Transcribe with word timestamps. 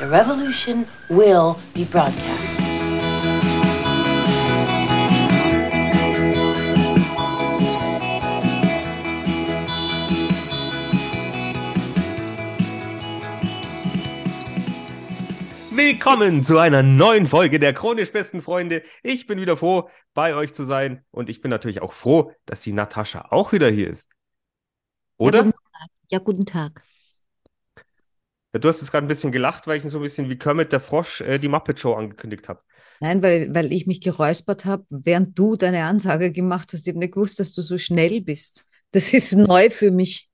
The 0.00 0.06
revolution 0.06 0.86
will 1.10 1.56
be 1.74 1.84
broadcast. 1.84 2.58
Willkommen 15.70 16.44
zu 16.44 16.56
einer 16.56 16.82
neuen 16.82 17.26
Folge 17.26 17.58
der 17.58 17.74
chronisch 17.74 18.10
besten 18.10 18.40
Freunde. 18.40 18.82
Ich 19.02 19.26
bin 19.26 19.38
wieder 19.38 19.58
froh, 19.58 19.90
bei 20.14 20.34
euch 20.34 20.54
zu 20.54 20.62
sein 20.62 21.04
und 21.10 21.28
ich 21.28 21.42
bin 21.42 21.50
natürlich 21.50 21.82
auch 21.82 21.92
froh, 21.92 22.32
dass 22.46 22.60
die 22.60 22.72
Natascha 22.72 23.26
auch 23.28 23.52
wieder 23.52 23.68
hier 23.68 23.90
ist. 23.90 24.08
Oder? 25.18 25.40
Ja, 25.40 25.50
guten 25.50 25.58
Tag. 25.60 25.88
Ja, 26.08 26.18
guten 26.20 26.46
Tag. 26.46 26.89
Ja, 28.52 28.58
du 28.60 28.68
hast 28.68 28.80
jetzt 28.80 28.90
gerade 28.90 29.06
ein 29.06 29.08
bisschen 29.08 29.32
gelacht, 29.32 29.66
weil 29.66 29.78
ich 29.78 29.84
so 29.90 29.98
ein 29.98 30.02
bisschen 30.02 30.28
wie 30.28 30.38
Kermit 30.38 30.72
der 30.72 30.80
Frosch 30.80 31.20
äh, 31.20 31.38
die 31.38 31.48
Muppet 31.48 31.78
Show 31.80 31.94
angekündigt 31.94 32.48
habe. 32.48 32.62
Nein, 33.00 33.22
weil, 33.22 33.54
weil 33.54 33.72
ich 33.72 33.86
mich 33.86 34.00
geräuspert 34.00 34.64
habe, 34.66 34.84
während 34.90 35.38
du 35.38 35.56
deine 35.56 35.84
Ansage 35.84 36.32
gemacht 36.32 36.72
hast. 36.72 36.86
Ich 36.86 36.92
habe 36.92 36.98
nicht 36.98 37.14
gewusst, 37.14 37.40
dass 37.40 37.52
du 37.52 37.62
so 37.62 37.78
schnell 37.78 38.20
bist. 38.20 38.66
Das 38.92 39.12
ist 39.14 39.32
neu 39.36 39.70
für 39.70 39.90
mich. 39.90 40.30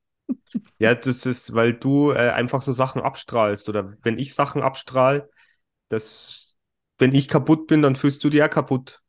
Ja, 0.79 0.93
das 0.95 1.25
ist, 1.25 1.53
weil 1.53 1.73
du 1.73 2.11
äh, 2.11 2.29
einfach 2.31 2.61
so 2.61 2.71
Sachen 2.71 3.01
abstrahlst 3.01 3.67
oder 3.69 3.97
wenn 4.03 4.19
ich 4.19 4.33
Sachen 4.35 4.61
abstrahle, 4.61 5.29
das, 5.89 6.57
wenn 6.99 7.15
ich 7.15 7.27
kaputt 7.29 7.67
bin, 7.67 7.81
dann 7.83 7.95
fühlst 7.95 8.23
du 8.23 8.29
dich 8.29 8.39
ja 8.39 8.47
kaputt. 8.49 9.01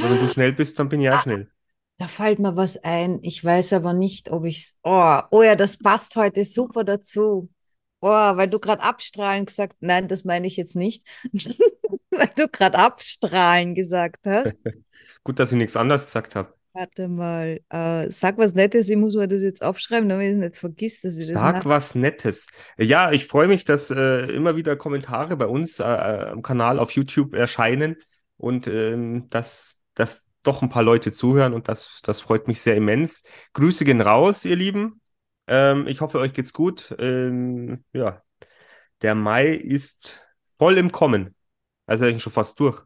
Aber 0.00 0.10
wenn 0.10 0.20
du 0.20 0.28
schnell 0.28 0.52
bist, 0.54 0.78
dann 0.78 0.88
bin 0.90 1.00
ich 1.00 1.06
ja 1.06 1.18
schnell. 1.18 1.50
Da 1.98 2.08
fällt 2.08 2.38
mir 2.38 2.56
was 2.56 2.76
ein. 2.78 3.20
Ich 3.22 3.42
weiß 3.44 3.72
aber 3.74 3.92
nicht, 3.94 4.30
ob 4.30 4.44
ich 4.44 4.58
es. 4.58 4.74
Oh, 4.82 5.20
oh 5.30 5.42
ja, 5.42 5.56
das 5.56 5.78
passt 5.78 6.16
heute 6.16 6.44
super 6.44 6.84
dazu. 6.84 7.48
Oh, 8.00 8.08
weil 8.08 8.48
du 8.48 8.58
gerade 8.58 8.82
abstrahlen 8.82 9.46
gesagt, 9.46 9.76
nein, 9.80 10.08
das 10.08 10.24
meine 10.24 10.46
ich 10.46 10.56
jetzt 10.56 10.76
nicht. 10.76 11.02
weil 12.10 12.30
du 12.36 12.48
gerade 12.48 12.78
abstrahlen 12.78 13.74
gesagt 13.74 14.26
hast. 14.26 14.58
Gut, 15.24 15.38
dass 15.38 15.52
ich 15.52 15.58
nichts 15.58 15.76
anderes 15.76 16.06
gesagt 16.06 16.36
habe. 16.36 16.54
Warte 16.72 17.08
mal, 17.08 17.60
äh, 17.70 18.10
sag 18.10 18.36
was 18.36 18.54
Nettes, 18.54 18.90
ich 18.90 18.96
muss 18.96 19.16
mir 19.16 19.26
das 19.26 19.40
jetzt 19.40 19.62
aufschreiben, 19.62 20.10
damit 20.10 20.26
ich 20.26 20.34
es 20.34 20.38
nicht 20.38 20.56
vergiss, 20.56 21.00
dass 21.00 21.16
ich 21.16 21.26
das 21.26 21.40
Sag 21.40 21.64
was 21.64 21.94
Nettes. 21.94 22.48
Ja, 22.76 23.12
ich 23.12 23.26
freue 23.26 23.48
mich, 23.48 23.64
dass 23.64 23.90
äh, 23.90 24.30
immer 24.30 24.56
wieder 24.56 24.76
Kommentare 24.76 25.38
bei 25.38 25.46
uns 25.46 25.80
äh, 25.80 25.84
äh, 25.84 26.28
am 26.28 26.42
Kanal 26.42 26.78
auf 26.78 26.90
YouTube 26.90 27.34
erscheinen 27.34 27.96
und 28.36 28.66
ähm, 28.66 29.30
dass, 29.30 29.78
dass 29.94 30.28
doch 30.42 30.60
ein 30.60 30.68
paar 30.68 30.82
Leute 30.82 31.12
zuhören 31.12 31.54
und 31.54 31.68
das, 31.68 32.00
das 32.02 32.20
freut 32.20 32.46
mich 32.46 32.60
sehr 32.60 32.76
immens. 32.76 33.22
Grüße 33.54 33.86
gehen 33.86 34.02
raus, 34.02 34.44
ihr 34.44 34.56
Lieben. 34.56 35.00
Ähm, 35.48 35.86
ich 35.86 36.00
hoffe, 36.00 36.18
euch 36.18 36.32
geht's 36.32 36.52
gut. 36.52 36.94
Ähm, 36.98 37.84
ja, 37.92 38.22
der 39.02 39.14
Mai 39.14 39.48
ist 39.48 40.22
voll 40.58 40.78
im 40.78 40.92
Kommen. 40.92 41.34
Also 41.86 42.04
eigentlich 42.04 42.22
schon 42.22 42.32
fast 42.32 42.58
durch. 42.58 42.82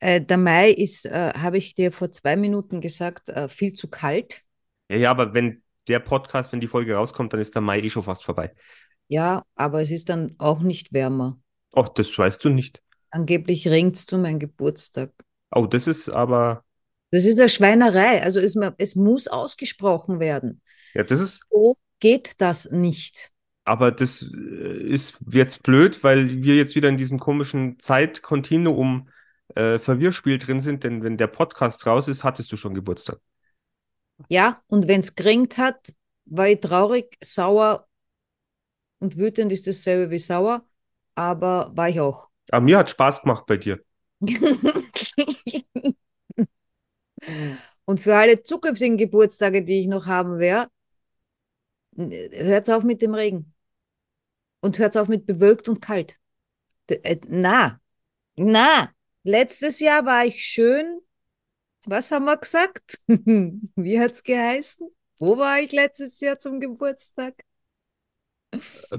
Äh, 0.00 0.20
der 0.20 0.36
Mai 0.36 0.70
ist, 0.70 1.06
äh, 1.06 1.32
habe 1.34 1.58
ich 1.58 1.74
dir 1.74 1.92
vor 1.92 2.12
zwei 2.12 2.36
Minuten 2.36 2.80
gesagt, 2.80 3.28
äh, 3.28 3.48
viel 3.48 3.72
zu 3.72 3.88
kalt. 3.88 4.42
Ja, 4.88 4.96
ja, 4.96 5.10
aber 5.10 5.34
wenn 5.34 5.62
der 5.88 5.98
Podcast, 5.98 6.52
wenn 6.52 6.60
die 6.60 6.68
Folge 6.68 6.94
rauskommt, 6.94 7.32
dann 7.32 7.40
ist 7.40 7.54
der 7.54 7.62
Mai 7.62 7.80
eh 7.80 7.90
schon 7.90 8.04
fast 8.04 8.24
vorbei. 8.24 8.54
Ja, 9.08 9.44
aber 9.54 9.80
es 9.80 9.90
ist 9.90 10.08
dann 10.08 10.34
auch 10.38 10.60
nicht 10.60 10.92
wärmer. 10.92 11.38
Ach, 11.74 11.88
das 11.88 12.16
weißt 12.16 12.44
du 12.44 12.50
nicht. 12.50 12.82
Angeblich 13.10 13.66
regnet 13.68 13.96
es 13.96 14.06
zu 14.06 14.18
meinem 14.18 14.38
Geburtstag. 14.38 15.12
Oh, 15.50 15.66
das 15.66 15.86
ist 15.86 16.10
aber, 16.10 16.64
Das 17.10 17.24
ist 17.24 17.38
eine 17.38 17.48
Schweinerei. 17.48 18.22
Also 18.22 18.40
es, 18.40 18.54
es 18.76 18.94
muss 18.94 19.28
ausgesprochen 19.28 20.20
werden. 20.20 20.60
Ja, 20.98 21.04
das 21.04 21.20
ist 21.20 21.46
So 21.48 21.76
geht 22.00 22.40
das 22.40 22.72
nicht. 22.72 23.30
Aber 23.64 23.92
das 23.92 24.22
äh, 24.22 24.82
ist 24.82 25.18
jetzt 25.30 25.62
blöd, 25.62 26.02
weil 26.02 26.42
wir 26.42 26.56
jetzt 26.56 26.74
wieder 26.74 26.88
in 26.88 26.96
diesem 26.96 27.20
komischen 27.20 27.78
Zeitkontinuum 27.78 29.08
äh, 29.54 29.78
Verwirrspiel 29.78 30.38
drin 30.38 30.60
sind, 30.60 30.82
denn 30.82 31.04
wenn 31.04 31.16
der 31.16 31.28
Podcast 31.28 31.86
raus 31.86 32.08
ist, 32.08 32.24
hattest 32.24 32.50
du 32.50 32.56
schon 32.56 32.74
Geburtstag. 32.74 33.20
Ja, 34.28 34.60
und 34.66 34.88
wenn 34.88 34.98
es 34.98 35.14
geregnet 35.14 35.56
hat, 35.56 35.94
war 36.24 36.48
ich 36.48 36.58
traurig, 36.58 37.16
sauer 37.22 37.86
und 38.98 39.16
wütend 39.16 39.52
ist 39.52 39.68
dasselbe 39.68 40.10
wie 40.10 40.18
sauer, 40.18 40.66
aber 41.14 41.70
war 41.76 41.88
ich 41.88 42.00
auch. 42.00 42.28
Aber 42.50 42.64
mir 42.64 42.78
hat 42.78 42.90
Spaß 42.90 43.22
gemacht 43.22 43.46
bei 43.46 43.56
dir. 43.56 43.78
Und 47.84 48.00
für 48.00 48.16
alle 48.16 48.42
zukünftigen 48.42 48.98
Geburtstage, 48.98 49.64
die 49.64 49.80
ich 49.80 49.86
noch 49.86 50.04
haben 50.06 50.38
werde, 50.38 50.70
hört's 51.98 52.68
auf 52.70 52.84
mit 52.84 53.02
dem 53.02 53.14
Regen. 53.14 53.54
Und 54.60 54.78
hört's 54.78 54.96
auf 54.96 55.08
mit 55.08 55.26
bewölkt 55.26 55.68
und 55.68 55.80
kalt. 55.80 56.18
Äh, 56.88 57.18
Na, 57.28 57.80
na, 58.36 58.90
letztes 59.24 59.80
Jahr 59.80 60.06
war 60.06 60.24
ich 60.26 60.44
schön. 60.44 61.00
Was 61.86 62.10
haben 62.12 62.26
wir 62.26 62.36
gesagt? 62.36 62.98
Wie 63.08 64.00
hat's 64.00 64.22
geheißen? 64.24 64.88
Wo 65.18 65.38
war 65.38 65.60
ich 65.60 65.72
letztes 65.72 66.20
Jahr 66.20 66.38
zum 66.38 66.60
Geburtstag? 66.60 67.34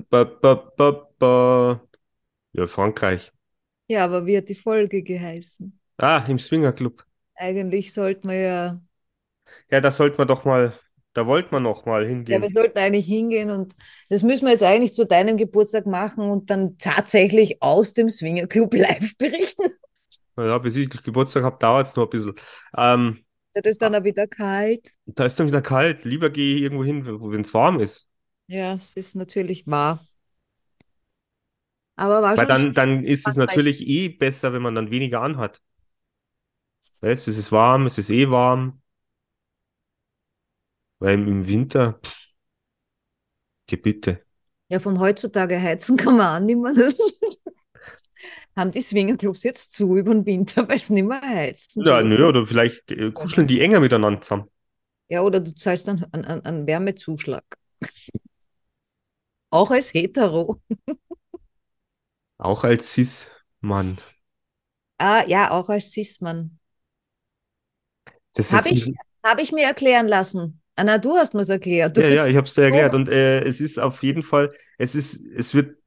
Ba, 0.10 0.24
ba, 0.42 0.56
ba, 0.78 0.88
ba. 1.20 1.82
Ja, 2.54 2.68
Frankreich. 2.68 3.32
Ja, 3.88 4.06
aber 4.06 4.26
wie 4.26 4.38
hat 4.38 4.48
die 4.50 4.56
Folge 4.56 5.04
geheißen? 5.04 5.80
Ah, 5.98 6.26
im 6.28 6.40
Swingerclub. 6.40 7.06
Eigentlich 7.36 7.92
sollten 7.94 8.28
wir 8.30 8.36
ja, 8.36 8.82
Ja, 9.72 9.82
da 9.82 9.92
sollte 9.92 10.18
man 10.18 10.28
doch 10.28 10.46
mal, 10.46 10.74
da 11.20 11.28
wollte 11.28 11.50
man 11.52 11.64
noch 11.64 11.86
mal 11.86 12.04
ja, 12.04 12.10
hingehen. 12.10 12.42
wir 12.42 12.50
sollten 12.50 12.78
eigentlich 12.78 13.06
hingehen 13.08 13.50
und 13.52 13.76
das 14.10 14.24
müssen 14.24 14.46
wir 14.46 14.52
jetzt 14.54 14.64
eigentlich 14.64 14.94
zu 14.94 15.06
deinem 15.06 15.36
Geburtstag 15.38 15.86
machen 15.86 16.30
und 16.30 16.50
dann 16.50 16.78
tatsächlich 16.78 17.62
aus 17.62 17.94
dem 17.94 18.10
Swingerclub 18.10 18.74
live 18.74 19.18
berichten. 19.18 19.72
Ja, 20.38 20.58
bis 20.58 20.76
ich 20.78 20.90
Geburtstag 20.90 21.44
habe, 21.44 21.58
dauert 21.60 21.88
es 21.88 21.96
noch 21.96 22.06
ein 22.06 22.10
bisschen. 22.10 22.34
Ähm, 22.78 23.26
Das 23.54 23.66
ist 23.66 23.82
dann 23.82 23.96
auch 23.96 24.04
wieder 24.04 24.28
kalt. 24.28 24.94
da 25.06 25.26
ist 25.26 25.40
dann 25.40 25.48
wieder 25.48 25.62
kalt. 25.62 26.06
Lieber 26.06 26.30
gehe 26.30 26.56
ich 26.56 26.62
irgendwo 26.62 26.84
hin, 26.86 27.06
wenn 27.06 27.42
es 27.42 27.54
warm 27.54 27.80
ist. 27.80 28.08
Ja, 28.48 28.74
es 28.74 28.96
ist 28.96 29.16
natürlich 29.16 29.68
wahr. 29.68 30.06
Aber 31.96 32.22
war 32.22 32.38
Weil 32.38 32.46
dann, 32.48 32.74
dann 32.74 33.04
ist 33.04 33.28
es 33.28 33.36
natürlich 33.36 33.86
eh 33.86 34.08
besser, 34.10 34.54
wenn 34.54 34.62
man 34.62 34.74
dann 34.76 34.90
weniger 34.90 35.22
anhat. 35.22 35.62
Weißt 37.02 37.28
es 37.28 37.38
ist 37.38 37.52
warm, 37.52 37.86
es 37.86 37.98
ist 37.98 38.10
eh 38.10 38.30
warm. 38.30 38.82
Weil 41.00 41.28
im 41.28 41.48
Winter, 41.48 42.00
pff, 42.04 42.16
Gebitte. 43.68 44.24
Ja, 44.70 44.80
vom 44.80 45.00
heutzutage 45.00 45.62
heizen 45.62 45.98
kann 45.98 46.18
man 46.18 46.44
auch 46.44 46.46
nicht 46.46 46.58
mehr. 46.58 46.74
Haben 48.56 48.72
die 48.72 48.82
Swingerclubs 48.82 49.44
jetzt 49.44 49.74
zu 49.74 49.96
über 49.96 50.14
den 50.14 50.26
Winter, 50.26 50.68
weil 50.68 50.78
es 50.78 50.90
nicht 50.90 51.08
mehr 51.08 51.22
heizen 51.22 51.86
Ja, 51.86 52.02
nö, 52.02 52.28
oder 52.28 52.46
vielleicht 52.46 52.92
äh, 52.92 53.12
kuscheln 53.12 53.48
die 53.48 53.62
enger 53.62 53.80
miteinander 53.80 54.22
zusammen. 54.22 54.50
Ja, 55.08 55.22
oder 55.22 55.40
du 55.40 55.56
zahlst 55.56 55.88
dann 55.88 56.06
einen, 56.12 56.26
einen, 56.26 56.46
einen 56.46 56.68
Wärmezuschlag. 56.68 57.44
Auch 59.52 59.72
als 59.72 59.94
Hetero. 59.94 60.62
Auch 62.38 62.64
als 62.64 62.94
Cis-Mann. 62.94 63.98
Ah, 64.98 65.24
ja, 65.28 65.52
auch 65.52 65.70
als 65.70 65.92
Cis-Mann. 65.92 66.60
Das 68.34 68.54
Habe 68.54 68.70
ich, 68.70 68.94
hab 69.24 69.40
ich 69.40 69.52
mir 69.52 69.64
erklären 69.66 70.08
lassen. 70.08 70.59
Anna, 70.80 70.98
du 70.98 71.16
hast 71.18 71.34
mir 71.34 71.42
es 71.42 71.50
erklärt. 71.50 71.98
Du 71.98 72.02
Ja, 72.02 72.08
ja, 72.10 72.28
ich 72.28 72.36
habe 72.36 72.48
es 72.48 72.54
dir 72.54 72.64
erklärt. 72.64 72.94
Und 72.94 73.10
äh, 73.10 73.42
es 73.44 73.62
ist 73.62 73.80
auf 73.80 74.04
jeden 74.04 74.24
Fall, 74.24 74.52
es 74.78 74.96
ist, 74.96 75.26
es 75.36 75.54
wird, 75.54 75.78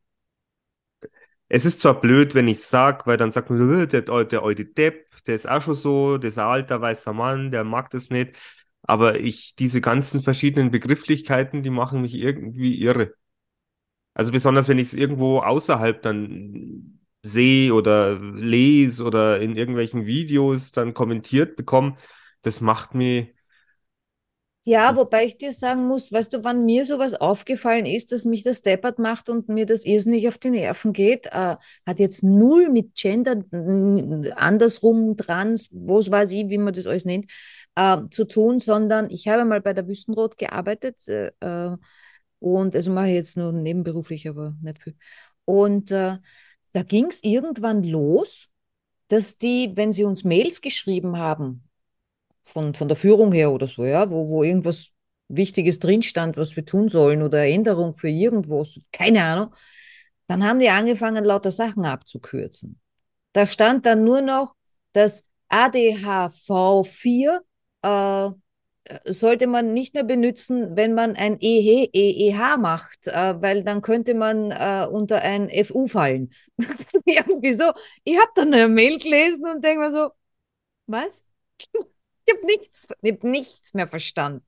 es 1.48 1.64
ist 1.64 1.80
zwar 1.80 2.00
blöd, 2.00 2.34
wenn 2.34 2.48
ich 2.48 2.60
sag, 2.62 3.06
weil 3.06 3.16
dann 3.16 3.30
sagt 3.32 3.50
man, 3.50 3.58
so, 3.58 3.80
äh, 3.82 3.86
der, 3.86 4.03
der 4.25 4.42
alte 4.42 4.64
Depp, 4.64 5.06
der 5.26 5.34
ist 5.34 5.48
auch 5.48 5.60
schon 5.62 5.75
so, 5.75 6.19
der 6.19 6.28
ist 6.28 6.38
ein 6.38 6.47
alter 6.47 6.80
weißer 6.80 7.12
Mann, 7.12 7.50
der 7.50 7.64
mag 7.64 7.91
das 7.91 8.10
nicht. 8.10 8.36
Aber 8.82 9.20
ich, 9.20 9.54
diese 9.56 9.80
ganzen 9.80 10.22
verschiedenen 10.22 10.71
Begrifflichkeiten, 10.71 11.62
die 11.62 11.71
machen 11.71 12.00
mich 12.03 12.15
irgendwie 12.15 12.80
irre. 12.83 13.15
Also 14.15 14.33
besonders, 14.33 14.68
wenn 14.68 14.78
ich 14.78 14.88
es 14.88 14.95
irgendwo 14.95 15.41
außerhalb 15.41 16.03
dann 16.03 17.00
sehe 17.22 17.72
oder 17.74 18.18
lese 18.18 19.04
oder 19.04 19.41
in 19.41 19.56
irgendwelchen 19.56 20.06
Videos 20.06 20.72
dann 20.72 20.92
kommentiert 20.95 21.56
bekomme, 21.56 21.97
das 22.42 22.60
macht 22.60 22.95
mir, 22.95 23.28
Ja, 24.64 24.94
wobei 24.94 25.24
ich 25.24 25.36
dir 25.38 25.53
sagen 25.53 25.88
muss, 25.88 26.12
weißt 26.12 26.34
du, 26.34 26.44
wann 26.44 26.64
mir 26.64 26.84
sowas 26.86 27.14
aufgefallen 27.16 27.84
ist, 27.84 28.12
dass 28.12 28.24
mich 28.24 28.44
das 28.44 28.62
deppert 28.62 29.00
macht 29.00 29.28
und 29.28 29.48
mir 29.48 29.66
das 29.66 29.84
irrsinnig 29.84 30.28
auf 30.28 30.38
die 30.38 30.50
Nerven 30.50 30.92
geht, 30.92 31.26
äh, 31.26 31.56
hat 31.84 31.98
jetzt 31.98 32.22
null 32.22 32.68
mit 32.70 32.94
Gender, 32.94 33.42
andersrum, 34.36 35.16
trans, 35.16 35.68
was 35.72 36.12
weiß 36.12 36.30
ich, 36.30 36.48
wie 36.48 36.59
man 36.59 36.72
das 36.74 36.86
alles 36.86 37.04
nennt, 37.04 37.28
äh, 37.74 37.98
zu 38.10 38.24
tun, 38.24 38.60
sondern 38.60 39.10
ich 39.10 39.26
habe 39.26 39.44
mal 39.44 39.60
bei 39.60 39.72
der 39.72 39.88
Wüstenrot 39.88 40.38
gearbeitet 40.38 41.09
äh, 41.09 41.32
äh, 41.41 41.76
und 42.38 42.76
also 42.76 42.92
mache 42.92 43.09
ich 43.09 43.14
jetzt 43.14 43.36
nur 43.36 43.50
nebenberuflich, 43.53 44.28
aber 44.28 44.54
nicht 44.62 44.78
viel. 44.80 44.97
Und 45.44 45.91
äh, 45.91 46.18
da 46.72 46.82
ging 46.84 47.06
es 47.06 47.24
irgendwann 47.24 47.82
los, 47.82 48.48
dass 49.09 49.38
die, 49.38 49.72
wenn 49.74 49.92
sie 49.92 50.04
uns 50.04 50.22
Mails 50.22 50.60
geschrieben 50.60 51.16
haben, 51.16 51.64
von, 52.44 52.74
von 52.74 52.89
der 52.89 52.97
Führung 52.97 53.33
her 53.33 53.53
oder 53.53 53.68
so, 53.68 53.84
ja, 53.84 54.10
wo, 54.10 54.28
wo 54.28 54.42
irgendwas 54.42 54.91
Wichtiges 55.28 55.78
drin 55.78 56.03
stand, 56.03 56.36
was 56.36 56.56
wir 56.56 56.65
tun 56.65 56.89
sollen 56.89 57.22
oder 57.22 57.44
Änderung 57.47 57.94
für 57.94 58.09
irgendwas, 58.09 58.78
keine 58.92 59.24
Ahnung, 59.24 59.54
Dann 60.28 60.44
haben 60.44 60.60
die 60.60 60.71
angefangen, 60.71 61.24
lauter 61.24 61.50
Sachen 61.50 61.84
abzukürzen. 61.84 62.80
Da 63.33 63.47
stand 63.47 63.86
dann 63.86 64.04
nur 64.04 64.22
noch, 64.22 64.54
dass 64.92 65.24
ADHV4 65.50 67.41
äh, 67.83 68.30
sollte 69.06 69.47
man 69.47 69.72
nicht 69.74 69.95
mehr 69.95 70.04
benutzen, 70.04 70.77
wenn 70.77 70.95
man 70.95 71.16
ein 71.16 71.38
EH, 71.41 71.91
EEH 71.92 72.56
macht, 72.59 73.06
äh, 73.06 73.41
weil 73.41 73.62
dann 73.65 73.80
könnte 73.83 74.15
man 74.15 74.50
äh, 74.50 74.86
unter 74.91 75.22
ein 75.22 75.48
FU 75.50 75.86
fallen. 75.86 76.30
Irgendwie 77.04 77.53
so. 77.53 77.72
Ich 78.04 78.16
habe 78.16 78.30
dann 78.34 78.53
eine 78.53 78.68
Mail 78.68 78.98
gelesen 78.98 79.47
und 79.47 79.62
denke 79.65 79.80
mir 79.80 79.91
so, 79.91 80.10
was? 80.86 81.24
Ich 82.24 82.34
habe 82.34 82.47
nichts, 82.47 82.89
hab 82.91 83.24
nichts 83.24 83.74
mehr 83.74 83.89
verstanden. 83.89 84.45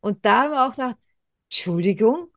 Und 0.00 0.24
da 0.24 0.44
haben 0.44 0.50
wir 0.52 0.66
auch 0.66 0.70
gedacht, 0.72 0.96
Entschuldigung, 1.48 2.28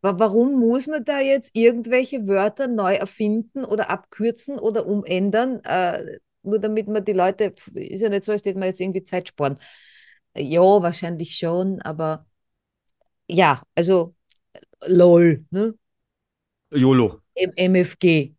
warum 0.00 0.58
muss 0.60 0.86
man 0.86 1.04
da 1.04 1.20
jetzt 1.20 1.50
irgendwelche 1.54 2.26
Wörter 2.26 2.66
neu 2.66 2.94
erfinden 2.94 3.64
oder 3.64 3.90
abkürzen 3.90 4.58
oder 4.58 4.86
umändern, 4.86 5.62
äh, 5.64 6.18
nur 6.42 6.58
damit 6.58 6.88
man 6.88 7.04
die 7.04 7.12
Leute, 7.12 7.54
ist 7.74 8.00
ja 8.02 8.08
nicht 8.08 8.24
so, 8.24 8.32
als 8.32 8.44
hätte 8.44 8.58
man 8.58 8.68
jetzt 8.68 8.80
irgendwie 8.80 9.04
Zeit 9.04 9.28
sparen. 9.28 9.58
Ja, 10.36 10.60
wahrscheinlich 10.60 11.36
schon, 11.36 11.80
aber 11.82 12.26
ja, 13.26 13.62
also 13.74 14.14
LOL, 14.86 15.44
ne? 15.50 15.74
YOLO. 16.70 17.20
M 17.36 17.52
MFG. 17.56 18.34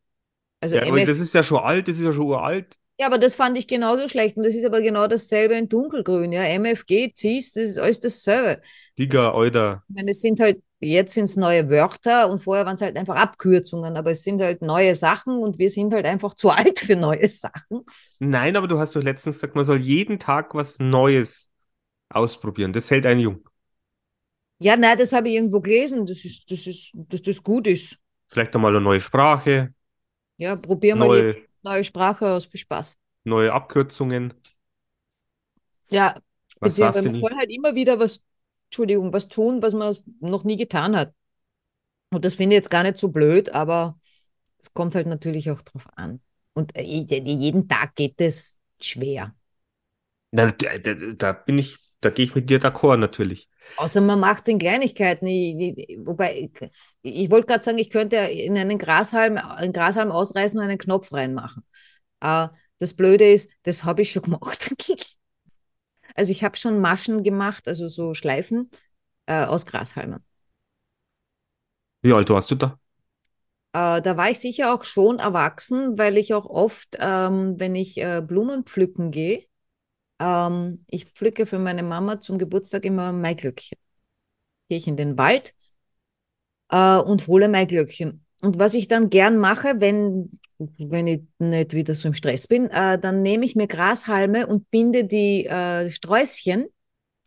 Also 0.61 0.75
Ja, 0.75 0.83
aber 0.83 0.99
MF 0.99 1.07
das 1.07 1.19
ist 1.19 1.33
ja 1.33 1.43
schon 1.43 1.59
alt, 1.59 1.87
das 1.87 1.97
ist 1.97 2.03
ja 2.03 2.13
schon 2.13 2.25
uralt. 2.25 2.77
Ja, 2.97 3.07
aber 3.07 3.17
das 3.17 3.35
fand 3.35 3.57
ich 3.57 3.67
genauso 3.67 4.07
schlecht 4.07 4.37
und 4.37 4.43
das 4.43 4.55
ist 4.55 4.65
aber 4.65 4.81
genau 4.81 5.07
dasselbe 5.07 5.55
in 5.55 5.67
dunkelgrün, 5.69 6.31
ja. 6.31 6.43
MFG, 6.43 7.11
CIS, 7.15 7.53
das 7.53 7.63
ist 7.65 7.77
alles 7.77 7.99
dasselbe. 7.99 8.61
Giga, 8.95 9.33
Euda. 9.33 9.83
Ich 9.87 9.95
meine, 9.95 10.11
es 10.11 10.21
sind 10.21 10.39
halt, 10.39 10.63
jetzt 10.79 11.13
sind 11.13 11.25
es 11.25 11.35
neue 11.37 11.69
Wörter 11.69 12.29
und 12.29 12.39
vorher 12.41 12.65
waren 12.65 12.75
es 12.75 12.81
halt 12.81 12.97
einfach 12.97 13.15
Abkürzungen, 13.15 13.97
aber 13.97 14.11
es 14.11 14.23
sind 14.23 14.41
halt 14.41 14.61
neue 14.61 14.95
Sachen 14.95 15.37
und 15.37 15.59
wir 15.59 15.69
sind 15.69 15.93
halt 15.93 16.05
einfach 16.05 16.33
zu 16.35 16.49
alt 16.49 16.79
für 16.79 16.95
neue 16.95 17.27
Sachen. 17.27 17.85
Nein, 18.19 18.55
aber 18.55 18.67
du 18.67 18.79
hast 18.79 18.95
doch 18.95 19.03
letztens 19.03 19.37
gesagt, 19.37 19.55
man 19.55 19.65
soll 19.65 19.79
jeden 19.81 20.19
Tag 20.19 20.53
was 20.55 20.79
Neues 20.79 21.51
ausprobieren. 22.09 22.73
Das 22.73 22.91
hält 22.91 23.05
einen 23.05 23.21
jung. 23.21 23.49
Ja, 24.59 24.77
nein, 24.77 24.97
das 24.97 25.11
habe 25.13 25.27
ich 25.29 25.35
irgendwo 25.35 25.59
gelesen, 25.61 26.05
das 26.05 26.23
ist, 26.25 26.49
das 26.51 26.65
ist, 26.67 26.91
dass 26.93 27.21
das 27.21 27.43
gut 27.43 27.67
ist. 27.67 27.97
Vielleicht 28.27 28.55
einmal 28.55 28.71
eine 28.75 28.81
neue 28.81 28.99
Sprache, 29.01 29.73
Ja, 30.37 30.55
probier 30.55 30.95
mal 30.95 31.09
neue, 31.09 31.47
neue 31.65 31.83
Sprache 31.83 32.27
aus, 32.29 32.45
viel 32.45 32.61
Spaß. 32.61 32.97
neue 33.23 33.51
Abkürzungen. 33.53 34.33
Ja, 35.89 36.15
Was 36.59 36.77
sagst 36.77 37.05
man 37.05 37.15
soll 37.19 37.35
halt 37.37 37.51
immer 37.51 37.75
wieder 37.75 37.99
was, 37.99 38.23
Entschuldigung, 38.67 39.13
was 39.13 39.27
tun, 39.27 39.61
was 39.61 39.73
man 39.73 39.95
noch 40.19 40.43
nie 40.43 40.57
getan 40.57 40.95
hat. 40.95 41.13
Und 42.11 42.25
das 42.25 42.35
finde 42.35 42.55
ich 42.55 42.59
jetzt 42.59 42.69
gar 42.71 42.83
nicht 42.83 42.97
so 42.97 43.09
blöd, 43.09 43.49
aber 43.53 43.99
es 44.59 44.73
kommt 44.73 44.95
halt 44.95 45.07
natürlich 45.07 45.51
auch 45.51 45.61
drauf 45.63 45.87
an. 45.97 46.21
Und 46.53 46.75
äh, 46.77 46.83
jeden 46.83 47.67
Tag 47.69 47.95
geht 47.95 48.21
es 48.21 48.57
schwer. 48.81 49.35
Da, 50.31 50.47
da, 50.51 50.77
da 50.77 51.31
bin 51.33 51.57
ich, 51.57 51.77
da 52.01 52.09
gehe 52.09 52.25
ich 52.25 52.35
mit 52.35 52.49
dir 52.49 52.59
d'accord 52.61 52.97
natürlich. 52.97 53.49
Außer 53.75 54.01
man 54.01 54.19
macht 54.19 54.43
es 54.47 54.53
in 54.53 54.59
Kleinigkeiten. 54.59 55.27
Ich, 55.27 55.77
ich, 55.77 55.97
wobei, 56.05 56.49
ich, 57.05 57.29
wollte 57.29 57.47
gerade 57.47 57.63
sagen, 57.63 57.77
ich 57.77 57.89
könnte 57.89 58.17
in 58.17 58.57
einen 58.57 58.77
Grashalm, 58.77 59.37
einen 59.37 59.73
Grashalm 59.73 60.11
ausreißen 60.11 60.59
und 60.59 60.65
einen 60.65 60.77
Knopf 60.77 61.13
reinmachen. 61.13 61.63
Äh, 62.21 62.47
das 62.79 62.93
Blöde 62.93 63.31
ist, 63.31 63.49
das 63.63 63.83
habe 63.83 64.01
ich 64.01 64.11
schon 64.11 64.23
gemacht. 64.23 64.73
Also 66.17 66.31
ich 66.31 66.45
habe 66.45 66.55
schon 66.55 66.79
Maschen 66.79 67.23
gemacht, 67.23 67.67
also 67.67 67.89
so 67.89 68.13
Schleifen 68.13 68.71
äh, 69.25 69.43
aus 69.43 69.65
Grashalmen. 69.65 70.23
Wie 72.03 72.13
alt 72.13 72.29
warst 72.29 72.51
du 72.51 72.55
da? 72.55 72.79
Äh, 73.73 74.01
da 74.01 74.15
war 74.15 74.29
ich 74.29 74.39
sicher 74.39 74.73
auch 74.73 74.85
schon 74.85 75.19
erwachsen, 75.19 75.97
weil 75.97 76.15
ich 76.15 76.33
auch 76.33 76.45
oft, 76.45 76.95
ähm, 76.99 77.55
wenn 77.59 77.75
ich 77.75 77.97
äh, 77.97 78.23
Blumen 78.25 78.63
pflücken 78.63 79.11
gehe, 79.11 79.45
ähm, 80.19 80.85
ich 80.87 81.03
pflücke 81.03 81.45
für 81.45 81.59
meine 81.59 81.83
Mama 81.83 82.21
zum 82.21 82.37
Geburtstag 82.37 82.85
immer 82.85 83.11
Maiglöckchen. 83.11 83.77
Gehe 84.69 84.77
ich 84.77 84.87
in 84.87 84.95
den 84.95 85.17
Wald 85.17 85.53
äh, 86.69 86.97
und 86.97 87.27
hole 87.27 87.47
Maiglöckchen. 87.47 88.25
Und 88.41 88.59
was 88.59 88.73
ich 88.73 88.87
dann 88.87 89.09
gern 89.09 89.37
mache, 89.37 89.75
wenn, 89.79 90.31
wenn 90.57 91.07
ich 91.07 91.21
nicht 91.39 91.73
wieder 91.73 91.95
so 91.95 92.07
im 92.07 92.13
Stress 92.13 92.47
bin, 92.47 92.69
äh, 92.69 92.99
dann 92.99 93.21
nehme 93.21 93.45
ich 93.45 93.55
mir 93.55 93.67
Grashalme 93.67 94.47
und 94.47 94.69
binde 94.69 95.05
die 95.05 95.45
äh, 95.45 95.89
Sträußchen, 95.89 96.67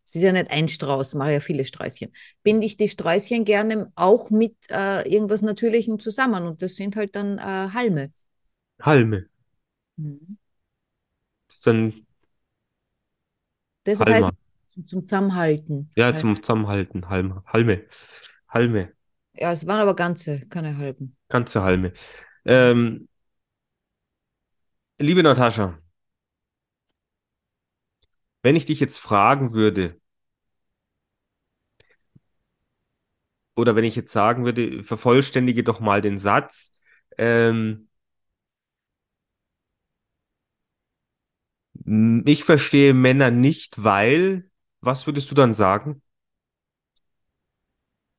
es 0.05 0.15
ist 0.15 0.23
ja 0.23 0.33
nicht 0.33 0.51
ein 0.51 0.69
Strauß, 0.69 1.15
mache 1.15 1.33
ja 1.33 1.41
viele 1.41 1.65
Sträußchen, 1.65 2.13
binde 2.43 2.67
ich 2.67 2.77
die 2.77 2.89
Sträußchen 2.89 3.45
gerne 3.45 3.93
auch 3.95 4.31
mit 4.31 4.57
äh, 4.71 5.09
irgendwas 5.09 5.43
Natürlichem 5.43 5.99
zusammen 5.99 6.47
und 6.47 6.63
das 6.63 6.77
sind 6.77 6.97
halt 6.97 7.15
dann 7.15 7.39
äh, 7.39 7.73
Halme. 7.73 8.13
Halme. 8.81 9.27
Mhm. 9.97 10.39
Das 11.49 11.57
ist 11.57 11.67
dann 11.67 12.07
Deshalb 13.89 14.11
heißt 14.11 14.31
zum, 14.87 14.87
Zusammenhalten. 14.87 15.91
Ja, 15.97 16.15
zum 16.15 16.43
Zusammenhalten. 16.43 17.09
Halme. 17.09 17.43
Halme. 17.47 17.87
Halme. 18.49 18.93
Ja, 19.39 19.53
es 19.53 19.67
waren 19.67 19.81
aber 19.81 19.95
ganze, 19.97 20.41
keine 20.49 20.77
halben. 20.79 21.17
Ganze 21.29 21.63
Halme. 21.63 21.93
Ähm, 22.45 23.09
liebe 24.99 25.23
Natascha, 25.23 25.79
wenn 28.43 28.57
ich 28.57 28.65
dich 28.67 28.81
jetzt 28.81 28.99
fragen 28.99 29.53
würde, 29.53 30.01
oder 33.57 33.75
wenn 33.77 33.85
ich 33.85 33.97
jetzt 33.97 34.13
sagen 34.13 34.45
würde, 34.45 34.83
vervollständige 34.85 35.65
doch 35.65 35.81
mal 35.81 36.01
den 36.01 36.19
Satz, 36.19 36.75
ähm, 37.19 37.89
m- 41.87 42.23
ich 42.27 42.45
verstehe 42.45 42.95
Männer 42.95 43.31
nicht, 43.31 43.83
weil, 43.83 44.51
was 44.81 45.07
würdest 45.07 45.31
du 45.31 45.35
dann 45.35 45.53
sagen? 45.53 46.03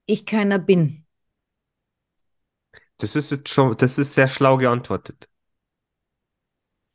Ich 0.07 0.25
keiner 0.25 0.60
bin. 0.60 1.06
Das 3.00 3.16
ist 3.16 3.31
jetzt 3.31 3.50
schon, 3.50 3.75
das 3.78 3.98
ist 3.98 4.13
sehr 4.13 4.28
schlau 4.28 4.57
geantwortet. 4.57 5.28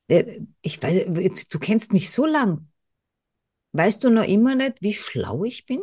Äh, 0.09 0.41
Ich 0.63 0.83
weiß, 0.83 1.07
jetzt, 1.21 1.53
du 1.55 1.59
kennst 1.59 1.93
mich 1.93 2.11
so 2.11 2.25
lang. 2.27 2.69
Weißt 3.73 4.03
du 4.05 4.09
noch 4.09 4.25
immer 4.27 4.55
nicht, 4.55 4.81
wie 4.81 4.95
schlau 4.95 5.45
ich 5.45 5.67
bin? 5.67 5.83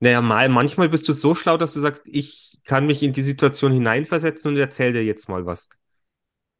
Naja, 0.00 0.20
mal, 0.20 0.48
manchmal 0.48 0.88
bist 0.88 1.08
du 1.08 1.12
so 1.12 1.34
schlau, 1.34 1.56
dass 1.56 1.72
du 1.74 1.80
sagst, 1.80 2.02
ich 2.04 2.60
kann 2.64 2.86
mich 2.86 3.02
in 3.02 3.12
die 3.12 3.22
Situation 3.22 3.72
hineinversetzen 3.72 4.50
und 4.50 4.56
erzähl 4.58 4.92
dir 4.92 5.04
jetzt 5.04 5.28
mal 5.28 5.46
was. 5.46 5.68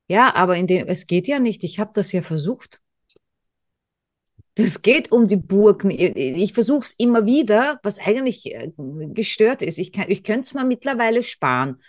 Ja, 0.08 0.34
aber 0.36 0.56
in 0.56 0.66
dem, 0.68 0.86
es 0.88 1.06
geht 1.08 1.26
ja 1.28 1.38
nicht. 1.40 1.64
Ich 1.64 1.78
habe 1.80 1.90
das 1.94 2.12
ja 2.12 2.22
versucht. 2.22 2.80
Das 4.56 4.82
geht 4.82 5.10
um 5.12 5.28
die 5.28 5.36
Burgen. 5.36 5.90
Ich, 5.90 6.52
versuche 6.52 6.80
es 6.84 6.92
immer 6.92 7.24
wieder, 7.24 7.80
was 7.82 7.98
eigentlich 7.98 8.54
äh, 8.54 8.70
gestört 9.14 9.62
ist. 9.62 9.78
Ich, 9.78 9.92
kann- 9.92 10.10
ich 10.10 10.24
könnte 10.24 10.42
es 10.42 10.54
mir 10.54 10.64
mittlerweile 10.64 11.22
sparen, 11.22 11.80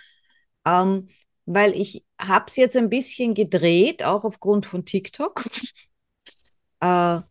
ähm, 0.65 1.09
weil 1.45 1.73
ich 1.75 2.05
habe 2.19 2.45
es 2.47 2.55
jetzt 2.55 2.77
ein 2.77 2.89
bisschen 2.89 3.33
gedreht, 3.33 4.03
auch 4.03 4.23
aufgrund 4.23 4.65
von 4.65 4.85
TikTok. 4.85 5.43
äh, 6.81 7.21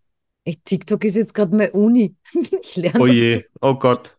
TikTok 0.64 1.04
ist 1.04 1.16
jetzt 1.16 1.34
gerade 1.34 1.56
meine 1.56 1.72
Uni. 1.72 2.16
Ich 2.62 2.76
lerne 2.76 3.04
Oh 3.04 3.06
dazu. 3.06 3.06
je, 3.06 3.50
oh 3.60 3.74
Gott. 3.78 4.16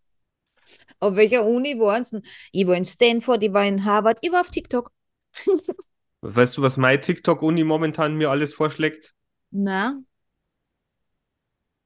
Auf 0.99 1.15
welcher 1.15 1.45
Uni 1.45 1.77
waren 1.79 2.05
Sie? 2.05 2.21
Ich 2.51 2.65
war 2.67 2.75
in 2.75 2.85
Stanford, 2.85 3.43
ich 3.43 3.53
war 3.53 3.65
in 3.65 3.85
Harvard, 3.85 4.17
ich 4.21 4.31
war 4.31 4.41
auf 4.41 4.51
TikTok. 4.51 4.91
Weißt 6.21 6.57
du, 6.57 6.63
was 6.63 6.77
meine 6.77 6.99
TikTok-Uni 7.01 7.63
momentan 7.63 8.15
mir 8.15 8.31
alles 8.31 8.55
vorschlägt? 8.55 9.13
Na, 9.51 10.03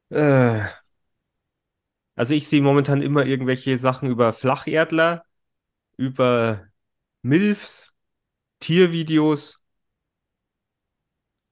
Äh, 0.09 0.67
also 2.15 2.33
ich 2.33 2.47
sehe 2.47 2.61
momentan 2.61 3.01
immer 3.01 3.25
irgendwelche 3.25 3.77
Sachen 3.77 4.09
über 4.09 4.33
Flacherdler, 4.33 5.23
über 5.97 6.66
MILFs, 7.27 7.93
Tiervideos. 8.59 9.61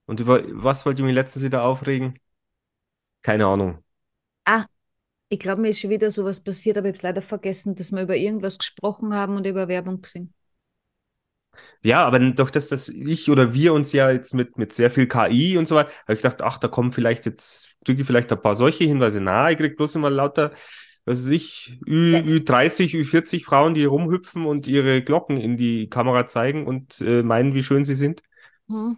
Und 0.08 0.20
über 0.20 0.42
was 0.64 0.86
wollte 0.86 1.02
ich 1.02 1.06
mich 1.06 1.14
letztens 1.16 1.44
wieder 1.46 1.64
aufregen? 1.64 2.20
Keine 3.22 3.46
Ahnung. 3.48 3.84
ah, 4.46 4.66
ich 5.30 5.40
glaube, 5.40 5.62
mir 5.62 5.70
ist 5.70 5.80
schon 5.82 5.90
wieder 5.92 6.12
sowas 6.12 6.44
passiert, 6.44 6.78
aber 6.78 6.90
ich 6.90 6.96
habe 6.98 7.08
leider 7.08 7.22
vergessen, 7.24 7.76
dass 7.76 7.92
wir 7.94 8.02
über 8.04 8.16
irgendwas 8.18 8.58
gesprochen 8.60 9.14
haben 9.14 9.38
und 9.38 9.48
über 9.48 9.68
Werbung 9.70 10.02
gesehen. 10.02 10.34
Ja, 11.84 12.06
aber 12.06 12.20
durch 12.20 12.52
das, 12.52 12.68
dass 12.68 12.90
ich 12.90 13.30
oder 13.30 13.54
wir 13.54 13.74
uns 13.74 13.92
ja 13.92 14.10
jetzt 14.12 14.34
mit, 14.34 14.58
mit 14.58 14.74
sehr 14.74 14.90
viel 14.92 15.08
KI 15.08 15.58
und 15.58 15.68
so 15.68 15.76
weiter, 15.76 15.92
habe 16.04 16.14
ich 16.14 16.22
gedacht, 16.22 16.42
ach, 16.42 16.58
da 16.58 16.68
kommen 16.68 16.92
vielleicht 16.92 17.26
jetzt, 17.26 17.76
kriege 17.86 18.02
ich 18.02 18.08
vielleicht 18.08 18.32
ein 18.32 18.42
paar 18.42 18.56
solche 18.56 18.86
Hinweise. 18.86 19.22
Na, 19.22 19.52
ich 19.52 19.58
krieg 19.58 19.78
bloß 19.78 19.96
immer 19.96 20.10
lauter, 20.10 20.52
was 21.06 21.24
weiß 21.24 21.30
ich, 21.30 21.80
Ü, 21.86 22.40
Ü30, 22.40 22.96
Ü40 22.96 23.44
Frauen, 23.44 23.74
die 23.76 23.86
rumhüpfen 23.86 24.46
und 24.46 24.68
ihre 24.68 25.04
Glocken 25.04 25.38
in 25.38 25.58
die 25.58 25.90
Kamera 25.90 26.28
zeigen 26.28 26.66
und 26.66 27.00
äh, 27.02 27.24
meinen, 27.24 27.54
wie 27.54 27.64
schön 27.64 27.86
sie 27.86 27.96
sind. 27.96 28.24
Hm. 28.68 28.98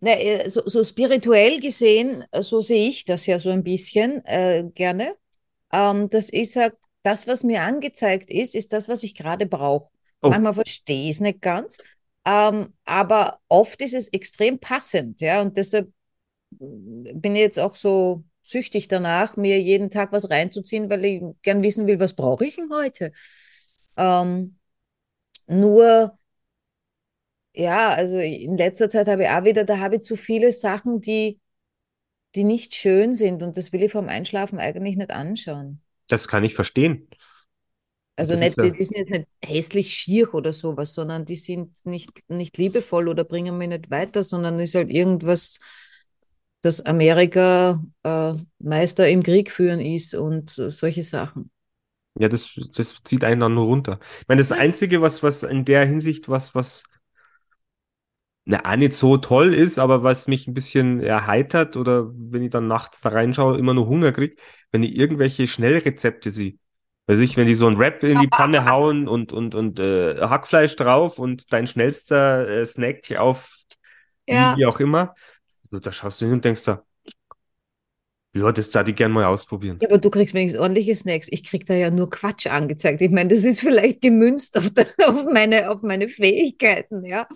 Na, 0.00 0.10
äh, 0.10 0.48
so, 0.50 0.62
so 0.66 0.84
spirituell 0.84 1.60
gesehen, 1.60 2.24
äh, 2.30 2.42
so 2.42 2.60
sehe 2.60 2.88
ich 2.88 3.04
das 3.06 3.26
ja 3.26 3.38
so 3.38 3.50
ein 3.50 3.64
bisschen 3.64 4.24
äh, 4.26 4.64
gerne. 4.74 5.16
Ähm, 5.72 6.10
das 6.10 6.30
ist 6.30 6.54
ja, 6.56 6.70
das, 7.02 7.26
was 7.26 7.42
mir 7.42 7.62
angezeigt 7.62 8.30
ist, 8.30 8.54
ist 8.54 8.72
das, 8.72 8.88
was 8.88 9.02
ich 9.02 9.14
gerade 9.14 9.46
brauche. 9.46 9.88
Oh. 10.22 10.28
Manchmal 10.30 10.54
verstehe 10.54 11.04
ich 11.04 11.16
es 11.16 11.20
nicht 11.20 11.40
ganz, 11.40 11.78
Ähm, 12.26 12.74
aber 12.84 13.38
oft 13.48 13.80
ist 13.82 13.94
es 13.94 14.08
extrem 14.08 14.58
passend, 14.58 15.20
ja, 15.20 15.40
und 15.40 15.56
deshalb 15.56 15.92
bin 16.50 17.34
ich 17.36 17.40
jetzt 17.40 17.60
auch 17.60 17.76
so 17.76 18.24
süchtig 18.50 18.88
danach, 18.88 19.36
mir 19.36 19.60
jeden 19.60 19.90
Tag 19.90 20.12
was 20.12 20.30
reinzuziehen, 20.30 20.90
weil 20.90 21.04
ich 21.04 21.22
gern 21.42 21.62
wissen 21.62 21.86
will, 21.86 22.00
was 22.00 22.14
brauche 22.14 22.46
ich 22.46 22.56
denn 22.56 22.70
heute? 22.72 23.12
Ähm, 23.96 24.58
nur, 25.48 26.18
ja, 27.54 27.90
also 27.90 28.18
in 28.18 28.56
letzter 28.56 28.90
Zeit 28.90 29.08
habe 29.08 29.24
ich 29.24 29.28
auch 29.28 29.44
wieder, 29.44 29.64
da 29.64 29.78
habe 29.78 29.96
ich 29.96 30.02
zu 30.02 30.16
viele 30.16 30.52
Sachen, 30.52 31.00
die, 31.00 31.40
die 32.36 32.44
nicht 32.44 32.74
schön 32.74 33.14
sind 33.14 33.42
und 33.42 33.56
das 33.56 33.72
will 33.72 33.82
ich 33.82 33.92
vorm 33.92 34.08
Einschlafen 34.08 34.58
eigentlich 34.60 34.96
nicht 34.96 35.10
anschauen. 35.10 35.82
Das 36.08 36.28
kann 36.28 36.44
ich 36.44 36.54
verstehen. 36.54 37.08
Also 38.16 38.34
Das 38.34 38.36
nicht, 38.36 38.62
die, 38.62 38.72
ja, 38.72 38.72
die 38.72 38.84
sind 38.84 38.96
jetzt 38.96 39.10
nicht 39.10 39.26
hässlich 39.44 39.92
schier 39.94 40.32
oder 40.34 40.52
sowas, 40.52 40.94
sondern 40.94 41.26
die 41.26 41.36
sind 41.36 41.84
nicht, 41.84 42.10
nicht 42.30 42.56
liebevoll 42.56 43.08
oder 43.08 43.24
bringen 43.24 43.58
mich 43.58 43.68
nicht 43.68 43.90
weiter, 43.90 44.22
sondern 44.24 44.58
ist 44.58 44.74
halt 44.74 44.90
irgendwas, 44.90 45.60
dass 46.62 46.84
Amerika 46.84 47.82
äh, 48.02 48.32
Meister 48.58 49.08
im 49.08 49.22
Krieg 49.22 49.50
führen 49.50 49.80
ist 49.80 50.14
und 50.14 50.58
äh, 50.58 50.70
solche 50.70 51.02
Sachen. 51.02 51.50
ja, 52.18 52.28
das, 52.28 52.54
das 52.74 52.94
zieht 53.04 53.24
einen 53.24 53.40
dann 53.40 53.54
nur 53.54 53.66
runter. 53.66 53.98
Ich 54.20 54.28
meine, 54.28 54.40
das 54.40 54.52
Einzige, 54.52 55.02
was, 55.02 55.22
was 55.22 55.42
in 55.42 55.64
der 55.64 55.84
Hinsicht, 55.86 56.28
was, 56.28 56.54
was 56.54 56.84
na, 58.44 58.64
auch 58.64 58.76
nicht 58.76 58.92
so 58.92 59.16
toll 59.16 59.54
ist, 59.54 59.78
aber 59.78 60.02
was 60.02 60.28
mich 60.28 60.46
ein 60.46 60.54
bisschen 60.54 61.00
erheitert 61.00 61.76
oder 61.76 62.10
wenn 62.14 62.42
ich 62.42 62.50
dann 62.50 62.68
nachts 62.68 63.00
da 63.00 63.08
reinschaue, 63.10 63.58
immer 63.58 63.74
nur 63.74 63.88
Hunger 63.88 64.12
kriege, 64.12 64.36
wenn 64.70 64.82
ich 64.82 64.96
irgendwelche 64.96 65.48
Schnellrezepte 65.48 66.30
sehe. 66.30 66.54
Weiß 67.08 67.18
ich, 67.20 67.36
wenn 67.36 67.46
die 67.46 67.54
so 67.54 67.66
ein 67.66 67.78
Wrap 67.78 68.02
in 68.02 68.20
die 68.20 68.28
Pfanne 68.28 68.64
hauen 68.70 69.08
und, 69.08 69.32
und, 69.32 69.54
und 69.54 69.80
äh, 69.80 70.20
Hackfleisch 70.20 70.76
drauf 70.76 71.18
und 71.18 71.52
dein 71.52 71.66
schnellster 71.66 72.48
äh, 72.48 72.66
Snack 72.66 73.12
auf 73.16 73.52
Ja, 74.26 74.56
wie 74.56 74.66
auch 74.66 74.80
immer, 74.80 75.14
so, 75.70 75.78
da 75.78 75.92
schaust 75.92 76.20
du 76.20 76.26
hin 76.26 76.34
und 76.34 76.44
denkst 76.44 76.64
da, 76.64 76.84
ja, 78.36 78.52
das 78.52 78.68
da 78.68 78.82
die 78.82 78.94
gern 78.94 79.12
mal 79.12 79.24
ausprobieren. 79.24 79.78
Ja, 79.80 79.88
aber 79.88 79.96
du 79.96 80.10
kriegst 80.10 80.34
wenigstens 80.34 80.60
ordentliche 80.60 80.94
Snacks. 80.94 81.28
Ich 81.30 81.42
krieg 81.42 81.64
da 81.64 81.72
ja 81.72 81.90
nur 81.90 82.10
Quatsch 82.10 82.46
angezeigt. 82.46 83.00
Ich 83.00 83.10
meine, 83.10 83.30
das 83.30 83.44
ist 83.44 83.60
vielleicht 83.60 84.02
gemünzt 84.02 84.58
auf, 84.58 84.68
der, 84.70 84.86
auf, 85.08 85.24
meine, 85.32 85.70
auf 85.70 85.80
meine 85.80 86.06
Fähigkeiten, 86.08 87.06
ja. 87.06 87.26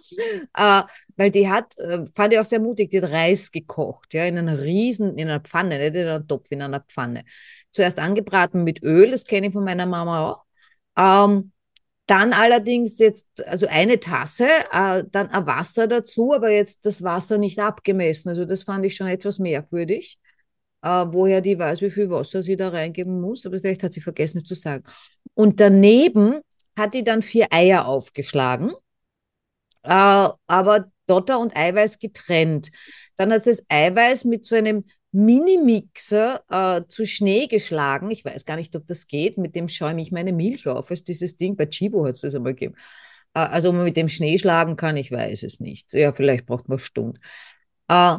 Äh, 0.54 0.82
weil 1.16 1.30
die 1.30 1.48
hat, 1.48 1.78
äh, 1.78 2.04
fand 2.14 2.34
ich 2.34 2.38
auch 2.38 2.44
sehr 2.44 2.60
mutig, 2.60 2.90
die 2.90 3.00
hat 3.00 3.10
Reis 3.10 3.50
gekocht, 3.50 4.12
ja, 4.12 4.26
in 4.26 4.36
einer 4.36 4.60
riesen, 4.60 5.16
in 5.16 5.28
einer 5.28 5.40
Pfanne, 5.40 5.78
nicht 5.78 5.94
in 5.94 6.06
einem 6.06 6.28
Topf, 6.28 6.48
in 6.50 6.60
einer 6.60 6.80
Pfanne. 6.80 7.24
Zuerst 7.72 7.98
angebraten 7.98 8.62
mit 8.64 8.82
Öl, 8.82 9.10
das 9.10 9.24
kenne 9.24 9.46
ich 9.46 9.52
von 9.54 9.64
meiner 9.64 9.86
Mama 9.86 10.32
auch. 10.32 10.44
Ähm, 10.98 11.52
dann 12.10 12.32
allerdings 12.32 12.98
jetzt, 12.98 13.46
also 13.46 13.66
eine 13.68 14.00
Tasse, 14.00 14.48
äh, 14.72 15.04
dann 15.10 15.28
ein 15.28 15.46
Wasser 15.46 15.86
dazu, 15.86 16.34
aber 16.34 16.50
jetzt 16.50 16.84
das 16.84 17.02
Wasser 17.02 17.38
nicht 17.38 17.58
abgemessen. 17.58 18.30
Also 18.30 18.44
das 18.44 18.64
fand 18.64 18.84
ich 18.84 18.96
schon 18.96 19.06
etwas 19.06 19.38
merkwürdig 19.38 20.18
äh, 20.82 21.06
woher 21.08 21.40
die 21.40 21.58
weiß, 21.58 21.80
wie 21.82 21.90
viel 21.90 22.10
Wasser 22.10 22.42
sie 22.42 22.56
da 22.56 22.68
reingeben 22.68 23.20
muss, 23.20 23.46
aber 23.46 23.60
vielleicht 23.60 23.82
hat 23.82 23.92
sie 23.94 24.00
vergessen, 24.00 24.38
es 24.38 24.44
zu 24.44 24.54
sagen. 24.54 24.84
Und 25.34 25.60
daneben 25.60 26.40
hat 26.76 26.94
die 26.94 27.04
dann 27.04 27.22
vier 27.22 27.48
Eier 27.50 27.86
aufgeschlagen, 27.86 28.72
äh, 29.82 30.28
aber 30.46 30.90
Dotter 31.06 31.40
und 31.40 31.56
Eiweiß 31.56 31.98
getrennt. 31.98 32.70
Dann 33.16 33.32
hat 33.32 33.44
sie 33.44 33.50
das 33.50 33.64
Eiweiß 33.68 34.24
mit 34.24 34.46
so 34.46 34.54
einem 34.54 34.84
Mini-Mixer 35.12 36.44
äh, 36.48 36.82
zu 36.88 37.06
Schnee 37.06 37.46
geschlagen. 37.46 38.10
Ich 38.10 38.24
weiß 38.24 38.44
gar 38.44 38.56
nicht, 38.56 38.74
ob 38.76 38.86
das 38.86 39.06
geht. 39.06 39.38
Mit 39.38 39.56
dem 39.56 39.68
schäume 39.68 40.00
ich 40.02 40.12
meine 40.12 40.32
Milch 40.32 40.66
auf. 40.68 40.90
Ist 40.90 41.08
dieses 41.08 41.36
Ding, 41.36 41.56
bei 41.56 41.66
Chibo 41.66 42.04
hat 42.04 42.14
es 42.14 42.20
das 42.20 42.34
einmal 42.34 42.54
gegeben. 42.54 42.76
Äh, 43.34 43.40
also, 43.40 43.70
ob 43.70 43.76
man 43.76 43.84
mit 43.84 43.96
dem 43.96 44.08
Schnee 44.08 44.38
schlagen 44.38 44.76
kann, 44.76 44.96
ich 44.96 45.10
weiß 45.10 45.42
es 45.42 45.60
nicht. 45.60 45.92
Ja, 45.92 46.12
vielleicht 46.12 46.46
braucht 46.46 46.68
man 46.68 46.78
eine 46.78 46.84
Stunde. 46.84 47.20
Äh, 47.88 48.18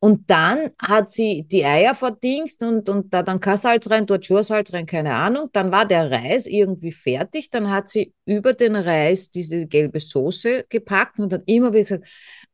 und 0.00 0.30
dann 0.30 0.70
hat 0.80 1.12
sie 1.12 1.42
die 1.50 1.64
Eier 1.64 1.92
verdingst 1.92 2.62
und, 2.62 2.88
und 2.88 3.12
da 3.12 3.24
dann 3.24 3.40
kein 3.40 3.56
Salz 3.56 3.90
rein, 3.90 4.06
dort 4.06 4.24
schon 4.26 4.44
Salz 4.44 4.72
rein, 4.72 4.86
keine 4.86 5.12
Ahnung. 5.14 5.48
Dann 5.52 5.72
war 5.72 5.86
der 5.86 6.08
Reis 6.08 6.46
irgendwie 6.46 6.92
fertig. 6.92 7.50
Dann 7.50 7.68
hat 7.68 7.90
sie 7.90 8.14
über 8.24 8.52
den 8.52 8.76
Reis 8.76 9.28
diese 9.30 9.66
gelbe 9.66 9.98
Soße 9.98 10.66
gepackt 10.68 11.18
und 11.18 11.32
hat 11.32 11.42
immer 11.46 11.72
wieder 11.72 11.82
gesagt, 11.82 12.06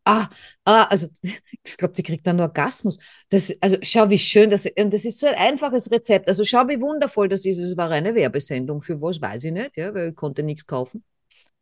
ah, 0.05 0.29
ah, 0.65 0.85
also 0.85 1.09
ich 1.23 1.77
glaube, 1.77 1.93
die 1.93 2.03
kriegt 2.03 2.27
dann 2.27 2.37
nur 2.37 2.47
Orgasmus. 2.47 2.99
Das, 3.29 3.55
also 3.61 3.77
schau, 3.83 4.09
wie 4.09 4.19
schön 4.19 4.49
das 4.49 4.65
ist. 4.65 4.81
Und 4.81 4.95
das 4.95 5.05
ist 5.05 5.19
so 5.19 5.27
ein 5.27 5.35
einfaches 5.35 5.91
Rezept. 5.91 6.29
Also 6.29 6.45
schau, 6.45 6.67
wie 6.69 6.81
wundervoll 6.81 7.29
das 7.29 7.45
ist. 7.45 7.59
Es 7.59 7.77
war 7.77 7.91
eine 7.91 8.15
Werbesendung. 8.15 8.81
Für 8.81 9.03
was, 9.03 9.21
weiß 9.21 9.45
ich 9.45 9.53
nicht, 9.53 9.77
ja, 9.77 9.93
weil 9.95 10.11
ich 10.11 10.15
konnte 10.15 10.43
nichts 10.43 10.67
kaufen. 10.67 11.05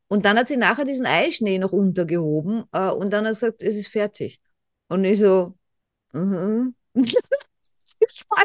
Und 0.06 0.26
dann 0.26 0.38
hat 0.38 0.46
sie 0.46 0.56
nachher 0.56 0.84
diesen 0.84 1.06
Eischnee 1.06 1.58
noch 1.58 1.72
untergehoben 1.72 2.64
äh, 2.72 2.90
und 2.90 3.12
dann 3.12 3.26
hat 3.26 3.34
sie 3.34 3.46
gesagt, 3.46 3.62
es 3.62 3.76
ist 3.76 3.88
fertig. 3.88 4.40
Und 4.88 5.04
ich 5.04 5.18
so, 5.18 5.54
Mhm. 6.12 6.74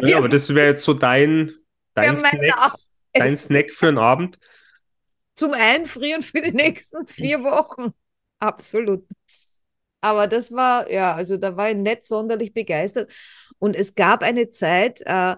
Ja, 0.02 0.18
aber 0.18 0.30
das 0.30 0.54
wäre 0.54 0.68
jetzt 0.68 0.84
so 0.84 0.94
dein, 0.94 1.52
dein 1.94 2.16
Snack, 2.16 2.76
dein 3.14 3.34
Essen 3.34 3.38
Snack 3.38 3.72
für 3.72 3.88
den 3.88 3.98
Abend. 3.98 4.40
zum 5.34 5.54
Einfrieren 5.54 6.24
für 6.24 6.42
die 6.42 6.52
nächsten 6.52 7.08
vier 7.08 7.44
Wochen. 7.44 7.94
Absolut. 8.40 9.06
Aber 10.02 10.28
das 10.28 10.52
war, 10.52 10.90
ja, 10.92 11.16
also 11.16 11.38
da 11.38 11.58
war 11.58 11.72
ich 11.72 11.78
nicht 11.78 12.06
sonderlich 12.06 12.54
begeistert. 12.54 13.12
Und 13.60 13.76
es 13.76 13.96
gab 13.96 14.22
eine 14.24 14.52
Zeit, 14.52 15.02
äh, 15.02 15.36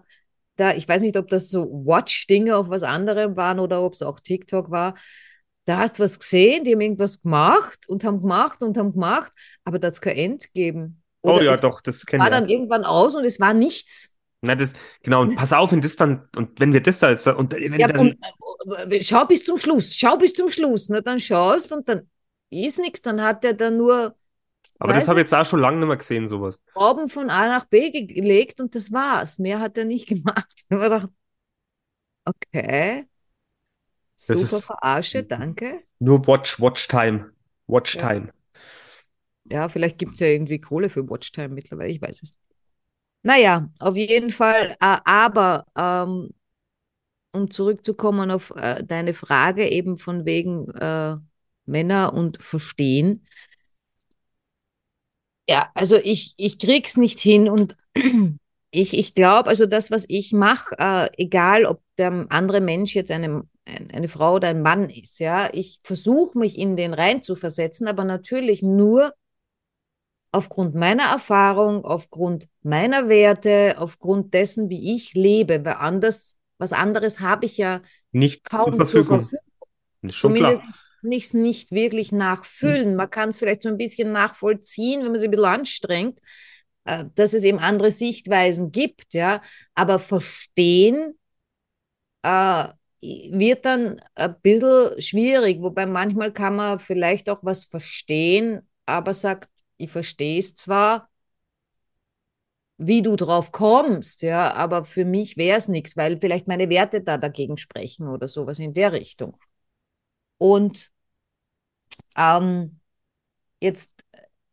da, 0.58 0.74
ich 0.76 0.88
weiß 0.88 1.02
nicht, 1.02 1.18
ob 1.18 1.30
das 1.30 1.50
so 1.50 1.66
Watch-Dinge 1.86 2.58
auf 2.58 2.70
was 2.70 2.84
anderem 2.84 3.38
waren 3.38 3.60
oder 3.60 3.82
ob 3.82 3.94
es 3.94 4.02
auch 4.02 4.20
TikTok 4.20 4.70
war. 4.72 4.96
Da 5.66 5.80
hast 5.80 6.00
du 6.00 6.04
was 6.04 6.20
gesehen, 6.20 6.64
die 6.66 6.74
haben 6.74 6.82
irgendwas 6.82 7.22
gemacht 7.22 7.88
und 7.88 8.04
haben 8.04 8.22
gemacht 8.22 8.62
und 8.62 8.78
haben 8.78 8.92
gemacht, 8.92 9.32
aber 9.64 9.80
da 9.80 9.88
hat 9.88 9.94
es 9.94 10.02
kein 10.02 10.18
End 10.18 10.44
gegeben. 10.54 11.04
Oh 11.22 11.40
Oder 11.40 11.44
ja, 11.44 11.56
es 11.56 11.62
doch, 11.62 11.82
das 11.82 12.06
kenne 12.06 12.26
war 12.26 12.30
ich 12.30 12.32
auch. 12.34 12.42
dann 12.42 12.50
irgendwann 12.50 12.86
aus 12.86 13.16
und 13.16 13.26
es 13.26 13.40
war 13.40 13.54
nichts. 13.54 14.14
Na, 14.42 14.56
das, 14.56 14.74
genau, 15.04 15.22
und 15.22 15.36
pass 15.36 15.52
auf, 15.52 15.72
wenn 15.74 15.82
das 15.82 15.98
dann, 15.98 16.30
und 16.36 16.60
wenn 16.62 16.72
wir 16.72 16.82
das 16.82 17.00
da 17.00 17.10
jetzt, 17.10 17.28
und 17.28 17.52
wenn 17.54 17.82
Ja, 17.82 17.88
dann, 17.88 18.00
und 18.00 18.18
äh, 18.92 19.02
schau 19.04 19.26
bis 19.26 19.44
zum 19.44 19.58
Schluss, 19.58 19.96
schau 19.96 20.18
bis 20.18 20.34
zum 20.34 20.50
Schluss. 20.50 20.90
Ne? 20.90 21.02
Dann 21.02 21.20
schaust 21.20 21.72
und 21.72 21.88
dann 21.90 22.10
ist 22.50 22.80
nichts, 22.80 23.02
dann 23.02 23.22
hat 23.22 23.44
er 23.46 23.54
dann 23.54 23.78
nur, 23.78 24.16
aber 24.80 24.94
das 24.94 25.08
habe 25.08 25.20
ich 25.20 25.24
jetzt 25.26 25.34
auch 25.34 25.46
schon 25.46 25.60
lange 25.62 25.78
nicht 25.78 25.88
mehr 25.88 25.98
gesehen, 25.98 26.28
sowas. 26.28 26.60
Schrauben 26.72 27.08
von 27.10 27.30
A 27.30 27.48
nach 27.48 27.66
B 27.66 27.92
ge- 27.92 28.06
gelegt 28.08 28.60
und 28.60 28.74
das 28.76 28.92
war's. 28.92 29.38
Mehr 29.40 29.60
hat 29.60 29.78
er 29.78 29.86
nicht 29.86 30.08
gemacht. 30.08 30.48
Ich 30.56 30.66
habe 30.72 30.84
gedacht, 30.84 31.10
okay, 32.26 33.08
Das 34.28 34.40
super 34.40 34.62
Verarsche, 34.62 35.24
danke. 35.24 35.84
nur 36.00 36.28
Watch, 36.28 36.60
Watch 36.60 36.88
Time. 36.90 37.32
Watch 37.68 37.96
Ja, 37.96 38.02
Time. 38.02 38.32
Ja 39.50 39.70
vielleicht 39.70 39.98
gibt 39.98 40.14
es 40.14 40.20
ja 40.20 40.28
irgendwie 40.28 40.60
Kohle 40.60 40.90
für 40.90 41.08
Watchtime 41.10 41.50
mittlerweile, 41.50 41.90
ich 41.92 42.02
weiß 42.02 42.18
es. 42.24 42.34
nicht. 42.34 42.38
Naja, 43.24 43.70
auf 43.80 43.96
jeden 43.98 44.32
Fall, 44.32 44.72
äh, 44.82 44.98
aber 45.06 45.66
ähm, 45.78 46.32
um 47.32 47.52
zurückzukommen 47.52 48.32
auf 48.32 48.52
äh, 48.56 48.84
deine 48.84 49.14
Frage 49.14 49.68
eben 49.70 49.98
von 49.98 50.26
wegen 50.26 50.70
äh, 50.72 51.18
Männer 51.66 52.14
und 52.14 52.42
Verstehen. 52.42 53.26
Ja, 55.48 55.70
also 55.74 55.98
ich, 55.98 56.34
ich 56.38 56.60
krieg's 56.60 56.96
nicht 56.98 57.20
hin 57.20 57.50
und 57.50 57.76
ich, 58.72 58.98
ich 58.98 59.16
glaube, 59.16 59.50
also 59.50 59.66
das, 59.66 59.90
was 59.92 60.06
ich 60.08 60.32
mache, 60.32 60.76
äh, 60.78 61.10
egal 61.18 61.66
ob 61.66 61.82
der 61.98 62.28
andere 62.30 62.62
Mensch 62.62 62.96
jetzt 62.96 63.12
eine, 63.12 63.44
ein- 63.66 63.90
eine 63.92 64.08
Frau 64.10 64.36
oder 64.36 64.50
ein 64.50 64.62
Mann 64.62 64.90
ist, 64.90 65.20
ja, 65.20 65.50
ich 65.54 65.80
versuche 65.84 66.38
mich 66.38 66.58
in 66.58 66.76
den 66.76 66.94
rein 66.94 67.24
zu 67.24 67.36
versetzen, 67.36 67.88
aber 67.88 68.04
natürlich 68.04 68.62
nur 68.62 69.14
aufgrund 70.32 70.76
meiner 70.76 71.04
Erfahrung, 71.04 71.84
aufgrund 71.86 72.48
meiner 72.62 73.10
Werte, 73.10 73.76
aufgrund 73.78 74.34
dessen, 74.34 74.70
wie 74.70 74.96
ich 74.96 75.14
lebe, 75.14 75.66
weil 75.66 75.76
anders, 75.76 76.38
was 76.58 76.74
anderes 76.74 77.20
habe 77.20 77.46
ich 77.46 77.58
ja 77.58 77.82
Nicht 78.12 78.48
zur 78.48 78.60
kaum 78.60 78.72
zur 78.72 78.86
Verfügung. 78.86 79.22
Verfügung. 79.22 79.44
Ist 80.02 80.16
schon 80.16 80.34
klar. 80.36 80.54
Zumindest 80.56 80.80
nicht, 81.02 81.34
nicht 81.34 81.72
wirklich 81.72 82.12
nachfüllen. 82.12 82.96
Man 82.96 83.10
kann 83.10 83.30
es 83.30 83.40
vielleicht 83.40 83.64
so 83.64 83.70
ein 83.70 83.78
bisschen 83.78 84.12
nachvollziehen, 84.12 85.02
wenn 85.02 85.12
man 85.12 85.18
sich 85.18 85.28
ein 85.28 85.32
bisschen 85.32 85.46
anstrengt, 85.46 86.20
äh, 86.86 87.06
dass 87.16 87.34
es 87.34 87.44
eben 87.44 87.60
andere 87.60 87.92
Sichtweisen 87.92 88.72
gibt, 88.72 89.14
ja. 89.14 89.42
Aber 89.74 90.00
verstehen 90.00 91.18
äh, 92.24 92.68
wird 93.02 93.66
dann 93.66 94.02
ein 94.16 94.36
bisschen 94.42 95.02
schwierig, 95.02 95.62
wobei 95.62 95.86
manchmal 95.86 96.34
kann 96.34 96.56
man 96.56 96.80
vielleicht 96.80 97.30
auch 97.30 97.40
was 97.44 97.64
verstehen, 97.64 98.68
aber 98.86 99.14
sagt, 99.14 99.50
ich 99.80 99.92
verstehe 99.92 100.40
es 100.40 100.56
zwar, 100.56 101.10
wie 102.78 103.02
du 103.02 103.16
drauf 103.16 103.52
kommst, 103.52 104.22
ja, 104.22 104.54
aber 104.54 104.86
für 104.86 105.06
mich 105.06 105.38
wäre 105.38 105.58
es 105.58 105.68
nichts, 105.68 105.98
weil 105.98 106.18
vielleicht 106.20 106.48
meine 106.48 106.70
Werte 106.70 107.02
da 107.02 107.18
dagegen 107.18 107.58
sprechen 107.58 108.08
oder 108.08 108.28
sowas 108.28 108.60
in 108.60 108.74
der 108.74 108.94
Richtung. 108.94 109.38
Und 110.38 110.92
ähm, 112.16 112.80
jetzt 113.62 113.92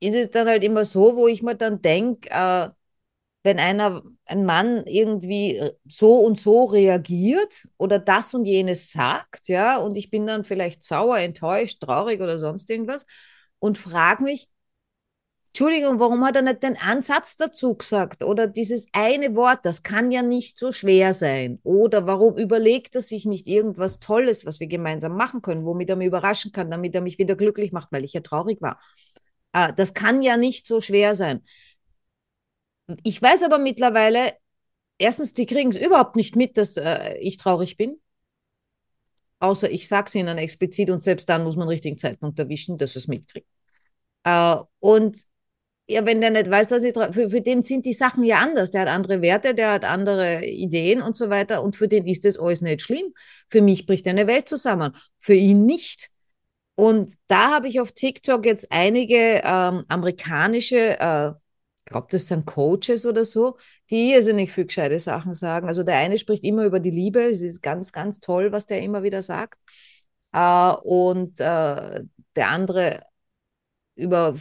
ist 0.00 0.14
es 0.16 0.30
dann 0.30 0.49
halt 0.49 0.64
immer 0.64 0.85
so, 0.85 1.16
wo 1.16 1.28
ich 1.28 1.42
mir 1.42 1.56
dann 1.56 1.83
denke, 1.83 2.30
äh, 2.30 2.71
wenn 3.45 3.59
einer, 3.61 4.02
ein 4.26 4.45
Mann 4.47 4.85
irgendwie 4.87 5.62
so 5.87 6.21
und 6.21 6.38
so 6.40 6.64
reagiert 6.66 7.68
oder 7.78 7.99
das 7.99 8.35
und 8.35 8.45
jenes 8.47 8.92
sagt, 8.92 9.49
ja, 9.49 9.78
und 9.78 9.97
ich 9.97 10.11
bin 10.11 10.26
dann 10.26 10.45
vielleicht 10.45 10.85
sauer, 10.85 11.18
enttäuscht, 11.18 11.80
traurig 11.83 12.21
oder 12.21 12.38
sonst 12.38 12.71
irgendwas. 12.71 13.06
und 13.61 13.78
frage 13.78 14.25
mich, 14.25 14.49
Entschuldigung, 15.57 15.99
warum 16.01 16.23
hat 16.23 16.37
er 16.37 16.43
nicht 16.43 16.63
den 16.63 16.77
Ansatz 16.77 17.39
dazu 17.39 17.75
gesagt? 17.77 18.23
Oder 18.23 18.47
dieses 18.47 18.89
eine 18.93 19.35
Wort, 19.37 19.61
das 19.63 19.83
kann 19.83 20.11
ja 20.11 20.21
nicht 20.21 20.59
so 20.59 20.71
schwer 20.71 21.15
sein. 21.15 21.61
Oder 21.63 22.07
warum 22.07 22.37
überlegt 22.37 22.95
er 22.95 23.01
sich 23.01 23.25
nicht 23.25 23.47
irgendwas 23.47 23.99
Tolles, 23.99 24.45
was 24.45 24.61
wir 24.61 24.67
gemeinsam 24.67 25.17
machen 25.17 25.41
können, 25.41 25.65
womit 25.65 25.89
er 25.89 25.97
mich 25.97 26.09
überraschen 26.09 26.53
kann, 26.53 26.71
damit 26.71 26.95
er 26.95 27.01
mich 27.01 27.17
wieder 27.17 27.37
glücklich 27.37 27.73
macht, 27.73 27.91
weil 27.91 28.05
ich 28.05 28.13
ja 28.13 28.21
traurig 28.21 28.61
war. 28.61 28.79
Äh, 29.55 29.73
das 29.73 29.95
kann 29.95 30.21
ja 30.21 30.37
nicht 30.37 30.67
so 30.67 30.83
schwer 30.83 31.15
sein. 31.15 31.43
Ich 33.03 33.23
weiß 33.23 33.43
aber 33.43 33.57
mittlerweile, 33.57 34.35
erstens, 34.99 35.33
die 35.33 35.47
kriegen 35.47 35.71
es 35.71 35.79
überhaupt 35.79 36.17
nicht 36.17 36.37
mit, 36.37 36.59
dass 36.59 36.77
äh, 36.77 37.17
ich 37.17 37.39
traurig 37.39 37.79
bin. 37.79 37.99
Außer 39.39 39.71
ich 39.71 39.89
sage 39.89 40.09
es 40.09 40.15
ihnen 40.17 40.37
explizit 40.37 40.91
und 40.91 41.03
selbst 41.03 41.31
dann 41.31 41.45
muss 41.45 41.57
man 41.57 41.65
den 41.67 41.71
richtigen 41.71 41.97
Zeitpunkt 41.97 42.39
erwischen, 42.39 42.77
dass 42.77 42.95
es 42.95 43.09
mitkriegt. 43.09 43.49
Äh, 44.25 44.57
und 44.81 45.25
ja, 45.88 46.05
wenn 46.05 46.21
der 46.21 46.31
nicht 46.31 46.50
weiß, 46.50 46.69
dass 46.69 46.83
ich 46.83 46.95
für, 46.95 47.31
für 47.31 47.40
den 47.40 47.62
sind 47.62 47.87
die 47.87 47.93
Sachen 47.93 48.25
ja 48.25 48.38
anders. 48.38 48.73
Der 48.73 48.83
hat 48.83 48.88
andere 48.88 49.23
Werte, 49.23 49.55
der 49.55 49.73
hat 49.73 49.85
andere 49.85 50.45
Ideen 50.45 51.00
und 51.00 51.16
so 51.16 51.31
weiter. 51.31 51.62
Und 51.62 51.76
für 51.76 51.87
den 51.87 52.07
ist 52.07 52.25
das 52.25 52.38
alles 52.38 52.61
nicht 52.61 52.83
schlimm. 52.83 53.14
Für 53.49 53.62
mich 53.62 53.87
bricht 53.87 54.07
eine 54.09 54.26
Welt 54.26 54.49
zusammen. 54.49 54.97
Für 55.21 55.35
ihn 55.35 55.64
nicht. 55.64 56.11
Und 56.75 57.14
da 57.28 57.52
habe 57.55 57.69
ich 57.69 57.81
auf 57.81 57.93
TikTok 57.93 58.45
jetzt 58.45 58.66
einige 58.71 59.43
ähm, 59.45 59.85
amerikanische, 59.88 60.99
äh, 60.99 61.28
ich 61.31 61.90
glaube, 61.93 62.09
das 62.11 62.26
sind 62.28 62.47
Coaches 62.47 63.07
oder 63.07 63.25
so, 63.25 63.57
die 63.90 64.12
irrsinnig 64.12 64.52
viel 64.52 64.66
gescheite 64.66 64.99
Sachen 64.99 65.35
sagen. 65.35 65.69
Also 65.69 65.85
der 65.85 65.99
eine 65.99 66.19
spricht 66.19 66.43
immer 66.45 66.64
über 66.64 66.81
die 66.81 66.90
Liebe. 66.90 67.21
Es 67.21 67.43
ist 67.43 67.62
ganz, 67.62 67.93
ganz 67.93 68.21
toll, 68.21 68.50
was 68.52 68.66
der 68.66 68.83
immer 68.83 69.05
wieder 69.05 69.23
sagt. 69.23 69.59
Äh, 70.33 70.73
und 70.83 71.40
äh, 71.40 72.02
der 72.35 72.49
andere 72.49 73.02
über 73.95 74.37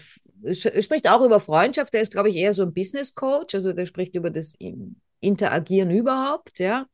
spricht 0.53 1.09
auch 1.09 1.25
über 1.25 1.39
Freundschaft, 1.39 1.93
der 1.93 2.01
ist, 2.01 2.11
glaube 2.11 2.29
ich, 2.29 2.35
eher 2.35 2.53
so 2.53 2.63
ein 2.63 2.73
Business 2.73 3.15
Coach, 3.15 3.55
also 3.55 3.73
der 3.73 3.85
spricht 3.85 4.15
über 4.15 4.29
das 4.29 4.55
Interagieren 5.19 5.91
überhaupt, 5.91 6.59
ja. 6.59 6.85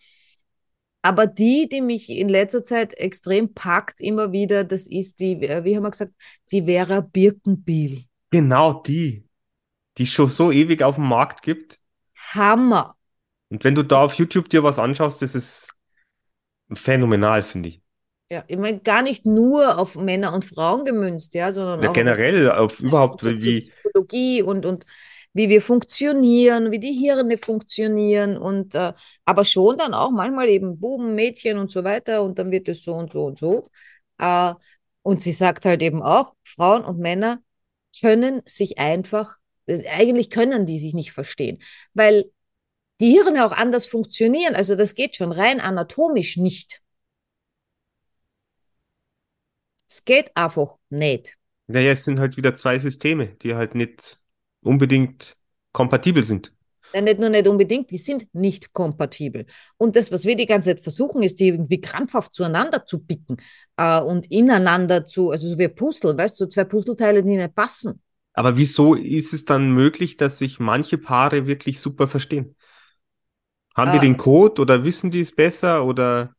Aber 1.04 1.26
die, 1.26 1.68
die 1.68 1.82
mich 1.82 2.10
in 2.10 2.30
letzter 2.30 2.64
Zeit 2.64 2.94
extrem 2.94 3.54
packt, 3.54 4.00
immer 4.00 4.32
wieder, 4.32 4.64
das 4.64 4.88
ist 4.88 5.20
die, 5.20 5.42
wie 5.42 5.76
haben 5.76 5.84
wir 5.84 5.92
gesagt, 5.92 6.14
die 6.52 6.64
Vera 6.64 7.02
Birkenbiel. 7.02 8.06
Genau 8.30 8.74
die, 8.74 9.28
die 9.98 10.06
schon 10.06 10.30
so 10.30 10.52
ewig 10.52 10.84
auf 10.84 10.96
dem 10.96 11.08
Markt 11.08 11.42
gibt. 11.42 11.80
Hammer. 12.34 12.96
Und 13.50 13.64
wenn 13.64 13.76
du 13.76 13.84
da 13.84 14.04
auf 14.04 14.14
YouTube 14.14 14.48
dir 14.48 14.64
was 14.64 14.80
anschaust, 14.80 15.22
das 15.22 15.36
ist 15.36 15.74
phänomenal, 16.74 17.44
finde 17.44 17.70
ich. 17.70 17.81
Ja, 18.32 18.46
ich 18.48 18.58
meine, 18.58 18.80
gar 18.80 19.02
nicht 19.02 19.26
nur 19.26 19.78
auf 19.78 19.98
Männer 19.98 20.34
und 20.34 20.46
Frauen 20.46 20.86
gemünzt, 20.86 21.34
ja, 21.34 21.52
sondern 21.52 21.84
ja, 21.84 21.90
auch 21.90 21.94
generell 21.94 22.50
auf, 22.50 22.72
auf 22.72 22.80
überhaupt 22.80 23.26
wie 23.26 23.70
Psychologie 23.84 24.42
und, 24.42 24.66
und 24.66 24.86
wie 25.34 25.50
wir 25.50 25.62
funktionieren, 25.62 26.72
wie 26.72 26.80
die 26.80 26.94
Hirne 26.94 27.38
funktionieren 27.38 28.38
und 28.38 28.74
äh, 28.74 28.94
aber 29.26 29.44
schon 29.44 29.78
dann 29.78 29.94
auch 29.94 30.12
manchmal 30.12 30.48
eben 30.48 30.80
Buben, 30.80 31.14
Mädchen 31.14 31.58
und 31.58 31.72
so 31.72 31.84
weiter 31.84 32.24
und 32.24 32.40
dann 32.40 32.52
wird 32.52 32.70
es 32.70 32.84
so 32.84 32.94
und 32.94 33.12
so 33.12 33.26
und 33.26 33.38
so. 33.38 33.70
Äh, 34.18 34.54
und 35.02 35.22
sie 35.22 35.34
sagt 35.34 35.66
halt 35.66 35.82
eben 35.82 36.02
auch, 36.02 36.34
Frauen 36.46 36.86
und 36.86 37.00
Männer 37.00 37.42
können 38.00 38.44
sich 38.46 38.78
einfach, 38.78 39.40
eigentlich 39.68 40.30
können 40.30 40.66
die 40.66 40.80
sich 40.80 40.94
nicht 40.94 41.12
verstehen, 41.12 41.62
weil 41.94 42.32
die 43.02 43.12
Hirne 43.12 43.46
auch 43.46 43.52
anders 43.52 43.86
funktionieren. 43.86 44.56
Also 44.56 44.76
das 44.76 44.96
geht 44.96 45.18
schon 45.18 45.34
rein 45.34 45.60
anatomisch 45.60 46.38
nicht. 46.38 46.82
Es 49.92 50.06
geht 50.06 50.32
einfach 50.36 50.78
nicht. 50.90 51.38
Naja, 51.68 51.92
es 51.92 52.06
sind 52.06 52.18
halt 52.22 52.38
wieder 52.38 52.56
zwei 52.56 52.80
Systeme, 52.80 53.36
die 53.42 53.56
halt 53.56 53.76
nicht 53.76 54.22
unbedingt 54.62 55.36
kompatibel 55.74 56.24
sind. 56.24 56.54
Ja, 56.94 57.02
nicht 57.02 57.20
nur 57.20 57.28
nicht 57.28 57.46
unbedingt, 57.46 57.92
die 57.92 57.98
sind 57.98 58.26
nicht 58.34 58.72
kompatibel. 58.72 59.46
Und 59.76 59.98
das, 59.98 60.10
was 60.10 60.24
wir 60.24 60.38
die 60.38 60.46
ganze 60.46 60.70
Zeit 60.70 60.82
versuchen, 60.82 61.24
ist, 61.24 61.42
die 61.42 61.50
irgendwie 61.50 61.82
krampfhaft 61.82 62.34
zueinander 62.34 62.86
zu 62.86 63.00
picken 63.00 63.36
äh, 63.76 64.00
und 64.00 64.32
ineinander 64.32 65.04
zu, 65.04 65.32
also 65.32 65.50
so 65.50 65.60
wie 65.60 65.68
Puzzle, 65.68 66.18
weißt 66.18 66.40
du, 66.40 66.46
so 66.46 66.50
zwei 66.50 66.64
Puzzleteile, 66.64 67.22
die 67.22 67.36
nicht 67.36 67.54
passen. 67.54 68.02
Aber 68.32 68.56
wieso 68.56 68.96
ist 68.96 69.34
es 69.34 69.44
dann 69.44 69.72
möglich, 69.72 70.16
dass 70.16 70.38
sich 70.38 70.62
manche 70.62 70.98
Paare 70.98 71.48
wirklich 71.48 71.82
super 71.82 72.08
verstehen? 72.08 72.56
Haben 73.76 73.92
äh, 73.92 73.94
die 73.96 74.08
den 74.08 74.16
Code 74.16 74.62
oder 74.62 74.86
wissen 74.86 75.12
die 75.12 75.20
es 75.20 75.36
besser 75.36 75.84
oder 75.84 76.34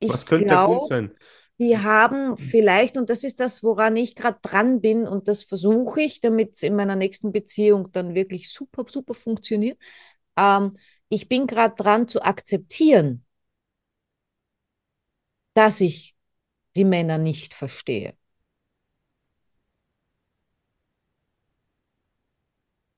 ich 0.00 0.10
Was 0.10 0.26
könnte 0.26 0.46
glaub, 0.46 0.66
der 0.68 0.76
Grund 0.76 0.88
sein? 0.88 1.10
Die 1.58 1.78
haben 1.78 2.36
vielleicht, 2.36 2.96
und 2.98 3.08
das 3.08 3.24
ist 3.24 3.40
das, 3.40 3.62
woran 3.62 3.96
ich 3.96 4.14
gerade 4.14 4.38
dran 4.42 4.80
bin, 4.80 5.08
und 5.08 5.26
das 5.26 5.42
versuche 5.42 6.02
ich, 6.02 6.20
damit 6.20 6.56
es 6.56 6.62
in 6.62 6.76
meiner 6.76 6.96
nächsten 6.96 7.32
Beziehung 7.32 7.90
dann 7.92 8.14
wirklich 8.14 8.50
super, 8.50 8.84
super 8.88 9.14
funktioniert. 9.14 9.78
Ähm, 10.36 10.76
ich 11.08 11.28
bin 11.28 11.46
gerade 11.46 11.74
dran 11.74 12.08
zu 12.08 12.22
akzeptieren, 12.22 13.24
dass 15.54 15.80
ich 15.80 16.14
die 16.76 16.84
Männer 16.84 17.18
nicht 17.18 17.54
verstehe. 17.54 18.14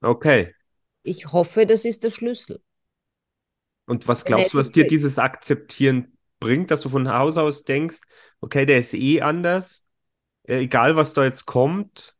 Okay. 0.02 0.54
Ich 1.02 1.32
hoffe, 1.32 1.66
das 1.66 1.84
ist 1.84 2.04
der 2.04 2.10
Schlüssel. 2.10 2.62
Und 3.86 4.06
was 4.06 4.24
glaubst 4.24 4.52
du, 4.52 4.58
was 4.58 4.70
dir 4.70 4.86
dieses 4.86 5.18
Akzeptieren 5.18 6.17
bringt, 6.40 6.70
dass 6.70 6.80
du 6.80 6.88
von 6.88 7.08
Haus 7.12 7.36
aus 7.36 7.64
denkst, 7.64 8.00
okay, 8.40 8.66
der 8.66 8.78
ist 8.78 8.94
eh 8.94 9.20
anders, 9.22 9.84
äh, 10.44 10.58
egal 10.58 10.96
was 10.96 11.14
da 11.14 11.24
jetzt 11.24 11.46
kommt, 11.46 12.16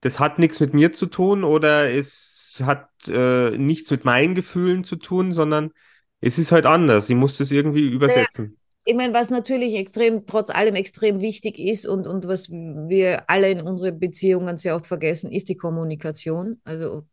das 0.00 0.20
hat 0.20 0.38
nichts 0.38 0.60
mit 0.60 0.74
mir 0.74 0.92
zu 0.92 1.06
tun 1.06 1.44
oder 1.44 1.90
es 1.90 2.62
hat 2.64 2.88
äh, 3.08 3.56
nichts 3.56 3.90
mit 3.90 4.04
meinen 4.04 4.34
Gefühlen 4.34 4.84
zu 4.84 4.96
tun, 4.96 5.32
sondern 5.32 5.72
es 6.20 6.38
ist 6.38 6.52
halt 6.52 6.66
anders. 6.66 7.10
Ich 7.10 7.16
muss 7.16 7.38
das 7.38 7.50
irgendwie 7.50 7.88
übersetzen. 7.88 8.52
Ja 8.52 8.66
ich 8.88 8.94
meine, 8.94 9.12
was 9.12 9.30
natürlich 9.30 9.74
extrem, 9.74 10.26
trotz 10.26 10.48
allem 10.48 10.76
extrem 10.76 11.20
wichtig 11.20 11.58
ist 11.58 11.86
und, 11.86 12.06
und 12.06 12.28
was 12.28 12.48
wir 12.50 13.28
alle 13.28 13.50
in 13.50 13.60
unseren 13.60 13.98
Beziehungen 13.98 14.58
sehr 14.58 14.76
oft 14.76 14.86
vergessen, 14.86 15.32
ist 15.32 15.48
die 15.48 15.56
Kommunikation. 15.56 16.60
Also, 16.62 17.04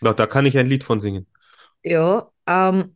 ja, 0.00 0.14
da 0.14 0.26
kann 0.28 0.46
ich 0.46 0.56
ein 0.56 0.66
Lied 0.66 0.84
von 0.84 1.00
singen. 1.00 1.26
Ja, 1.82 2.30
ähm, 2.46 2.94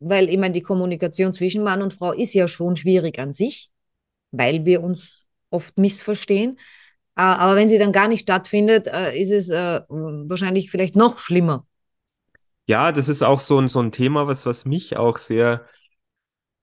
weil 0.00 0.28
ich 0.28 0.38
meine, 0.38 0.54
die 0.54 0.62
Kommunikation 0.62 1.34
zwischen 1.34 1.62
Mann 1.62 1.82
und 1.82 1.92
Frau 1.92 2.12
ist 2.12 2.34
ja 2.34 2.48
schon 2.48 2.76
schwierig 2.76 3.18
an 3.18 3.32
sich, 3.32 3.70
weil 4.30 4.64
wir 4.64 4.82
uns 4.82 5.26
oft 5.50 5.78
missverstehen. 5.78 6.58
Äh, 7.16 7.22
aber 7.22 7.56
wenn 7.56 7.68
sie 7.68 7.78
dann 7.78 7.92
gar 7.92 8.08
nicht 8.08 8.22
stattfindet, 8.22 8.86
äh, 8.86 9.20
ist 9.20 9.30
es 9.30 9.50
äh, 9.50 9.80
wahrscheinlich 9.88 10.70
vielleicht 10.70 10.96
noch 10.96 11.18
schlimmer. 11.18 11.66
Ja, 12.66 12.92
das 12.92 13.08
ist 13.08 13.22
auch 13.22 13.40
so 13.40 13.58
ein, 13.58 13.68
so 13.68 13.80
ein 13.80 13.92
Thema, 13.92 14.26
was, 14.26 14.44
was 14.44 14.66
mich 14.66 14.96
auch 14.96 15.18
sehr 15.18 15.66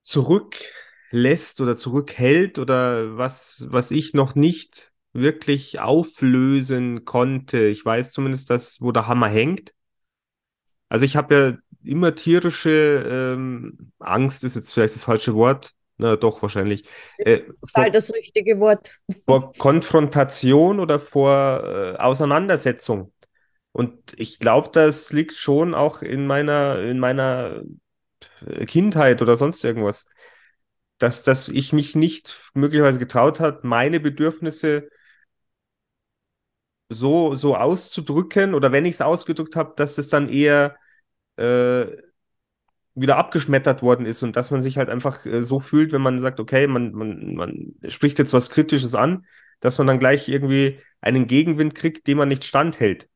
zurücklässt 0.02 1.62
oder 1.62 1.76
zurückhält 1.76 2.60
oder 2.60 3.18
was, 3.18 3.66
was 3.70 3.90
ich 3.90 4.14
noch 4.14 4.36
nicht 4.36 4.92
wirklich 5.14 5.80
auflösen 5.80 7.06
konnte. 7.06 7.66
Ich 7.66 7.84
weiß 7.84 8.12
zumindest, 8.12 8.50
dass, 8.50 8.82
wo 8.82 8.92
der 8.92 9.08
Hammer 9.08 9.30
hängt. 9.30 9.74
Also 10.90 11.06
ich 11.06 11.16
habe 11.16 11.36
ja 11.36 11.58
immer 11.86 12.16
tierische 12.16 13.06
ähm, 13.08 13.92
Angst 14.00 14.44
ist 14.44 14.56
jetzt 14.56 14.74
vielleicht 14.74 14.96
das 14.96 15.04
falsche 15.04 15.36
Wort. 15.36 15.74
Na 15.98 16.18
doch, 16.18 16.42
wahrscheinlich. 16.42 16.86
Äh, 17.18 17.42
vor, 17.74 17.90
das 17.90 18.14
richtige 18.14 18.60
Wort. 18.60 19.00
Vor 19.26 19.54
Konfrontation 19.58 20.80
oder 20.80 21.00
vor 21.00 21.64
äh, 21.64 21.96
Auseinandersetzung. 21.98 23.14
Und 23.72 24.14
ich 24.18 24.40
glaube, 24.40 24.70
das 24.72 25.12
liegt 25.12 25.34
schon 25.34 25.74
auch 25.74 26.02
in 26.02 26.28
meiner, 26.28 26.80
in 26.80 27.00
meiner 27.00 27.64
Kindheit 28.68 29.22
oder 29.22 29.36
sonst 29.36 29.64
irgendwas. 29.64 30.08
Dass, 30.98 31.24
dass 31.24 31.50
ich 31.50 31.74
mich 31.74 31.96
nicht 31.96 32.42
möglicherweise 32.54 33.00
getraut 33.00 33.40
hat, 33.40 33.66
meine 33.66 34.00
Bedürfnisse 34.00 34.90
so, 36.90 37.36
so 37.36 37.56
auszudrücken 37.56 38.54
oder 38.54 38.72
wenn 38.72 38.86
ich 38.86 38.96
es 38.96 39.02
ausgedrückt 39.02 39.56
habe, 39.56 39.74
dass 39.76 39.98
es 39.98 40.08
dann 40.08 40.30
eher 40.30 40.78
äh, 41.38 41.86
wieder 42.96 43.18
abgeschmettert 43.18 43.82
worden 43.82 44.06
ist 44.06 44.24
und 44.24 44.36
dass 44.36 44.52
man 44.52 44.62
sich 44.62 44.78
halt 44.78 44.90
einfach 44.90 45.26
äh, 45.26 45.42
so 45.44 45.60
fühlt, 45.60 45.92
wenn 45.92 46.02
man 46.02 46.20
sagt, 46.20 46.40
okay, 46.40 46.66
man, 46.68 46.94
man, 46.94 47.36
man 47.36 47.76
spricht 47.88 48.20
jetzt 48.20 48.34
was 48.34 48.50
Kritisches 48.50 48.96
an, 48.96 49.26
dass 49.60 49.78
man 49.78 49.88
dann 49.88 50.00
gleich 50.00 50.30
irgendwie 50.30 50.80
einen 51.02 51.28
Gegenwind 51.28 51.76
kriegt, 51.76 52.08
den 52.08 52.18
man 52.18 52.30
nicht 52.30 52.46
standhält. 52.46 53.10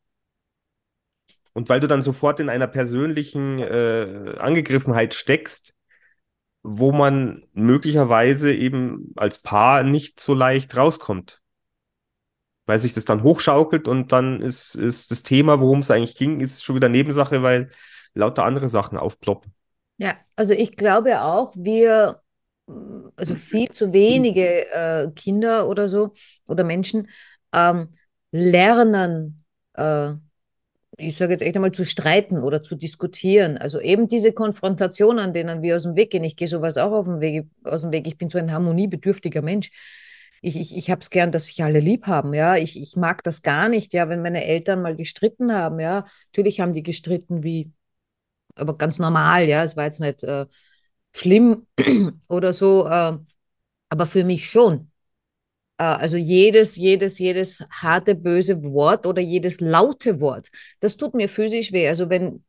Und 1.53 1.69
weil 1.69 1.79
du 1.79 1.87
dann 1.87 2.01
sofort 2.01 2.39
in 2.39 2.49
einer 2.49 2.67
persönlichen 2.67 3.59
äh, 3.59 4.35
Angegriffenheit 4.37 5.13
steckst, 5.13 5.73
wo 6.61 6.91
man 6.91 7.43
möglicherweise 7.53 8.53
eben 8.53 9.13
als 9.15 9.41
Paar 9.41 9.83
nicht 9.83 10.19
so 10.19 10.33
leicht 10.33 10.75
rauskommt. 10.75 11.41
Weil 12.65 12.79
sich 12.79 12.93
das 12.93 13.05
dann 13.05 13.23
hochschaukelt 13.23 13.87
und 13.87 14.11
dann 14.11 14.41
ist, 14.41 14.75
ist 14.75 15.09
das 15.11 15.23
Thema, 15.23 15.59
worum 15.59 15.79
es 15.79 15.89
eigentlich 15.89 16.15
ging, 16.15 16.39
ist 16.39 16.63
schon 16.63 16.75
wieder 16.75 16.89
Nebensache, 16.89 17.41
weil 17.41 17.71
lauter 18.13 18.43
andere 18.43 18.67
Sachen 18.67 18.97
aufploppen. 18.97 19.53
Ja, 19.97 20.15
also 20.35 20.53
ich 20.53 20.75
glaube 20.75 21.21
auch, 21.21 21.53
wir 21.55 22.21
also 23.15 23.35
viel 23.35 23.69
zu 23.69 23.93
wenige 23.93 24.71
äh, 24.71 25.11
Kinder 25.15 25.67
oder 25.67 25.89
so 25.89 26.13
oder 26.47 26.63
Menschen 26.63 27.09
ähm, 27.53 27.89
lernen, 28.31 29.43
äh, 29.73 30.13
ich 30.97 31.17
sage 31.17 31.31
jetzt 31.31 31.41
echt 31.41 31.55
einmal, 31.55 31.71
zu 31.71 31.85
streiten 31.85 32.39
oder 32.39 32.61
zu 32.61 32.75
diskutieren. 32.75 33.57
Also 33.57 33.79
eben 33.79 34.07
diese 34.07 34.33
Konfrontation, 34.33 35.17
an 35.17 35.33
denen 35.33 35.61
wir 35.61 35.77
aus 35.77 35.83
dem 35.83 35.95
Weg 35.95 36.11
gehen. 36.11 36.23
Ich 36.23 36.35
gehe 36.35 36.47
sowas 36.47 36.77
auch 36.77 36.91
auf 36.91 37.05
dem 37.05 37.21
Weg, 37.21 37.47
aus 37.63 37.81
dem 37.81 37.91
Weg. 37.91 38.05
Ich 38.05 38.17
bin 38.17 38.29
so 38.29 38.37
ein 38.37 38.51
harmoniebedürftiger 38.51 39.41
Mensch. 39.41 39.71
Ich, 40.41 40.57
ich, 40.57 40.75
ich 40.75 40.89
habe 40.89 41.01
es 41.01 41.09
gern, 41.09 41.31
dass 41.31 41.47
sich 41.47 41.63
alle 41.63 41.79
lieb 41.79 42.05
haben, 42.07 42.33
ja. 42.33 42.55
Ich, 42.55 42.79
ich 42.79 42.95
mag 42.95 43.23
das 43.23 43.41
gar 43.41 43.69
nicht, 43.69 43.93
ja, 43.93 44.07
wenn 44.09 44.21
meine 44.21 44.45
Eltern 44.45 44.81
mal 44.81 44.95
gestritten 44.95 45.53
haben, 45.53 45.79
ja. 45.79 46.05
Natürlich 46.27 46.59
haben 46.59 46.73
die 46.73 46.83
gestritten 46.83 47.43
wie, 47.43 47.71
aber 48.59 48.77
ganz 48.77 48.99
normal, 48.99 49.47
ja. 49.47 49.63
Es 49.63 49.77
war 49.77 49.85
jetzt 49.85 49.99
nicht 49.99 50.23
äh, 50.23 50.45
schlimm 51.13 51.67
oder 52.29 52.53
so, 52.53 52.85
äh, 52.87 53.17
aber 53.89 54.05
für 54.05 54.23
mich 54.23 54.49
schon. 54.49 54.91
Äh, 55.77 55.83
also 55.83 56.17
jedes, 56.17 56.75
jedes, 56.75 57.17
jedes 57.17 57.65
harte, 57.71 58.15
böse 58.15 58.61
Wort 58.63 59.07
oder 59.07 59.21
jedes 59.21 59.59
laute 59.61 60.19
Wort, 60.19 60.49
das 60.79 60.97
tut 60.97 61.15
mir 61.15 61.29
physisch 61.29 61.71
weh. 61.71 61.87
Also 61.87 62.09
wenn 62.09 62.43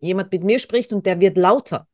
jemand 0.00 0.32
mit 0.32 0.44
mir 0.44 0.58
spricht 0.58 0.92
und 0.92 1.06
der 1.06 1.20
wird 1.20 1.36
lauter, 1.36 1.86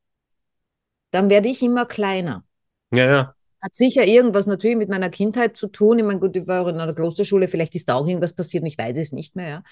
dann 1.11 1.31
werde 1.31 1.49
ich 1.49 1.63
immer 1.63 1.87
kleiner. 1.87 2.45
Ja, 2.93 3.05
ja. 3.05 3.35
Hat 3.61 3.75
sicher 3.75 4.07
irgendwas 4.07 4.47
natürlich 4.47 4.77
mit 4.77 4.89
meiner 4.89 5.11
Kindheit 5.11 5.57
zu 5.57 5.67
tun. 5.67 5.99
Ich 5.99 6.05
meine, 6.05 6.21
gut, 6.21 6.37
ich 6.37 6.47
war 6.47 6.63
auch 6.63 6.69
in 6.69 6.81
einer 6.81 6.95
Klosterschule, 6.95 7.49
vielleicht 7.49 7.75
ist 7.75 7.89
da 7.89 7.95
auch 7.95 8.07
irgendwas 8.07 8.35
passiert 8.35 8.65
ich 8.65 8.79
weiß 8.79 8.97
es 8.99 9.13
nicht 9.13 9.35
mehr. 9.35 9.49
Ja. 9.49 9.63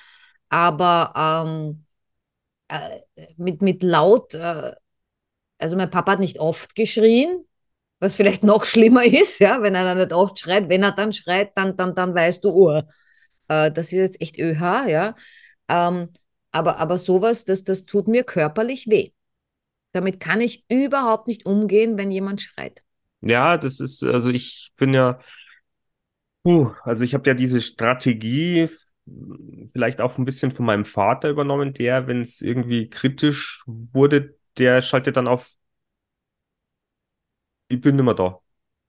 Aber 0.49 1.13
ähm, 1.47 1.86
äh, 2.69 3.01
mit, 3.37 3.63
mit 3.63 3.83
laut, 3.83 4.35
äh, 4.35 4.73
also 5.59 5.77
mein 5.77 5.91
Papa 5.91 6.13
hat 6.13 6.21
nicht 6.21 6.39
oft 6.39 6.75
geschrien, 6.75 7.45
was 7.99 8.15
vielleicht 8.15 8.45
noch 8.45 8.65
schlimmer 8.65 9.05
ist, 9.05 9.41
ja, 9.41 9.63
wenn 9.63 9.75
er 9.75 9.85
dann 9.85 9.99
nicht 9.99 10.13
oft 10.13 10.39
schreit. 10.39 10.69
Wenn 10.69 10.83
er 10.83 10.93
dann 10.93 11.13
schreit, 11.13 11.53
dann, 11.57 11.77
dann, 11.77 11.95
dann 11.95 12.15
weißt 12.15 12.45
du, 12.45 12.51
oh, 12.51 12.83
äh, 13.49 13.71
das 13.71 13.87
ist 13.87 13.93
jetzt 13.93 14.21
echt 14.21 14.39
ÖH, 14.39 14.87
ja. 14.89 15.15
Ähm, 15.69 16.11
aber, 16.53 16.79
aber 16.79 16.99
sowas, 16.99 17.45
das, 17.45 17.65
das 17.65 17.85
tut 17.85 18.09
mir 18.09 18.25
körperlich 18.25 18.87
weh. 18.89 19.11
Damit 19.93 20.21
kann 20.21 20.41
ich 20.41 20.65
überhaupt 20.71 21.29
nicht 21.29 21.47
umgehen, 21.47 21.97
wenn 21.97 22.11
jemand 22.11 22.43
schreit. 22.43 22.83
Ja, 23.23 23.57
das 23.57 23.81
ist, 23.81 24.03
also 24.03 24.31
ich 24.31 24.73
bin 24.77 24.93
ja, 24.93 25.21
uh, 26.45 26.71
also 26.83 27.03
ich 27.03 27.15
habe 27.15 27.29
ja 27.29 27.35
diese 27.35 27.61
Strategie 27.61 28.69
vielleicht 29.73 30.01
auch 30.01 30.19
ein 30.19 30.25
bisschen 30.25 30.53
von 30.53 30.67
meinem 30.67 30.85
Vater 30.85 31.31
übernommen, 31.31 31.73
der, 31.73 32.07
wenn 32.07 32.21
es 32.23 32.43
irgendwie 32.43 32.91
kritisch 32.91 33.63
wurde, 33.67 34.37
der 34.59 34.83
schaltet 34.83 35.17
dann 35.17 35.29
auf, 35.29 35.53
ich 37.69 37.81
bin 37.81 37.97
nicht 37.97 38.05
mehr 38.05 38.15
da. 38.15 38.41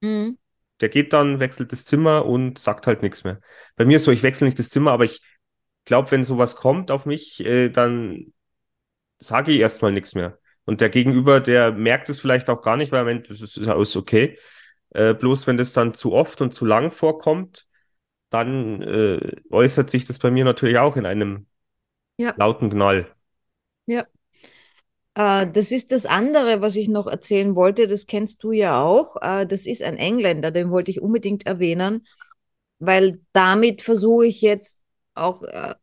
Mhm. 0.02 0.38
Der 0.82 0.90
geht 0.90 1.14
dann, 1.14 1.40
wechselt 1.40 1.72
das 1.72 1.86
Zimmer 1.86 2.26
und 2.26 2.60
sagt 2.60 2.88
halt 2.88 3.02
nichts 3.02 3.24
mehr. 3.24 3.42
Bei 3.76 3.86
mir 3.86 3.98
ist 3.98 4.04
so, 4.04 4.12
ich 4.12 4.24
wechsle 4.24 4.46
nicht 4.46 4.60
das 4.60 4.70
Zimmer, 4.70 4.92
aber 4.92 5.06
ich 5.06 5.22
glaube, 5.86 6.12
wenn 6.12 6.24
sowas 6.24 6.56
kommt 6.56 6.92
auf 6.92 7.06
mich, 7.06 7.44
äh, 7.44 7.70
dann 7.70 8.34
sage 9.20 9.52
ich 9.52 9.60
erstmal 9.60 9.92
nichts 9.92 10.14
mehr. 10.14 10.40
Und 10.66 10.82
der 10.82 10.90
Gegenüber, 10.90 11.40
der 11.40 11.72
merkt 11.72 12.10
es 12.10 12.20
vielleicht 12.20 12.50
auch 12.50 12.62
gar 12.62 12.78
nicht, 12.78 12.92
weil 12.92 13.02
er 13.02 13.06
meint, 13.06 13.30
das 13.30 13.42
ist 13.42 13.58
alles 13.58 13.96
okay. 13.96 14.38
Äh, 14.92 15.14
bloß 15.14 15.48
wenn 15.48 15.58
das 15.58 15.74
dann 15.74 15.94
zu 15.94 16.14
oft 16.14 16.42
und 16.42 16.54
zu 16.54 16.66
lang 16.66 16.92
vorkommt, 16.92 17.68
dann 18.30 18.82
äh, 18.82 19.36
äußert 19.50 19.90
sich 19.90 20.06
das 20.06 20.20
bei 20.20 20.32
mir 20.32 20.46
natürlich 20.46 20.78
auch 20.78 20.98
in 20.98 21.06
einem 21.06 21.48
Ja. 22.18 22.34
lauten 22.38 22.70
Knall. 22.70 23.08
Ja. 23.88 24.08
Äh, 25.16 25.48
das 25.52 25.72
ist 25.72 25.92
das 25.92 26.06
andere, 26.06 26.62
was 26.62 26.76
ich 26.76 26.88
noch 26.88 27.08
erzählen 27.08 27.56
wollte. 27.56 27.88
Das 27.88 28.06
kennst 28.08 28.44
du 28.44 28.52
ja 28.52 28.82
auch. 28.82 29.16
Äh, 29.22 29.46
das 29.48 29.66
ist 29.66 29.82
ein 29.84 29.98
Engländer, 29.98 30.52
den 30.52 30.70
wollte 30.72 30.92
ich 30.92 31.02
unbedingt 31.02 31.46
erwähnen, 31.46 32.06
weil 32.80 33.22
damit 33.34 33.82
versuche 33.82 34.28
ich 34.28 34.42
jetzt 34.42 34.78
auch 35.16 35.44
äh, 35.44 35.76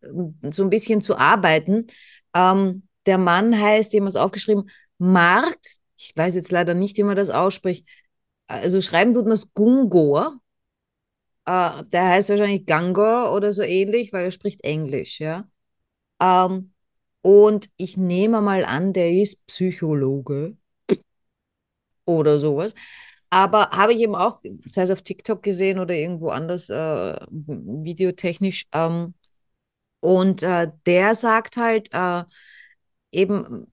so 0.51 0.63
ein 0.63 0.71
bisschen 0.71 1.03
zu 1.03 1.17
arbeiten. 1.17 1.89
Ähm, 2.35 2.87
der 3.07 3.19
Mann 3.19 3.61
heißt, 3.61 3.95
es 3.95 4.17
aufgeschrieben, 4.17 4.71
Mark, 4.99 5.59
ich 5.99 6.13
weiß 6.17 6.37
jetzt 6.37 6.53
leider 6.53 6.75
nicht, 6.75 6.97
wie 6.97 7.03
man 7.03 7.17
das 7.17 7.31
ausspricht. 7.31 7.87
Also 8.47 8.81
schreiben 8.81 9.15
tut 9.15 9.25
man 9.25 9.33
es 9.33 9.53
Gungor. 9.55 10.39
Äh, 11.47 11.85
der 11.93 12.09
heißt 12.11 12.31
wahrscheinlich 12.31 12.67
Gangor 12.67 13.33
oder 13.33 13.53
so 13.53 13.63
ähnlich, 13.63 14.13
weil 14.13 14.25
er 14.27 14.31
spricht 14.31 14.65
Englisch, 14.65 15.21
ja. 15.21 15.49
Ähm, 16.21 16.73
und 17.23 17.71
ich 17.77 17.97
nehme 17.97 18.41
mal 18.41 18.65
an, 18.65 18.93
der 18.93 19.13
ist 19.13 19.47
Psychologe 19.47 20.57
oder 22.05 22.39
sowas. 22.39 22.75
Aber 23.31 23.71
habe 23.71 23.95
ich 23.95 24.01
eben 24.01 24.15
auch, 24.15 24.41
sei 24.67 24.83
es 24.83 24.91
auf 24.91 25.03
TikTok 25.03 25.43
gesehen 25.43 25.79
oder 25.79 25.95
irgendwo 25.95 26.29
anders, 26.31 26.71
äh, 26.71 27.17
videotechnisch. 27.31 28.67
Ähm, 28.73 29.15
und 30.01 30.43
äh, 30.43 30.71
der 30.87 31.15
sagt 31.15 31.57
halt 31.57 31.89
äh, 31.93 32.25
eben, 33.13 33.73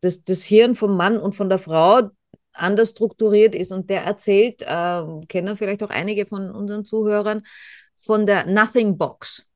dass 0.00 0.24
das 0.24 0.44
Hirn 0.44 0.74
vom 0.76 0.96
Mann 0.96 1.18
und 1.18 1.34
von 1.34 1.48
der 1.48 1.58
Frau 1.58 2.10
anders 2.60 2.90
strukturiert 2.90 3.54
ist. 3.54 3.72
Und 3.72 3.90
der 3.90 4.02
erzählt, 4.04 4.62
äh, 4.62 5.04
kennen 5.28 5.56
vielleicht 5.56 5.82
auch 5.82 5.90
einige 5.90 6.26
von 6.26 6.50
unseren 6.50 6.84
Zuhörern, 6.84 7.44
von 7.96 8.26
der 8.26 8.46
Nothing 8.46 8.98
Box. 8.98 9.50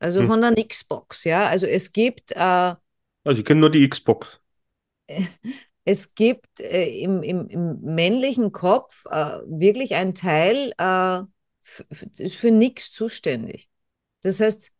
Also 0.00 0.24
Hm. 0.24 0.26
von 0.26 0.40
der 0.42 0.52
Nix-Box, 0.52 1.24
ja. 1.24 1.46
Also 1.48 1.66
es 1.66 1.92
gibt, 1.92 2.32
äh, 2.32 2.74
Also 3.24 3.40
ich 3.40 3.44
kenne 3.44 3.60
nur 3.60 3.70
die 3.70 3.88
Xbox. 3.88 4.38
es 5.84 6.14
gibt 6.14 6.60
äh, 6.60 6.86
im, 7.00 7.22
im, 7.22 7.48
im 7.48 7.80
männlichen 7.80 8.52
Kopf 8.52 9.06
äh, 9.06 9.40
wirklich 9.46 9.94
ein 9.94 10.14
Teil, 10.14 10.72
äh, 10.78 11.22
ist 12.18 12.36
für 12.36 12.50
nichts 12.50 12.92
zuständig. 12.92 13.68
Das 14.22 14.40
heißt, 14.40 14.72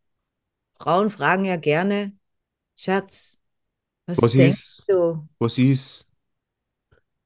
Frauen 0.75 1.09
fragen 1.11 1.45
ja 1.45 1.57
gerne, 1.57 2.13
Schatz, 2.77 3.39
was 4.05 4.21
Was 4.21 4.33
denkst 4.35 4.59
ist? 4.63 4.87
du? 4.87 5.27
Was 5.39 5.57
ist? 5.57 6.07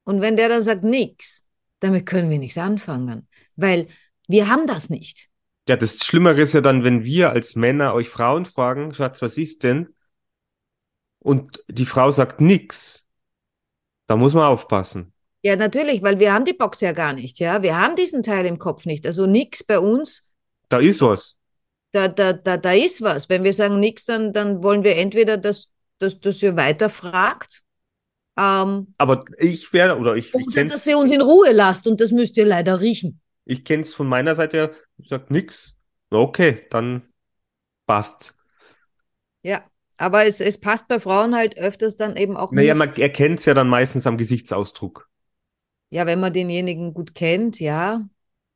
Und 0.08 0.22
wenn 0.22 0.38
der 0.38 0.48
dann 0.48 0.64
sagt 0.64 0.84
nichts, 0.86 1.46
damit 1.82 2.06
können 2.06 2.30
wir 2.30 2.40
nichts 2.40 2.58
anfangen, 2.58 3.28
weil 3.58 3.88
wir 4.30 4.48
haben 4.48 4.66
das 4.66 4.90
nicht. 4.90 5.28
Ja, 5.68 5.76
das 5.76 5.98
Schlimmere 6.06 6.40
ist 6.42 6.54
ja 6.54 6.62
dann, 6.62 6.86
wenn 6.86 7.04
wir 7.04 7.32
als 7.32 7.58
Männer 7.58 7.94
euch 7.94 8.08
Frauen 8.08 8.46
fragen, 8.46 8.94
Schatz, 8.94 9.22
was 9.22 9.38
ist 9.38 9.64
denn? 9.64 9.94
Und 11.20 11.62
die 11.68 11.86
Frau 11.86 12.10
sagt 12.12 12.40
nix. 12.40 13.06
Da 14.08 14.16
muss 14.16 14.34
man 14.34 14.44
aufpassen. 14.46 15.12
Ja, 15.44 15.58
natürlich, 15.58 16.02
weil 16.02 16.20
wir 16.20 16.32
haben 16.34 16.46
die 16.46 16.54
Box 16.54 16.80
ja 16.80 16.94
gar 16.94 17.12
nicht, 17.12 17.40
ja. 17.40 17.62
Wir 17.62 17.78
haben 17.78 17.98
diesen 17.98 18.24
Teil 18.24 18.46
im 18.46 18.60
Kopf 18.60 18.86
nicht. 18.86 19.06
Also 19.06 19.26
nichts 19.26 19.62
bei 19.62 19.78
uns, 19.78 20.24
Da 20.70 20.80
ist 20.80 21.02
was. 21.02 21.38
da, 21.92 22.08
da, 22.08 22.32
da, 22.32 22.56
da 22.56 22.72
ist 22.72 23.02
was. 23.02 23.28
Wenn 23.28 23.44
wir 23.44 23.52
sagen 23.52 23.82
nichts, 23.82 24.06
dann, 24.06 24.32
dann 24.32 24.64
wollen 24.64 24.86
wir 24.86 24.96
entweder, 24.96 25.36
dass, 25.38 25.70
dass, 26.00 26.18
dass 26.22 26.42
ihr 26.42 26.56
weiterfragt 26.56 27.64
ähm, 28.38 28.94
Aber 28.98 29.20
ich 29.40 29.74
wäre, 29.74 29.98
oder 29.98 30.16
ich, 30.16 30.38
ich 30.38 30.48
oder 30.48 30.66
dass 30.66 30.88
ihr 30.88 30.98
uns 30.98 31.12
in 31.12 31.22
Ruhe 31.22 31.52
lasst 31.52 31.88
und 31.88 32.00
das 32.02 32.12
müsst 32.12 32.38
ihr 32.38 32.46
leider 32.46 32.80
riechen. 32.82 33.22
ich 33.46 33.64
kenn's 33.66 33.94
von 33.94 34.08
meiner 34.08 34.36
Seite 34.36 34.58
her, 34.58 34.72
ich 34.98 35.10
sag 35.10 35.32
nix. 35.32 35.76
Okay, 36.10 36.66
dann 36.70 37.14
passt. 37.88 38.38
Ja, 39.42 39.64
aber 39.98 40.26
es, 40.26 40.42
es 40.42 40.60
passt 40.60 40.88
bei 40.88 41.00
Frauen 41.00 41.34
halt 41.36 41.58
öfters 41.58 41.98
dann 41.98 42.16
eben 42.18 42.38
auch 42.38 42.52
Naja, 42.52 42.76
nicht. 42.76 42.76
man 42.76 42.94
erkennt's 42.98 43.46
ja 43.46 43.54
dann 43.54 43.70
meistens 43.70 44.06
am 44.06 44.18
Gesichtsausdruck. 44.18 45.10
Ja, 45.90 46.06
wenn 46.06 46.20
man 46.22 46.32
denjenigen 46.34 46.94
gut 46.94 47.14
kennt, 47.16 47.60
ja. 47.60 48.08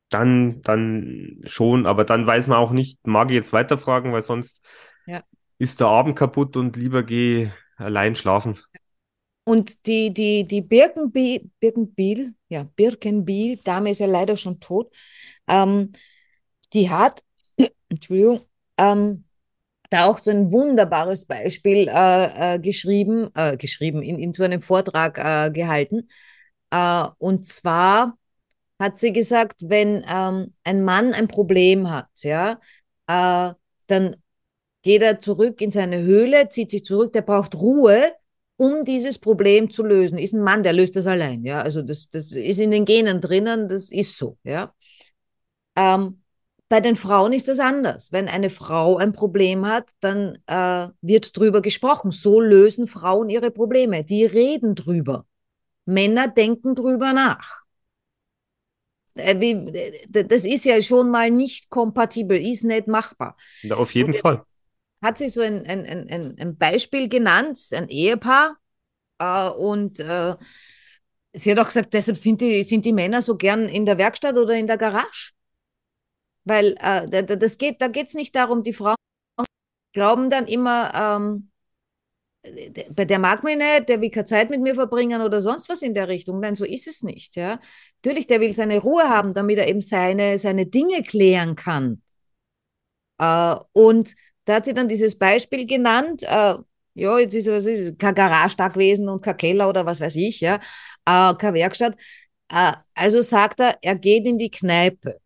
Dann, 0.09 0.61
dann 0.63 1.41
schon, 1.45 1.85
aber 1.85 2.03
dann 2.03 2.27
weiß 2.27 2.47
man 2.47 2.57
auch 2.57 2.71
nicht, 2.71 3.07
mag 3.07 3.29
ich 3.29 3.35
jetzt 3.35 3.53
weiterfragen, 3.53 4.11
weil 4.11 4.21
sonst 4.21 4.61
Ja. 5.05 5.23
ist 5.59 5.79
der 5.79 5.87
Abend 5.87 6.17
kaputt 6.17 6.57
und 6.57 6.77
lieber 6.77 7.03
geh 7.03 7.51
allein 7.77 8.15
schlafen. 8.15 8.59
Und 9.51 9.85
die, 9.85 10.13
die, 10.13 10.47
die 10.47 10.61
Birkenbiel, 10.61 11.51
Birkenbiel, 11.59 12.35
ja, 12.47 12.63
Birkenbiel, 12.63 13.57
Dame 13.57 13.89
ist 13.91 13.99
ja 13.99 14.05
leider 14.05 14.37
schon 14.37 14.61
tot, 14.61 14.93
ähm, 15.45 15.91
die 16.71 16.89
hat, 16.89 17.21
Entschuldigung, 17.89 18.45
ähm, 18.77 19.25
da 19.89 20.05
auch 20.05 20.19
so 20.19 20.31
ein 20.31 20.53
wunderbares 20.53 21.25
Beispiel 21.25 21.89
äh, 21.89 22.55
äh, 22.55 22.59
geschrieben, 22.59 23.29
äh, 23.35 23.57
geschrieben, 23.57 24.01
in, 24.01 24.19
in 24.19 24.33
so 24.33 24.43
einem 24.45 24.61
Vortrag 24.61 25.17
äh, 25.17 25.51
gehalten. 25.51 26.07
Äh, 26.69 27.07
und 27.17 27.45
zwar 27.45 28.17
hat 28.79 28.99
sie 28.99 29.11
gesagt, 29.11 29.69
wenn 29.69 30.05
ähm, 30.07 30.53
ein 30.63 30.81
Mann 30.81 31.13
ein 31.13 31.27
Problem 31.27 31.91
hat, 31.91 32.07
ja, 32.23 32.53
äh, 33.07 33.53
dann 33.87 34.15
geht 34.81 35.01
er 35.01 35.19
zurück 35.19 35.59
in 35.59 35.73
seine 35.73 35.99
Höhle, 36.03 36.47
zieht 36.47 36.71
sich 36.71 36.85
zurück, 36.85 37.11
der 37.11 37.21
braucht 37.23 37.55
Ruhe, 37.55 38.13
um 38.61 38.85
dieses 38.85 39.17
Problem 39.17 39.71
zu 39.71 39.83
lösen. 39.83 40.19
Ist 40.19 40.33
ein 40.33 40.43
Mann, 40.43 40.61
der 40.61 40.73
löst 40.73 40.95
das 40.95 41.07
allein, 41.07 41.43
ja. 41.43 41.61
Also 41.61 41.81
das, 41.81 42.11
das 42.11 42.31
ist 42.31 42.59
in 42.59 42.69
den 42.69 42.85
Genen 42.85 43.19
drinnen, 43.19 43.67
das 43.67 43.89
ist 43.89 44.15
so, 44.15 44.37
ja. 44.43 44.71
Ähm, 45.75 46.21
bei 46.69 46.79
den 46.79 46.95
Frauen 46.95 47.33
ist 47.33 47.47
das 47.47 47.59
anders. 47.59 48.11
Wenn 48.11 48.27
eine 48.27 48.51
Frau 48.51 48.97
ein 48.97 49.13
Problem 49.13 49.65
hat, 49.65 49.89
dann 49.99 50.37
äh, 50.45 50.89
wird 51.01 51.35
drüber 51.35 51.63
gesprochen. 51.63 52.11
So 52.11 52.39
lösen 52.39 52.85
Frauen 52.85 53.29
ihre 53.29 53.49
Probleme. 53.49 54.03
Die 54.03 54.25
reden 54.25 54.75
drüber. 54.75 55.25
Männer 55.85 56.27
denken 56.27 56.75
drüber 56.75 57.13
nach. 57.13 57.63
äh, 59.15 60.23
das 60.23 60.45
ist 60.45 60.65
ja 60.65 60.79
schon 60.83 61.09
mal 61.09 61.31
nicht 61.31 61.71
kompatibel, 61.71 62.39
ist 62.39 62.63
nicht 62.63 62.85
machbar. 62.87 63.35
Auf 63.71 63.95
jeden 63.95 64.13
Fall. 64.13 64.43
Hat 65.01 65.17
sie 65.17 65.29
so 65.29 65.41
ein, 65.41 65.65
ein, 65.65 65.85
ein- 65.85 66.35
ein, 66.39 66.57
Beispiel 66.57 67.09
genannt, 67.09 67.59
ein 67.73 67.89
Ehepaar, 67.89 68.57
äh, 69.19 69.49
und 69.51 69.99
äh, 69.99 70.35
sie 71.33 71.51
hat 71.51 71.59
auch 71.59 71.67
gesagt, 71.67 71.93
deshalb 71.93 72.17
sind 72.17 72.41
die, 72.41 72.63
sind 72.63 72.85
die 72.85 72.93
Männer 72.93 73.21
so 73.21 73.35
gern 73.37 73.67
in 73.69 73.85
der 73.85 73.97
Werkstatt 73.97 74.37
oder 74.37 74.55
in 74.57 74.67
der 74.67 74.77
Garage. 74.77 75.31
Weil 76.43 76.73
äh, 76.79 77.07
da- 77.09 77.21
da- 77.23 77.35
das 77.35 77.57
geht, 77.57 77.81
da 77.81 77.87
geht 77.87 78.07
es 78.09 78.13
nicht 78.15 78.35
darum, 78.35 78.63
die 78.63 78.73
Frauen 78.73 78.95
glauben 79.93 80.29
dann 80.29 80.47
immer, 80.47 80.93
ähm, 80.95 81.51
bei 82.95 83.05
der 83.05 83.19
mag 83.19 83.43
mich 83.43 83.55
nicht, 83.57 83.89
der 83.89 84.01
will 84.01 84.09
keine 84.09 84.25
Zeit 84.25 84.49
mit 84.49 84.61
mir 84.61 84.73
verbringen 84.75 85.21
oder 85.21 85.41
sonst 85.41 85.69
was 85.69 85.81
in 85.81 85.93
der 85.93 86.07
Richtung. 86.07 86.39
Nein, 86.39 86.55
so 86.55 86.65
ist 86.65 86.87
es 86.87 87.03
nicht, 87.03 87.35
ja. 87.35 87.59
Natürlich, 88.03 88.27
der 88.27 88.41
will 88.41 88.53
seine 88.53 88.79
Ruhe 88.79 89.03
haben, 89.09 89.33
damit 89.33 89.57
er 89.59 89.67
eben 89.67 89.81
seine, 89.81 90.37
seine 90.39 90.65
Dinge 90.65 91.03
klären 91.03 91.55
kann. 91.55 92.01
Äh, 93.19 93.55
und 93.73 94.15
da 94.45 94.55
hat 94.55 94.65
sie 94.65 94.73
dann 94.73 94.87
dieses 94.87 95.17
Beispiel 95.17 95.65
genannt, 95.67 96.23
äh, 96.23 96.55
ja, 96.93 97.19
jetzt 97.19 97.35
ist 97.35 97.47
was 97.47 97.65
ist, 97.65 97.97
kein 97.99 98.15
Garagetag 98.15 98.73
gewesen 98.73 99.07
und 99.09 99.21
kein 99.21 99.37
Keller 99.37 99.69
oder 99.69 99.85
was 99.85 100.01
weiß 100.01 100.15
ich, 100.17 100.41
ja, 100.41 100.55
äh, 101.05 101.33
keine 101.35 101.53
Werkstatt. 101.55 101.95
Äh, 102.49 102.73
also 102.95 103.21
sagt 103.21 103.59
er, 103.59 103.77
er 103.81 103.95
geht 103.95 104.25
in 104.25 104.37
die 104.37 104.51
Kneipe. 104.51 105.19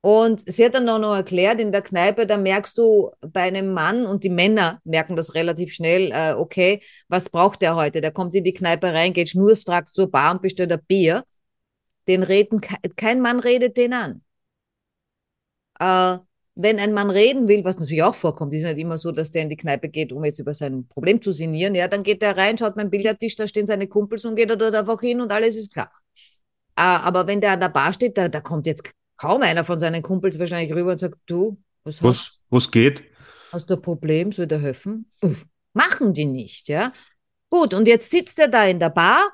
Und 0.00 0.42
sie 0.50 0.66
hat 0.66 0.74
dann 0.74 0.88
auch 0.90 0.98
noch 0.98 1.14
erklärt, 1.14 1.60
in 1.60 1.72
der 1.72 1.80
Kneipe, 1.80 2.26
da 2.26 2.36
merkst 2.36 2.76
du 2.76 3.10
bei 3.22 3.42
einem 3.42 3.72
Mann 3.72 4.04
und 4.04 4.22
die 4.22 4.28
Männer 4.28 4.80
merken 4.84 5.16
das 5.16 5.34
relativ 5.34 5.72
schnell, 5.72 6.10
äh, 6.12 6.34
okay, 6.34 6.82
was 7.08 7.30
braucht 7.30 7.62
der 7.62 7.74
heute? 7.74 8.02
Der 8.02 8.10
kommt 8.12 8.34
in 8.34 8.44
die 8.44 8.52
Kneipe 8.52 8.92
rein, 8.92 9.14
geht 9.14 9.30
schnurstracks 9.30 9.92
zur 9.92 10.10
Bar 10.10 10.32
und 10.32 10.42
bestellt 10.42 10.72
ein 10.72 10.84
Bier. 10.86 11.24
Den 12.08 12.22
reden, 12.24 12.60
ke- 12.60 12.76
kein 12.96 13.20
Mann 13.20 13.40
redet 13.40 13.76
den 13.78 13.94
an. 13.94 14.22
Äh, 15.78 16.18
wenn 16.56 16.78
ein 16.78 16.92
Mann 16.92 17.10
reden 17.10 17.48
will, 17.48 17.64
was 17.64 17.78
natürlich 17.78 18.02
auch 18.02 18.14
vorkommt, 18.14 18.52
ist 18.54 18.64
nicht 18.64 18.78
immer 18.78 18.96
so, 18.96 19.10
dass 19.10 19.30
der 19.30 19.42
in 19.42 19.48
die 19.48 19.56
Kneipe 19.56 19.88
geht, 19.88 20.12
um 20.12 20.24
jetzt 20.24 20.38
über 20.38 20.54
sein 20.54 20.86
Problem 20.88 21.20
zu 21.20 21.32
sinnieren, 21.32 21.74
ja, 21.74 21.88
dann 21.88 22.02
geht 22.02 22.22
der 22.22 22.36
rein, 22.36 22.56
schaut 22.56 22.76
beim 22.76 22.90
Billardtisch, 22.90 23.34
da 23.34 23.48
stehen 23.48 23.66
seine 23.66 23.88
Kumpels 23.88 24.24
und 24.24 24.36
geht 24.36 24.50
er 24.50 24.56
dort 24.56 24.74
einfach 24.74 25.00
hin 25.00 25.20
und 25.20 25.32
alles 25.32 25.56
ist 25.56 25.72
klar. 25.72 25.90
Äh, 26.76 26.82
aber 26.82 27.26
wenn 27.26 27.40
der 27.40 27.52
an 27.52 27.60
der 27.60 27.68
Bar 27.70 27.92
steht, 27.92 28.16
da, 28.16 28.28
da 28.28 28.40
kommt 28.40 28.66
jetzt 28.66 28.84
kaum 29.16 29.42
einer 29.42 29.64
von 29.64 29.78
seinen 29.80 30.02
Kumpels 30.02 30.38
wahrscheinlich 30.38 30.72
rüber 30.74 30.92
und 30.92 30.98
sagt, 30.98 31.16
du, 31.26 31.58
was 31.82 31.96
hast, 31.96 32.04
Was, 32.04 32.42
was 32.50 32.70
geht? 32.70 33.04
hast 33.52 33.70
du 33.70 33.74
ein 33.74 33.82
Problem, 33.82 34.32
soll 34.32 34.46
der 34.46 34.58
helfen? 34.60 35.10
Uff, 35.22 35.44
machen 35.72 36.12
die 36.12 36.24
nicht, 36.24 36.68
ja. 36.68 36.92
Gut, 37.50 37.74
und 37.74 37.86
jetzt 37.86 38.10
sitzt 38.10 38.38
er 38.38 38.48
da 38.48 38.64
in 38.66 38.80
der 38.80 38.90
Bar 38.90 39.32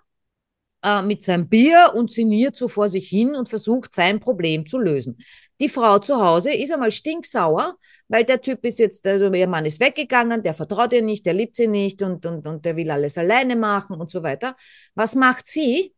äh, 0.82 1.02
mit 1.02 1.22
seinem 1.22 1.48
Bier 1.48 1.92
und 1.94 2.12
sinniert 2.12 2.56
so 2.56 2.68
vor 2.68 2.88
sich 2.88 3.08
hin 3.08 3.34
und 3.34 3.48
versucht, 3.48 3.94
sein 3.94 4.20
Problem 4.20 4.66
zu 4.66 4.78
lösen. 4.78 5.18
Die 5.60 5.68
Frau 5.68 5.98
zu 5.98 6.16
Hause 6.16 6.52
ist 6.54 6.72
einmal 6.72 6.90
stinksauer, 6.90 7.76
weil 8.08 8.24
der 8.24 8.40
Typ 8.40 8.64
ist 8.64 8.78
jetzt, 8.78 9.06
also 9.06 9.30
ihr 9.32 9.46
Mann 9.46 9.66
ist 9.66 9.78
weggegangen, 9.80 10.42
der 10.42 10.54
vertraut 10.54 10.92
ihr 10.92 11.02
nicht, 11.02 11.26
der 11.26 11.34
liebt 11.34 11.56
sie 11.56 11.66
nicht 11.66 12.00
und, 12.02 12.24
und, 12.24 12.46
und 12.46 12.64
der 12.64 12.76
will 12.76 12.90
alles 12.90 13.18
alleine 13.18 13.56
machen 13.56 13.96
und 14.00 14.10
so 14.10 14.22
weiter. 14.22 14.56
Was 14.94 15.14
macht 15.14 15.48
sie? 15.48 15.94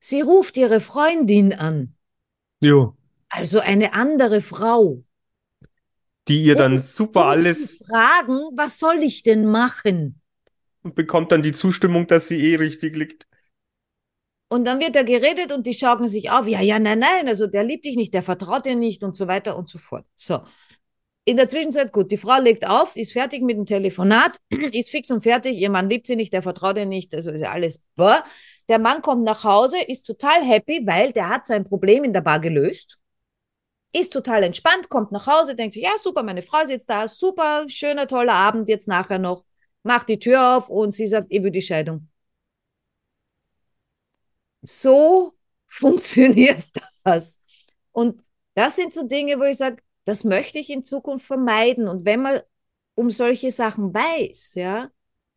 Sie 0.00 0.20
ruft 0.20 0.56
ihre 0.56 0.80
Freundin 0.80 1.52
an, 1.52 1.94
Jo. 2.60 2.96
also 3.28 3.60
eine 3.60 3.92
andere 3.92 4.40
Frau. 4.40 5.04
Die 6.26 6.42
ihr 6.44 6.54
dann 6.54 6.72
Um- 6.74 6.78
super 6.78 7.26
alles 7.26 7.84
fragen, 7.88 8.38
was 8.56 8.78
soll 8.78 9.02
ich 9.02 9.22
denn 9.22 9.44
machen? 9.46 10.16
und 10.82 10.94
bekommt 10.94 11.30
dann 11.30 11.42
die 11.42 11.52
Zustimmung, 11.52 12.06
dass 12.06 12.28
sie 12.28 12.40
eh 12.52 12.56
richtig 12.56 12.96
liegt. 12.96 13.26
Und 14.52 14.64
dann 14.64 14.80
wird 14.80 14.96
da 14.96 15.04
geredet 15.04 15.52
und 15.52 15.64
die 15.64 15.74
schaukeln 15.74 16.08
sich 16.08 16.30
auf. 16.30 16.48
Ja, 16.48 16.60
ja, 16.60 16.80
nein, 16.80 16.98
nein, 16.98 17.28
also 17.28 17.46
der 17.46 17.62
liebt 17.62 17.84
dich 17.84 17.94
nicht, 17.96 18.12
der 18.12 18.24
vertraut 18.24 18.66
dir 18.66 18.74
nicht 18.74 19.04
und 19.04 19.16
so 19.16 19.28
weiter 19.28 19.56
und 19.56 19.68
so 19.68 19.78
fort. 19.78 20.04
So. 20.16 20.40
In 21.24 21.36
der 21.36 21.46
Zwischenzeit, 21.46 21.92
gut, 21.92 22.10
die 22.10 22.16
Frau 22.16 22.40
legt 22.40 22.66
auf, 22.66 22.96
ist 22.96 23.12
fertig 23.12 23.42
mit 23.42 23.56
dem 23.56 23.64
Telefonat, 23.64 24.38
ist 24.72 24.90
fix 24.90 25.08
und 25.12 25.22
fertig, 25.22 25.56
ihr 25.56 25.70
Mann 25.70 25.88
liebt 25.88 26.08
sie 26.08 26.16
nicht, 26.16 26.32
der 26.32 26.42
vertraut 26.42 26.76
ihr 26.78 26.86
nicht, 26.86 27.14
also 27.14 27.30
ist 27.30 27.42
ja 27.42 27.52
alles. 27.52 27.84
Boah. 27.94 28.24
Der 28.68 28.80
Mann 28.80 29.02
kommt 29.02 29.22
nach 29.22 29.44
Hause, 29.44 29.78
ist 29.86 30.04
total 30.04 30.44
happy, 30.44 30.82
weil 30.84 31.12
der 31.12 31.28
hat 31.28 31.46
sein 31.46 31.64
Problem 31.64 32.02
in 32.02 32.12
der 32.12 32.20
Bar 32.22 32.40
gelöst. 32.40 32.98
Ist 33.92 34.12
total 34.12 34.42
entspannt, 34.42 34.88
kommt 34.88 35.12
nach 35.12 35.28
Hause, 35.28 35.54
denkt 35.54 35.74
sich, 35.74 35.84
ja, 35.84 35.96
super, 35.96 36.24
meine 36.24 36.42
Frau 36.42 36.62
ist 36.62 36.70
jetzt 36.70 36.90
da, 36.90 37.06
super, 37.06 37.64
schöner, 37.68 38.08
toller 38.08 38.34
Abend 38.34 38.68
jetzt 38.68 38.88
nachher 38.88 39.18
noch. 39.20 39.44
Macht 39.84 40.08
die 40.08 40.18
Tür 40.18 40.56
auf 40.56 40.68
und 40.68 40.92
sie 40.92 41.06
sagt, 41.06 41.28
ich 41.30 41.42
will 41.42 41.52
die 41.52 41.62
Scheidung. 41.62 42.09
So 44.62 45.34
funktioniert 45.66 46.64
das. 47.04 47.40
Und 47.92 48.22
das 48.54 48.76
sind 48.76 48.92
so 48.92 49.06
Dinge, 49.06 49.38
wo 49.38 49.44
ich 49.44 49.56
sage, 49.56 49.82
das 50.04 50.24
möchte 50.24 50.58
ich 50.58 50.70
in 50.70 50.84
Zukunft 50.84 51.26
vermeiden. 51.26 51.88
Und 51.88 52.04
wenn 52.04 52.22
man 52.22 52.40
um 52.94 53.10
solche 53.10 53.50
Sachen 53.50 53.94
weiß, 53.94 54.54
ja, 54.54 54.90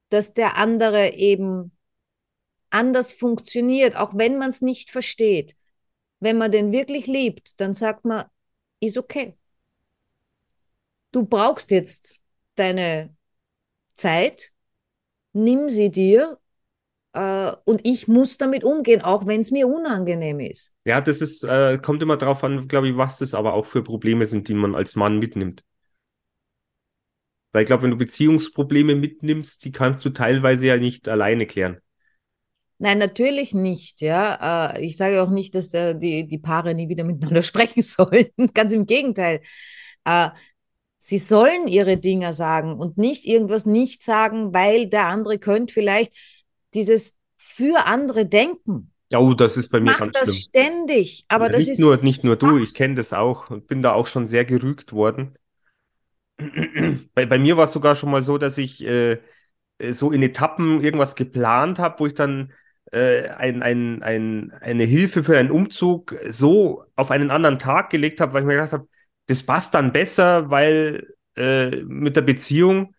dass 0.10 0.34
der 0.34 0.58
andere 0.58 1.14
eben 1.14 1.72
anders 2.70 3.12
funktioniert, 3.12 3.96
auch 3.96 4.18
wenn 4.18 4.38
man 4.38 4.50
es 4.50 4.62
nicht 4.62 4.90
versteht, 4.90 5.56
wenn 6.20 6.38
man 6.38 6.52
den 6.52 6.72
wirklich 6.72 7.08
liebt, 7.08 7.60
dann 7.60 7.76
sagt 7.76 8.06
man, 8.06 8.26
ist 8.80 8.98
okay. 8.98 9.38
Du 11.12 11.26
brauchst 11.26 11.72
jetzt 11.72 12.20
deine 12.56 13.16
Zeit, 13.96 14.52
nimm 15.34 15.70
sie 15.70 15.92
dir 15.92 16.40
und 17.14 17.82
ich 17.84 18.08
muss 18.08 18.38
damit 18.38 18.64
umgehen, 18.64 19.02
auch 19.02 19.28
wenn 19.28 19.42
es 19.42 19.52
mir 19.52 19.68
unangenehm 19.68 20.40
ist. 20.40 20.72
Ja, 20.86 21.00
das 21.00 21.22
ist, 21.22 21.44
äh, 21.44 21.78
kommt 21.78 22.02
immer 22.02 22.18
drauf 22.18 22.44
an, 22.44 22.68
glaube 22.68 22.90
ich, 22.90 22.98
was 22.98 23.20
das 23.20 23.34
aber 23.34 23.54
auch 23.54 23.68
für 23.68 23.84
Probleme 23.84 24.26
sind, 24.26 24.48
die 24.48 24.56
man 24.56 24.74
als 24.74 24.96
Mann 24.96 25.20
mitnimmt. 25.20 25.64
Weil 27.52 27.64
ich 27.64 27.68
glaube, 27.68 27.84
wenn 27.84 27.92
du 27.92 27.98
Beziehungsprobleme 27.98 28.96
mitnimmst, 28.96 29.64
die 29.64 29.72
kannst 29.72 30.04
du 30.06 30.10
teilweise 30.10 30.66
ja 30.66 30.78
nicht 30.78 31.08
alleine 31.08 31.46
klären. 31.46 31.78
Nein, 32.80 32.98
natürlich 32.98 33.54
nicht, 33.54 34.02
ja. 34.02 34.74
Äh, 34.74 34.84
ich 34.84 34.98
sage 34.98 35.22
auch 35.22 35.30
nicht, 35.30 35.54
dass 35.56 35.70
der, 35.70 35.94
die, 35.94 36.28
die 36.28 36.40
Paare 36.40 36.74
nie 36.74 36.90
wieder 36.90 37.04
miteinander 37.04 37.44
sprechen 37.44 37.84
sollen. 37.84 38.28
Ganz 38.54 38.74
im 38.74 38.88
Gegenteil. 38.88 39.42
Äh, 40.04 40.30
sie 40.98 41.20
sollen 41.20 41.68
ihre 41.68 41.98
Dinge 41.98 42.34
sagen 42.34 42.74
und 42.74 42.98
nicht 42.98 43.26
irgendwas 43.26 43.66
nicht 43.66 44.04
sagen, 44.04 44.54
weil 44.54 44.88
der 44.88 45.06
andere 45.06 45.38
könnte 45.38 45.74
vielleicht 45.74 46.14
dieses 46.76 47.14
für 47.38 47.86
andere 47.86 48.26
denken. 48.26 48.92
Oh, 49.16 49.34
das 49.34 49.58
ist 49.58 49.70
bei 49.70 49.80
mir 49.80 49.96
Macht 49.96 49.96
ganz 49.96 50.18
das 50.18 50.36
schlimm. 50.36 50.38
ständig, 50.38 51.26
aber 51.28 51.48
Ja, 51.48 51.50
das 51.50 51.68
nicht 51.68 51.68
ist 51.68 51.80
nur, 51.80 51.98
nicht 51.98 52.24
nur 52.24 52.38
du, 52.38 52.58
ich 52.58 52.74
kenne 52.76 52.96
das 52.96 53.14
auch 53.14 53.50
und 53.52 53.68
bin 53.68 53.82
da 53.84 53.94
auch 53.94 54.08
schon 54.08 54.28
sehr 54.28 54.46
gerügt 54.46 54.94
worden. 54.94 55.38
Bei, 57.16 57.26
bei 57.26 57.38
mir 57.38 57.58
war 57.58 57.66
es 57.66 57.74
sogar 57.74 57.96
schon 57.96 58.12
mal 58.12 58.22
so, 58.22 58.38
dass 58.38 58.58
ich 58.58 58.84
äh, 58.84 59.20
so 59.92 60.12
in 60.12 60.24
Etappen 60.24 60.82
irgendwas 60.84 61.16
geplant 61.16 61.80
habe, 61.80 62.00
wo 62.00 62.08
ich 62.08 62.16
dann 62.16 62.54
äh, 62.92 63.30
ein, 63.30 63.64
ein, 63.64 64.04
ein, 64.04 64.52
eine 64.62 64.84
Hilfe 64.86 65.24
für 65.24 65.38
einen 65.38 65.52
Umzug 65.52 66.16
so 66.30 66.86
auf 66.96 67.12
einen 67.12 67.32
anderen 67.32 67.60
Tag 67.60 67.90
gelegt 67.90 68.22
habe, 68.22 68.34
weil 68.34 68.42
ich 68.44 68.48
mir 68.48 68.54
gedacht 68.56 68.74
habe, 68.74 68.88
das 69.28 69.44
passt 69.44 69.74
dann 69.74 69.94
besser, 69.94 70.50
weil 70.50 71.16
äh, 71.38 71.78
mit 71.84 72.16
der 72.16 72.22
Beziehung, 72.22 72.96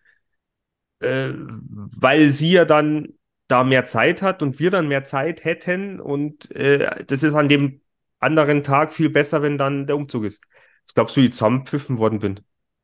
äh, 0.99 1.31
weil 1.35 2.29
sie 2.29 2.51
ja 2.53 2.65
dann 2.65 3.14
da 3.47 3.63
mehr 3.63 3.85
Zeit 3.85 4.21
hat 4.21 4.41
und 4.41 4.59
wir 4.59 4.71
dann 4.71 4.87
mehr 4.87 5.05
Zeit 5.05 5.43
hätten 5.43 5.99
und 5.99 6.51
äh, 6.55 7.03
das 7.05 7.23
ist 7.23 7.35
an 7.35 7.49
dem 7.49 7.81
anderen 8.19 8.63
Tag 8.63 8.93
viel 8.93 9.09
besser, 9.09 9.41
wenn 9.41 9.57
dann 9.57 9.87
der 9.87 9.95
Umzug 9.97 10.25
ist. 10.25 10.41
Das 10.85 10.93
glaubst 10.93 11.15
du, 11.15 11.21
wie 11.21 11.25
ich 11.25 11.33
zusammenpfiffen 11.33 11.97
worden 11.97 12.19
bin? 12.19 12.39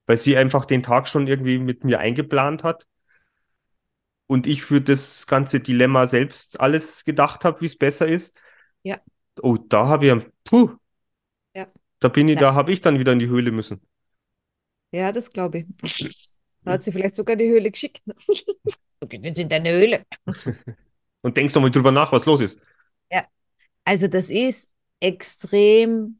Weil 0.05 0.17
sie 0.17 0.37
einfach 0.37 0.65
den 0.65 0.83
Tag 0.83 1.07
schon 1.07 1.27
irgendwie 1.27 1.57
mit 1.57 1.83
mir 1.83 1.99
eingeplant 1.99 2.63
hat 2.63 2.87
und 4.27 4.47
ich 4.47 4.63
für 4.63 4.81
das 4.81 5.27
ganze 5.27 5.59
Dilemma 5.59 6.07
selbst 6.07 6.59
alles 6.59 7.05
gedacht 7.05 7.43
habe, 7.45 7.61
wie 7.61 7.65
es 7.65 7.77
besser 7.77 8.07
ist. 8.07 8.35
Ja. 8.83 8.99
Oh, 9.41 9.57
da 9.57 9.87
habe 9.87 10.05
ich, 10.07 10.25
puh, 10.43 10.71
Ja. 11.55 11.67
da 11.99 12.09
bin 12.09 12.27
ich, 12.27 12.35
Ja. 12.35 12.41
da 12.41 12.53
habe 12.53 12.71
ich 12.71 12.81
dann 12.81 12.99
wieder 12.99 13.13
in 13.13 13.19
die 13.19 13.27
Höhle 13.27 13.51
müssen. 13.51 13.81
Ja, 14.91 15.11
das 15.11 15.31
glaube 15.31 15.59
ich. 15.59 15.65
Da 16.63 16.73
hat 16.73 16.83
sie 16.83 16.91
vielleicht 16.91 17.15
sogar 17.15 17.35
die 17.35 17.49
Höhle 17.49 17.71
geschickt. 17.71 18.01
Du 18.05 19.07
gehst 19.07 19.25
jetzt 19.25 19.39
in 19.39 19.49
deine 19.49 19.71
Höhle. 19.71 20.05
Und 21.21 21.37
denkst 21.37 21.53
doch 21.53 21.61
mal 21.61 21.71
drüber 21.71 21.91
nach, 21.91 22.11
was 22.11 22.25
los 22.25 22.39
ist. 22.39 22.59
Also 23.85 24.07
das 24.07 24.29
ist 24.29 24.71
extrem 24.99 26.19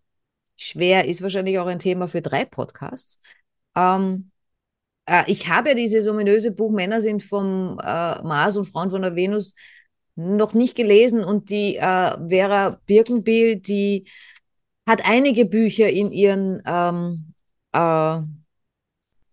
schwer, 0.58 1.06
ist 1.06 1.22
wahrscheinlich 1.22 1.60
auch 1.60 1.68
ein 1.68 1.80
Thema 1.80 2.08
für 2.08 2.22
drei 2.22 2.46
Podcasts. 2.46 3.20
Ähm, 3.76 4.32
äh, 5.06 5.24
ich 5.28 5.48
habe 5.48 5.70
ja 5.70 5.76
dieses 5.76 6.08
ominöse 6.08 6.52
Buch 6.52 6.72
Männer 6.72 7.02
sind 7.02 7.24
vom 7.24 7.80
äh, 7.80 8.22
Mars 8.24 8.58
und 8.58 8.68
Frauen 8.68 8.92
von 8.92 9.02
der 9.02 9.16
Venus 9.16 9.56
noch 10.16 10.54
nicht 10.54 10.76
gelesen 10.76 11.24
und 11.24 11.50
die 11.50 11.78
äh, 11.78 12.30
Vera 12.30 12.82
Birkenbiel, 12.86 13.58
die 13.58 14.08
hat 14.88 15.08
einige 15.08 15.46
Bücher 15.46 15.90
in 15.90 16.12
ihren 16.12 16.62
ähm, 16.66 17.34
äh, 17.72 18.22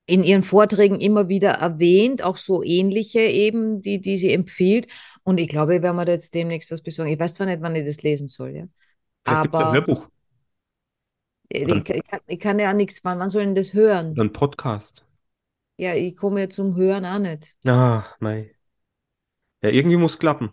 in 0.09 0.25
ihren 0.25 0.43
Vorträgen 0.43 1.01
immer 1.01 1.29
wieder 1.29 1.51
erwähnt, 1.51 2.25
auch 2.25 2.37
so 2.37 2.65
ähnliche 2.65 3.21
eben, 3.21 3.83
die, 3.83 4.01
die 4.01 4.17
sie 4.17 4.33
empfiehlt. 4.33 4.89
Und 5.23 5.39
ich 5.39 5.49
glaube, 5.49 5.83
wenn 5.83 5.95
wir 5.95 6.05
da 6.05 6.13
jetzt 6.13 6.35
demnächst 6.35 6.73
was 6.73 6.83
besorgen, 6.83 7.13
ich 7.13 7.19
weiß 7.21 7.35
zwar 7.35 7.47
nicht, 7.47 7.61
wann 7.61 7.77
ich 7.77 7.87
das 7.87 8.03
lesen 8.03 8.27
soll, 8.27 8.51
ja. 8.51 8.65
Vielleicht 9.25 9.43
gibt 9.43 9.55
es 9.55 9.61
ein 9.61 9.73
Hörbuch 9.73 10.09
ich, 11.49 11.65
oder 11.65 11.77
ich, 11.77 12.05
kann, 12.05 12.21
ich 12.27 12.39
kann 12.39 12.59
ja 12.59 12.73
nichts, 12.73 13.05
wann, 13.05 13.19
wann 13.19 13.31
soll 13.31 13.43
ich 13.43 13.55
das 13.55 13.73
hören? 13.73 14.19
ein 14.19 14.33
Podcast. 14.33 15.05
Ja, 15.77 15.95
ich 15.95 16.17
komme 16.17 16.41
ja 16.41 16.51
zum 16.51 16.77
Hören 16.77 17.05
auch 17.05 17.19
nicht. 17.19 17.57
Ah, 17.65 18.05
mei. 18.19 18.55
Ja, 19.63 19.71
irgendwie 19.71 19.97
muss 19.97 20.19
klappen. 20.19 20.51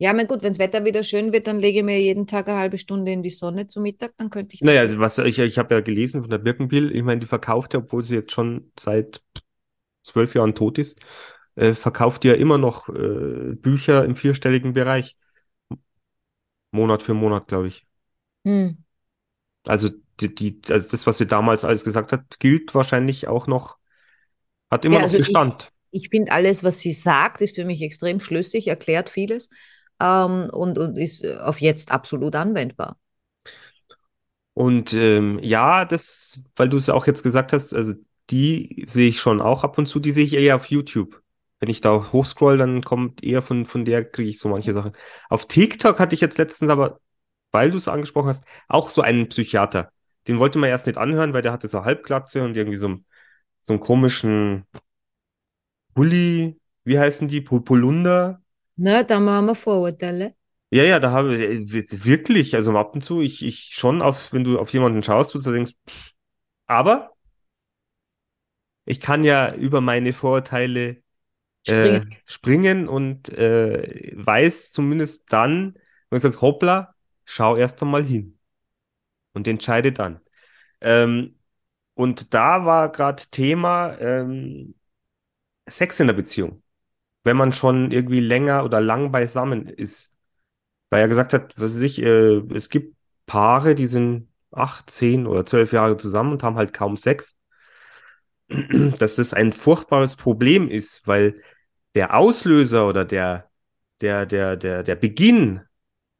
Ja, 0.00 0.12
mein 0.14 0.26
gut, 0.26 0.42
wenn 0.42 0.52
das 0.52 0.58
Wetter 0.58 0.84
wieder 0.84 1.04
schön 1.04 1.32
wird, 1.32 1.46
dann 1.46 1.60
lege 1.60 1.78
ich 1.78 1.84
mir 1.84 2.00
jeden 2.00 2.26
Tag 2.26 2.48
eine 2.48 2.58
halbe 2.58 2.76
Stunde 2.78 3.12
in 3.12 3.22
die 3.22 3.30
Sonne 3.30 3.68
zu 3.68 3.80
Mittag, 3.80 4.16
dann 4.16 4.28
könnte 4.30 4.54
ich 4.56 4.62
Naja, 4.62 4.98
was 5.00 5.18
ich, 5.18 5.38
ich 5.38 5.58
habe 5.58 5.74
ja 5.74 5.80
gelesen 5.80 6.20
von 6.22 6.30
der 6.30 6.38
Birkenbiel, 6.38 6.94
ich 6.94 7.02
meine, 7.02 7.20
die 7.20 7.26
verkauft 7.26 7.72
ja, 7.74 7.80
obwohl 7.80 8.02
sie 8.04 8.14
jetzt 8.16 8.32
schon 8.32 8.70
seit 8.78 9.22
zwölf 10.02 10.34
Jahren 10.34 10.54
tot 10.54 10.78
ist, 10.78 10.98
äh, 11.56 11.74
verkauft 11.74 12.24
die 12.24 12.28
ja 12.28 12.34
immer 12.34 12.58
noch 12.58 12.88
äh, 12.90 13.54
Bücher 13.56 14.04
im 14.04 14.16
vierstelligen 14.16 14.74
Bereich, 14.74 15.16
Monat 16.72 17.02
für 17.04 17.14
Monat, 17.14 17.46
glaube 17.46 17.68
ich. 17.68 17.86
Hm. 18.44 18.82
Also 19.66 19.90
die, 20.20 20.34
die, 20.34 20.60
also 20.70 20.88
das, 20.90 21.06
was 21.06 21.18
sie 21.18 21.26
damals 21.26 21.64
alles 21.64 21.84
gesagt 21.84 22.12
hat, 22.12 22.40
gilt 22.40 22.74
wahrscheinlich 22.74 23.28
auch 23.28 23.46
noch, 23.46 23.78
hat 24.70 24.84
immer 24.84 24.98
Ja, 24.98 25.00
noch 25.00 25.10
also 25.10 25.18
ich, 25.18 25.40
Bestand. 25.40 25.72
ich 25.90 26.08
finde 26.10 26.32
alles, 26.32 26.64
was 26.64 26.80
sie 26.80 26.92
sagt, 26.92 27.40
ist 27.40 27.54
für 27.56 27.64
mich 27.64 27.82
extrem 27.82 28.20
schlüssig, 28.20 28.68
erklärt 28.68 29.10
vieles 29.10 29.50
ähm, 30.00 30.48
und, 30.52 30.78
und 30.78 30.96
ist 30.96 31.24
äh, 31.24 31.36
auf 31.38 31.60
jetzt 31.60 31.90
absolut 31.92 32.34
anwendbar. 32.36 32.98
Und 34.54 34.92
ähm, 34.92 35.38
ja, 35.42 35.84
das, 35.84 36.40
weil 36.56 36.68
du 36.68 36.76
es 36.76 36.88
auch 36.90 37.06
jetzt 37.06 37.22
gesagt 37.22 37.52
hast, 37.52 37.74
also 37.74 37.94
die 38.30 38.84
sehe 38.88 39.08
ich 39.08 39.20
schon 39.20 39.40
auch 39.40 39.64
ab 39.64 39.78
und 39.78 39.86
zu, 39.86 40.00
die 40.00 40.12
sehe 40.12 40.24
ich 40.24 40.34
eher 40.34 40.56
auf 40.56 40.66
YouTube. 40.66 41.22
Wenn 41.60 41.68
ich 41.70 41.80
da 41.80 42.12
hochscroll, 42.12 42.58
dann 42.58 42.82
kommt 42.82 43.22
eher 43.22 43.42
von, 43.42 43.66
von 43.66 43.84
der, 43.84 44.04
kriege 44.04 44.28
ich 44.30 44.38
so 44.38 44.48
manche 44.48 44.72
Sachen. 44.72 44.92
Auf 45.28 45.46
TikTok 45.46 45.98
hatte 45.98 46.14
ich 46.14 46.20
jetzt 46.20 46.38
letztens 46.38 46.70
aber, 46.70 47.00
weil 47.52 47.70
du 47.70 47.78
es 47.78 47.88
angesprochen 47.88 48.28
hast, 48.28 48.44
auch 48.68 48.90
so 48.90 49.02
einen 49.02 49.28
Psychiater. 49.28 49.92
Den 50.28 50.38
wollte 50.38 50.58
man 50.58 50.70
erst 50.70 50.86
nicht 50.86 50.98
anhören, 50.98 51.32
weil 51.32 51.42
der 51.42 51.52
hatte 51.52 51.68
so 51.68 51.84
Halbglatze 51.84 52.42
und 52.44 52.56
irgendwie 52.56 52.76
so, 52.76 52.86
einen- 52.88 53.04
so 53.62 53.72
einen 53.74 53.80
komischen 53.80 54.66
Pulli, 55.94 56.58
wie 56.84 56.98
heißen 56.98 57.28
die? 57.28 57.40
Pol- 57.40 57.62
Polunder? 57.64 58.42
Ne, 58.80 59.04
da 59.04 59.20
haben 59.20 59.44
wir 59.46 59.54
Vorurteile. 59.54 60.34
Ja, 60.70 60.84
ja, 60.84 61.00
da 61.00 61.10
habe 61.10 61.34
ich 61.34 61.42
äh, 61.42 62.04
wirklich, 62.04 62.54
also 62.54 62.76
ab 62.78 62.94
und 62.94 63.02
zu, 63.02 63.20
ich, 63.20 63.44
ich 63.44 63.74
schon 63.74 64.00
auf, 64.00 64.32
wenn 64.32 64.42
du 64.42 64.58
auf 64.58 64.72
jemanden 64.72 65.02
schaust, 65.02 65.34
du 65.34 65.38
denkst, 65.40 65.72
pff, 65.86 66.12
aber 66.66 67.10
ich 68.86 69.00
kann 69.00 69.22
ja 69.24 69.54
über 69.54 69.80
meine 69.80 70.12
Vorurteile 70.12 71.02
äh, 71.66 72.00
Springen. 72.00 72.16
springen 72.26 72.88
und 72.88 73.28
äh, 73.30 74.12
weiß 74.14 74.72
zumindest 74.72 75.32
dann, 75.32 75.74
wenn 76.08 76.16
ich 76.16 76.22
sage, 76.22 76.40
hoppla, 76.40 76.94
schau 77.24 77.56
erst 77.56 77.82
einmal 77.82 78.04
hin 78.04 78.38
und 79.34 79.48
entscheide 79.48 79.92
dann. 79.92 80.20
Ähm, 80.80 81.38
und 81.94 82.34
da 82.34 82.64
war 82.64 82.90
gerade 82.92 83.22
Thema 83.30 83.98
ähm, 84.00 84.74
Sex 85.68 86.00
in 86.00 86.08
der 86.08 86.14
Beziehung. 86.14 86.62
Wenn 87.24 87.36
man 87.36 87.52
schon 87.52 87.90
irgendwie 87.90 88.20
länger 88.20 88.64
oder 88.64 88.80
lang 88.80 89.12
beisammen 89.12 89.66
ist. 89.68 90.16
Weil 90.90 91.02
er 91.02 91.08
gesagt 91.08 91.32
hat, 91.32 91.54
was 91.58 91.76
weiß 91.76 91.82
ich, 91.82 92.02
äh, 92.02 92.42
es 92.54 92.68
gibt 92.68 92.96
Paare, 93.26 93.74
die 93.74 93.86
sind 93.86 94.28
acht, 94.50 94.90
zehn 94.90 95.26
oder 95.26 95.46
zwölf 95.46 95.72
Jahre 95.72 95.96
zusammen 95.96 96.32
und 96.32 96.42
haben 96.42 96.56
halt 96.56 96.72
kaum 96.72 96.96
Sex. 96.96 97.36
Dass 98.98 99.16
das 99.16 99.34
ein 99.34 99.52
furchtbares 99.52 100.16
Problem 100.16 100.68
ist, 100.68 101.06
weil 101.06 101.40
der 101.94 102.14
Auslöser 102.16 102.88
oder 102.88 103.04
der, 103.04 103.50
der, 104.00 104.26
der, 104.26 104.56
der, 104.56 104.82
der 104.82 104.94
Beginn 104.96 105.62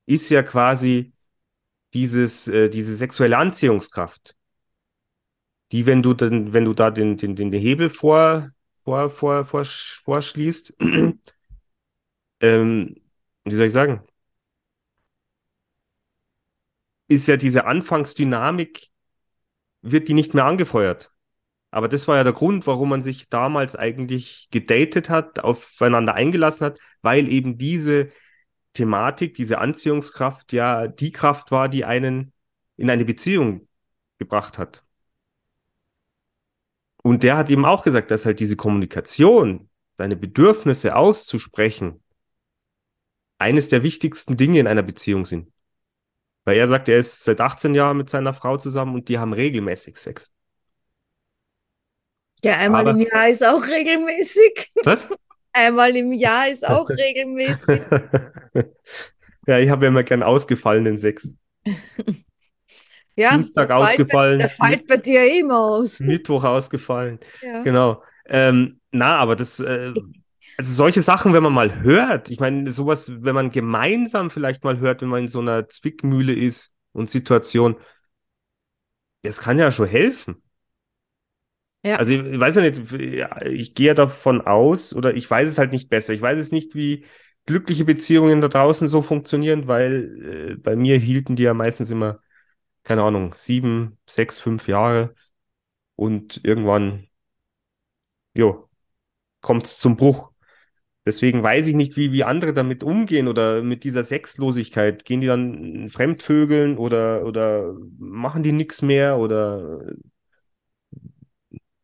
ist 0.06 0.28
ja 0.30 0.42
quasi 0.42 1.12
dieses, 1.94 2.48
äh, 2.48 2.68
diese 2.68 2.96
sexuelle 2.96 3.36
Anziehungskraft, 3.36 4.36
die, 5.72 5.86
wenn 5.86 6.02
du 6.02 6.14
dann, 6.14 6.52
wenn 6.52 6.64
du 6.64 6.74
da 6.74 6.90
den, 6.90 7.16
den, 7.16 7.36
den 7.36 7.52
Hebel 7.52 7.90
vor, 7.90 8.50
vor, 8.84 9.10
vor, 9.10 9.44
vor, 9.46 9.64
vorschließt, 9.64 10.74
ähm, 12.40 12.96
wie 13.44 13.54
soll 13.54 13.66
ich 13.66 13.72
sagen, 13.72 14.02
ist 17.08 17.26
ja 17.26 17.36
diese 17.36 17.64
Anfangsdynamik, 17.66 18.88
wird 19.82 20.08
die 20.08 20.14
nicht 20.14 20.34
mehr 20.34 20.44
angefeuert. 20.44 21.12
Aber 21.70 21.88
das 21.88 22.08
war 22.08 22.16
ja 22.16 22.24
der 22.24 22.32
Grund, 22.32 22.66
warum 22.66 22.88
man 22.90 23.02
sich 23.02 23.28
damals 23.28 23.76
eigentlich 23.76 24.48
gedatet 24.50 25.10
hat, 25.10 25.40
aufeinander 25.40 26.14
eingelassen 26.14 26.66
hat, 26.66 26.80
weil 27.02 27.28
eben 27.28 27.58
diese 27.58 28.10
Thematik, 28.74 29.34
diese 29.34 29.58
Anziehungskraft 29.58 30.52
ja 30.52 30.88
die 30.88 31.12
Kraft 31.12 31.50
war, 31.50 31.68
die 31.68 31.84
einen 31.84 32.32
in 32.76 32.90
eine 32.90 33.04
Beziehung 33.04 33.68
gebracht 34.18 34.58
hat. 34.58 34.84
Und 37.02 37.22
der 37.22 37.36
hat 37.36 37.50
eben 37.50 37.64
auch 37.64 37.82
gesagt, 37.82 38.10
dass 38.10 38.26
halt 38.26 38.40
diese 38.40 38.56
Kommunikation, 38.56 39.68
seine 39.92 40.16
Bedürfnisse 40.16 40.96
auszusprechen, 40.96 42.02
eines 43.38 43.68
der 43.68 43.82
wichtigsten 43.82 44.36
Dinge 44.36 44.60
in 44.60 44.66
einer 44.66 44.82
Beziehung 44.82 45.24
sind. 45.24 45.50
Weil 46.44 46.56
er 46.58 46.68
sagt, 46.68 46.88
er 46.88 46.98
ist 46.98 47.24
seit 47.24 47.40
18 47.40 47.74
Jahren 47.74 47.96
mit 47.96 48.10
seiner 48.10 48.34
Frau 48.34 48.56
zusammen 48.58 48.94
und 48.94 49.08
die 49.08 49.18
haben 49.18 49.32
regelmäßig 49.32 49.96
Sex. 49.96 50.32
Ja, 52.42 52.56
einmal 52.56 52.82
Aber- 52.82 52.90
im 52.92 53.00
Jahr 53.00 53.28
ist 53.28 53.44
auch 53.46 53.66
regelmäßig. 53.66 54.72
Was? 54.84 55.08
Einmal 55.52 55.96
im 55.96 56.12
Jahr 56.12 56.48
ist 56.48 56.66
auch 56.66 56.88
regelmäßig. 56.88 57.80
ja, 59.46 59.58
ich 59.58 59.68
habe 59.68 59.84
ja 59.84 59.88
immer 59.90 60.04
gern 60.04 60.22
ausgefallenen 60.22 60.96
Sex. 60.96 61.34
Ja, 63.20 63.36
Dienstag 63.36 63.68
der 63.68 63.76
fällt 63.78 63.78
bei- 63.78 63.92
ausgefallen, 63.92 64.38
Der 64.38 64.48
fällt 64.48 64.86
bei 64.86 64.96
dir 64.96 65.38
immer 65.38 65.58
aus. 65.58 66.00
Mittwoch 66.00 66.44
ausgefallen. 66.44 67.18
Ja. 67.42 67.62
Genau. 67.62 68.02
Ähm, 68.26 68.80
na, 68.92 69.16
aber 69.16 69.36
das, 69.36 69.60
äh, 69.60 69.92
also 70.56 70.72
solche 70.74 71.02
Sachen, 71.02 71.32
wenn 71.32 71.42
man 71.42 71.52
mal 71.52 71.80
hört, 71.82 72.30
ich 72.30 72.40
meine, 72.40 72.70
sowas, 72.70 73.10
wenn 73.22 73.34
man 73.34 73.50
gemeinsam 73.50 74.30
vielleicht 74.30 74.64
mal 74.64 74.78
hört, 74.78 75.02
wenn 75.02 75.08
man 75.08 75.22
in 75.22 75.28
so 75.28 75.40
einer 75.40 75.68
Zwickmühle 75.68 76.32
ist 76.32 76.72
und 76.92 77.10
Situation, 77.10 77.76
das 79.22 79.40
kann 79.40 79.58
ja 79.58 79.70
schon 79.72 79.86
helfen. 79.88 80.42
Ja. 81.82 81.96
Also 81.96 82.12
ich 82.12 82.38
weiß 82.38 82.56
ja 82.56 82.62
nicht, 82.62 82.92
ich 83.46 83.74
gehe 83.74 83.88
ja 83.88 83.94
davon 83.94 84.42
aus, 84.42 84.94
oder 84.94 85.14
ich 85.14 85.30
weiß 85.30 85.48
es 85.48 85.58
halt 85.58 85.72
nicht 85.72 85.88
besser. 85.88 86.12
Ich 86.12 86.20
weiß 86.20 86.38
es 86.38 86.52
nicht, 86.52 86.74
wie 86.74 87.06
glückliche 87.46 87.84
Beziehungen 87.86 88.40
da 88.42 88.48
draußen 88.48 88.86
so 88.86 89.00
funktionieren, 89.00 89.66
weil 89.66 90.52
äh, 90.52 90.56
bei 90.56 90.76
mir 90.76 90.98
hielten 90.98 91.36
die 91.36 91.44
ja 91.44 91.54
meistens 91.54 91.90
immer, 91.90 92.20
keine 92.82 93.02
Ahnung, 93.02 93.34
sieben, 93.34 93.98
sechs, 94.06 94.40
fünf 94.40 94.68
Jahre 94.68 95.14
und 95.96 96.40
irgendwann, 96.44 97.08
jo, 98.34 98.68
kommt 99.42 99.64
es 99.66 99.78
zum 99.78 99.96
Bruch. 99.96 100.30
Deswegen 101.06 101.42
weiß 101.42 101.66
ich 101.68 101.74
nicht, 101.74 101.96
wie, 101.96 102.12
wie 102.12 102.24
andere 102.24 102.52
damit 102.54 102.84
umgehen 102.84 103.28
oder 103.28 103.62
mit 103.62 103.84
dieser 103.84 104.04
Sexlosigkeit. 104.04 105.04
Gehen 105.04 105.20
die 105.22 105.28
dann 105.28 105.90
fremdvögeln 105.90 106.78
oder, 106.78 107.24
oder 107.26 107.74
machen 107.98 108.42
die 108.42 108.52
nichts 108.52 108.82
mehr 108.82 109.18
oder 109.18 109.80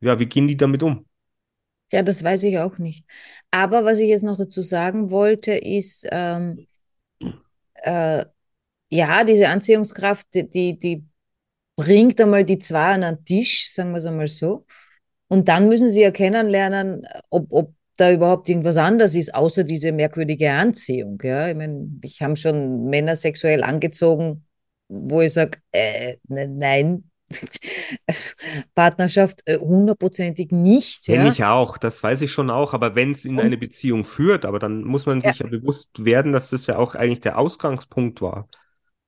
ja, 0.00 0.18
wie 0.18 0.26
gehen 0.26 0.46
die 0.46 0.56
damit 0.56 0.82
um? 0.82 1.06
Ja, 1.92 2.02
das 2.02 2.22
weiß 2.22 2.42
ich 2.44 2.58
auch 2.58 2.78
nicht. 2.78 3.06
Aber 3.50 3.84
was 3.84 4.00
ich 4.00 4.08
jetzt 4.08 4.24
noch 4.24 4.36
dazu 4.36 4.62
sagen 4.62 5.10
wollte, 5.10 5.52
ist, 5.52 6.06
ähm, 6.10 6.66
äh, 7.74 8.26
ja, 8.90 9.24
diese 9.24 9.48
Anziehungskraft, 9.48 10.26
die, 10.34 10.48
die, 10.48 10.78
die 10.78 11.04
bringt 11.76 12.20
einmal 12.20 12.44
die 12.44 12.58
zwei 12.58 12.92
an 12.94 13.04
einen 13.04 13.24
Tisch, 13.24 13.70
sagen 13.72 13.90
wir 13.92 13.98
es 13.98 14.06
einmal 14.06 14.28
so. 14.28 14.64
Und 15.28 15.48
dann 15.48 15.68
müssen 15.68 15.90
sie 15.90 16.02
ja 16.02 16.10
kennenlernen, 16.10 17.06
ob, 17.30 17.46
ob 17.50 17.74
da 17.96 18.12
überhaupt 18.12 18.48
irgendwas 18.48 18.76
anders 18.76 19.14
ist, 19.14 19.34
außer 19.34 19.64
diese 19.64 19.90
merkwürdige 19.92 20.50
Anziehung. 20.52 21.18
Ja, 21.22 21.48
ich 21.48 21.56
meine, 21.56 21.88
ich 22.02 22.22
habe 22.22 22.36
schon 22.36 22.84
Männer 22.86 23.16
sexuell 23.16 23.62
angezogen, 23.64 24.44
wo 24.88 25.20
ich 25.22 25.32
sage, 25.32 25.58
äh, 25.72 26.16
ne- 26.28 26.46
nein, 26.48 27.10
also 28.06 28.34
Partnerschaft 28.74 29.42
äh, 29.46 29.58
hundertprozentig 29.58 30.52
nicht. 30.52 31.08
Ja. 31.08 31.26
ich 31.28 31.42
auch, 31.42 31.76
das 31.78 32.02
weiß 32.02 32.22
ich 32.22 32.30
schon 32.32 32.50
auch, 32.50 32.72
aber 32.72 32.94
wenn 32.94 33.12
es 33.12 33.24
in 33.24 33.40
eine 33.40 33.54
Und- 33.56 33.60
Beziehung 33.60 34.04
führt, 34.04 34.44
aber 34.44 34.58
dann 34.60 34.84
muss 34.84 35.06
man 35.06 35.20
Ja. 35.20 35.30
sich 35.32 35.40
ja 35.40 35.46
bewusst 35.48 36.04
werden, 36.04 36.32
dass 36.32 36.50
das 36.50 36.66
ja 36.68 36.76
auch 36.78 36.94
eigentlich 36.94 37.20
der 37.20 37.38
Ausgangspunkt 37.38 38.20
war. 38.22 38.48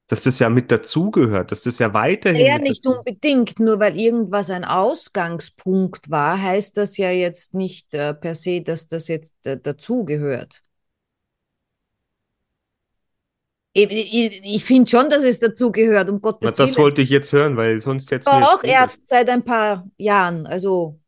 Dass 0.09 0.23
das 0.23 0.39
ja 0.39 0.49
mit 0.49 0.71
dazugehört, 0.71 1.53
dass 1.53 1.63
das 1.63 1.79
ja 1.79 1.93
weiterhin 1.93 2.41
Ja, 2.41 2.59
nicht 2.59 2.87
unbedingt. 2.87 3.61
Nur 3.61 3.79
weil 3.79 3.99
irgendwas 3.99 4.51
ein 4.51 4.65
Ausgangspunkt 4.65 6.11
war, 6.11 6.41
heißt 6.41 6.77
das 6.77 6.97
ja 6.97 7.11
jetzt 7.11 7.55
nicht 7.55 7.93
äh, 7.95 8.15
per 8.15 8.35
se, 8.35 8.63
dass 8.63 8.89
das 8.89 9.09
jetzt 9.09 9.35
äh, 9.47 9.59
dazugehört. 9.61 10.63
Ich, 13.75 13.91
ich, 13.91 14.41
ich 14.45 14.65
finde 14.65 14.91
schon, 14.91 15.09
dass 15.11 15.23
es 15.25 15.39
dazugehört, 15.39 16.09
um 16.09 16.17
Na, 16.17 16.23
Gottes 16.23 16.57
das 16.59 16.77
Willen. 16.77 16.79
wollte 16.79 17.03
ich 17.03 17.11
jetzt 17.11 17.33
hören, 17.33 17.57
weil 17.57 17.79
sonst 17.81 18.11
jetzt 18.11 18.27
Aber 18.27 18.55
auch 18.55 18.65
erst 18.65 19.07
seit 19.07 19.29
ein 19.29 19.45
paar 19.45 19.89
Jahren. 19.99 20.47
Also 20.47 21.01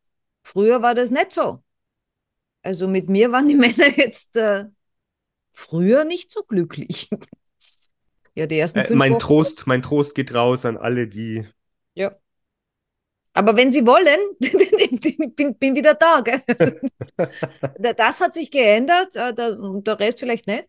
früher 0.42 0.82
war 0.82 0.94
das 0.94 1.10
nicht 1.10 1.32
so. 1.32 1.62
Also 2.62 2.88
mit 2.88 3.08
mir 3.08 3.32
waren 3.32 3.48
die 3.48 3.54
Männer 3.56 3.96
jetzt 3.96 4.36
äh, 4.36 4.66
früher 5.52 6.04
nicht 6.04 6.32
so 6.32 6.42
glücklich. 6.44 7.10
Ja, 8.34 8.46
die 8.46 8.58
ersten 8.58 8.80
Äh, 8.80 8.84
fünf 8.84 8.98
mein 8.98 9.12
Wochen. 9.12 9.20
Trost, 9.20 9.66
mein 9.66 9.82
Trost 9.82 10.14
geht 10.14 10.34
raus 10.34 10.64
an 10.64 10.76
alle, 10.76 11.06
die. 11.08 11.46
Ja. 11.94 12.10
Aber 13.32 13.56
wenn 13.56 13.70
Sie 13.70 13.86
wollen, 13.86 14.18
bin, 15.36 15.54
bin 15.56 15.74
wieder 15.74 15.94
da. 15.94 16.20
Gell? 16.20 16.42
Also, 16.58 16.72
da- 17.78 17.92
das 17.92 18.20
hat 18.20 18.34
sich 18.34 18.50
geändert, 18.50 19.14
äh, 19.14 19.34
der, 19.34 19.58
und 19.58 19.86
der 19.86 19.98
Rest 20.00 20.20
vielleicht 20.20 20.46
nicht. 20.46 20.66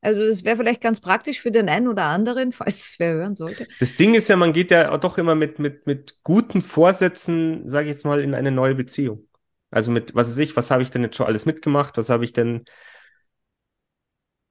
Also 0.00 0.26
das 0.26 0.44
wäre 0.44 0.58
vielleicht 0.58 0.82
ganz 0.82 1.00
praktisch 1.00 1.40
für 1.40 1.50
den 1.50 1.66
einen 1.70 1.88
oder 1.88 2.04
anderen, 2.04 2.52
falls 2.52 2.76
es 2.90 2.96
wer 2.98 3.14
hören 3.14 3.34
sollte. 3.34 3.66
Das 3.80 3.94
Ding 3.96 4.12
ist 4.14 4.28
ja, 4.28 4.36
man 4.36 4.52
geht 4.52 4.70
ja 4.70 4.94
doch 4.98 5.16
immer 5.16 5.34
mit, 5.34 5.58
mit, 5.58 5.86
mit 5.86 6.20
guten 6.22 6.60
Vorsätzen, 6.60 7.66
sage 7.70 7.86
ich 7.88 7.94
jetzt 7.94 8.04
mal, 8.04 8.20
in 8.20 8.34
eine 8.34 8.50
neue 8.50 8.74
Beziehung. 8.74 9.26
Also 9.70 9.90
mit, 9.90 10.14
was 10.14 10.28
weiß 10.30 10.38
ich, 10.38 10.56
was 10.56 10.70
habe 10.70 10.82
ich 10.82 10.90
denn 10.90 11.02
jetzt 11.02 11.16
schon 11.16 11.26
alles 11.26 11.46
mitgemacht? 11.46 11.96
Was 11.96 12.10
habe 12.10 12.24
ich 12.26 12.34
denn 12.34 12.66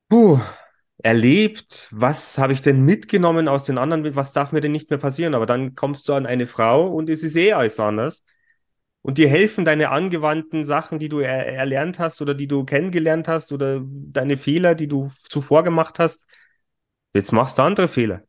puh, 0.09 0.39
erlebt? 1.03 1.89
Was 1.91 2.37
habe 2.39 2.53
ich 2.53 2.61
denn 2.61 2.81
mitgenommen 2.83 3.47
aus 3.47 3.65
den 3.65 3.77
anderen? 3.77 4.15
Was 4.15 4.33
darf 4.33 4.51
mir 4.51 4.61
denn 4.61 4.71
nicht 4.71 4.89
mehr 4.89 4.99
passieren? 4.99 5.35
Aber 5.35 5.45
dann 5.45 5.75
kommst 5.75 6.09
du 6.09 6.13
an 6.13 6.25
eine 6.25 6.47
Frau 6.47 6.87
und 6.87 7.09
es 7.09 7.23
ist 7.23 7.35
eh 7.35 7.53
alles 7.53 7.79
anders. 7.79 8.25
Und 9.03 9.17
dir 9.17 9.27
helfen 9.27 9.65
deine 9.65 9.89
angewandten 9.89 10.63
Sachen, 10.63 10.97
die 10.97 11.09
du 11.09 11.19
er 11.19 11.45
erlernt 11.45 11.99
hast 11.99 12.21
oder 12.21 12.33
die 12.33 12.47
du 12.47 12.63
kennengelernt 12.63 13.27
hast 13.27 13.51
oder 13.51 13.81
deine 13.83 14.37
Fehler, 14.37 14.75
die 14.75 14.87
du 14.87 15.11
zuvor 15.29 15.63
gemacht 15.63 15.99
hast. 15.99 16.25
Jetzt 17.13 17.33
machst 17.33 17.57
du 17.57 17.63
andere 17.63 17.89
Fehler. 17.89 18.23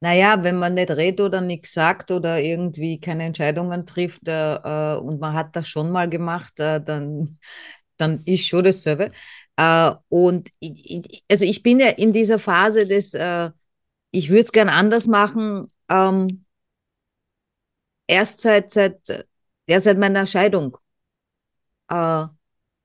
Naja, 0.00 0.44
wenn 0.44 0.58
man 0.58 0.74
nicht 0.74 0.90
redet 0.90 1.20
oder 1.20 1.40
nichts 1.40 1.72
sagt 1.72 2.10
oder 2.10 2.40
irgendwie 2.40 3.00
keine 3.00 3.24
Entscheidungen 3.24 3.86
trifft 3.86 4.28
äh, 4.28 4.56
äh, 4.56 4.98
und 4.98 5.18
man 5.18 5.32
hat 5.32 5.56
das 5.56 5.66
schon 5.68 5.90
mal 5.90 6.08
gemacht, 6.10 6.60
äh, 6.60 6.82
dann, 6.82 7.38
dann 7.96 8.22
ist 8.26 8.46
schon 8.46 8.64
dasselbe. 8.64 9.10
Äh, 9.56 9.92
und 10.08 10.50
ich, 10.60 11.24
also 11.30 11.44
ich 11.44 11.62
bin 11.62 11.80
ja 11.80 11.88
in 11.88 12.12
dieser 12.12 12.38
Phase 12.38 12.86
des, 12.86 13.14
äh, 13.14 13.50
ich 14.10 14.28
würde 14.30 14.42
es 14.42 14.52
gern 14.52 14.68
anders 14.68 15.06
machen, 15.06 15.66
ähm, 15.88 16.44
erst 18.06 18.40
seit, 18.40 18.72
seit, 18.72 19.26
ja, 19.68 19.80
seit 19.80 19.98
meiner 19.98 20.26
Scheidung. 20.26 20.76
Äh, 21.88 22.26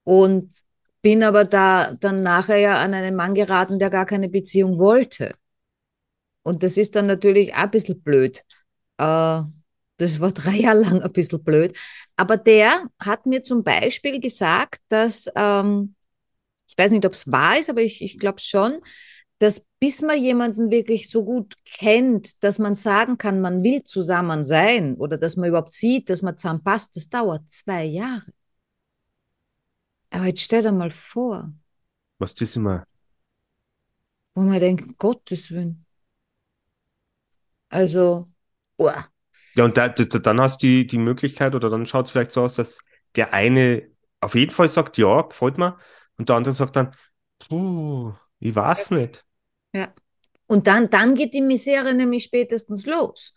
und 0.04 0.54
bin 1.02 1.24
aber 1.24 1.46
da 1.46 1.94
dann 1.96 2.24
nachher 2.24 2.58
ja 2.58 2.78
an 2.80 2.94
einen 2.94 3.16
Mann 3.16 3.34
geraten, 3.36 3.80
der 3.80 3.90
gar 3.90 4.06
keine 4.06 4.30
Beziehung 4.30 4.78
wollte. 4.80 5.34
Und 6.44 6.64
das 6.64 6.78
ist 6.78 6.96
dann 6.96 7.06
natürlich 7.08 7.54
auch 7.54 7.60
ein 7.60 7.72
bisschen 7.72 8.02
blöd. 8.02 8.44
Äh, 8.98 9.42
das 9.98 10.20
war 10.20 10.32
drei 10.34 10.58
Jahre 10.58 10.82
lang 10.82 11.02
ein 11.02 11.12
bisschen 11.14 11.44
blöd. 11.44 11.76
Aber 12.16 12.38
der 12.38 12.88
hat 13.00 13.26
mir 13.26 13.44
zum 13.44 13.64
Beispiel 13.64 14.20
gesagt, 14.20 14.82
dass, 14.90 15.30
ähm, 15.36 15.96
ich 16.72 16.78
weiß 16.78 16.92
nicht, 16.92 17.06
ob 17.06 17.14
es 17.14 17.32
wahr 17.32 17.60
ist, 17.60 17.70
aber 17.70 17.82
ich, 17.82 18.02
ich 18.02 18.18
glaube 18.18 18.40
schon, 18.40 18.82
dass 19.40 19.66
bis 19.80 20.02
man 20.02 20.22
jemanden 20.22 20.72
wirklich 20.72 21.10
so 21.10 21.26
gut 21.26 21.56
kennt, 21.66 22.44
dass 22.44 22.60
man 22.60 22.76
sagen 22.76 23.18
kann, 23.18 23.42
man 23.42 23.64
will 23.64 23.84
zusammen 23.84 24.46
sein 24.46 24.96
oder 24.96 25.18
dass 25.18 25.36
man 25.38 25.50
überhaupt 25.50 25.74
sieht, 25.74 26.10
dass 26.10 26.22
man 26.22 26.38
zusammenpasst, 26.38 26.96
das 26.96 27.10
dauert 27.10 27.44
zwei 27.52 27.86
Jahre. 27.86 28.26
Aber 30.10 30.26
jetzt 30.26 30.42
stell 30.42 30.62
dir 30.64 30.72
mal 30.72 30.92
vor, 30.92 31.52
Was 32.20 32.36
das 32.36 32.56
immer. 32.56 32.86
wo 34.36 34.42
man 34.42 34.60
denkt, 34.60 34.98
Gottes 34.98 35.52
Willen. 35.52 35.86
Also, 37.70 38.30
uah. 38.78 39.08
Ja, 39.56 39.66
und 39.66 39.78
da, 39.78 39.90
da, 39.90 40.04
dann 40.06 40.40
hast 40.42 40.62
du 40.64 40.68
die, 40.68 40.88
die 40.88 40.98
Möglichkeit, 40.98 41.56
oder 41.56 41.70
dann 41.70 41.86
schaut 41.86 42.06
es 42.06 42.12
vielleicht 42.12 42.32
so 42.32 42.42
aus, 42.44 42.56
dass 42.56 42.80
der 43.16 43.34
eine 43.34 43.90
auf 44.22 44.36
jeden 44.36 44.52
Fall 44.52 44.68
sagt, 44.70 44.98
ja, 44.98 45.22
gefällt 45.24 45.58
mir, 45.58 45.78
und 46.22 46.30
der 46.30 46.36
andere 46.36 46.54
sagt 46.54 46.76
dann, 46.76 46.92
puh, 47.40 48.14
ich 48.40 48.56
weiß 48.56 48.92
nicht. 48.92 49.26
Ja. 49.74 49.92
Und 50.46 50.68
dann, 50.68 50.92
dann 50.92 51.16
geht 51.16 51.34
die 51.34 51.42
Misere 51.42 51.96
nämlich 51.96 52.26
spätestens 52.26 52.86
los. 52.86 53.34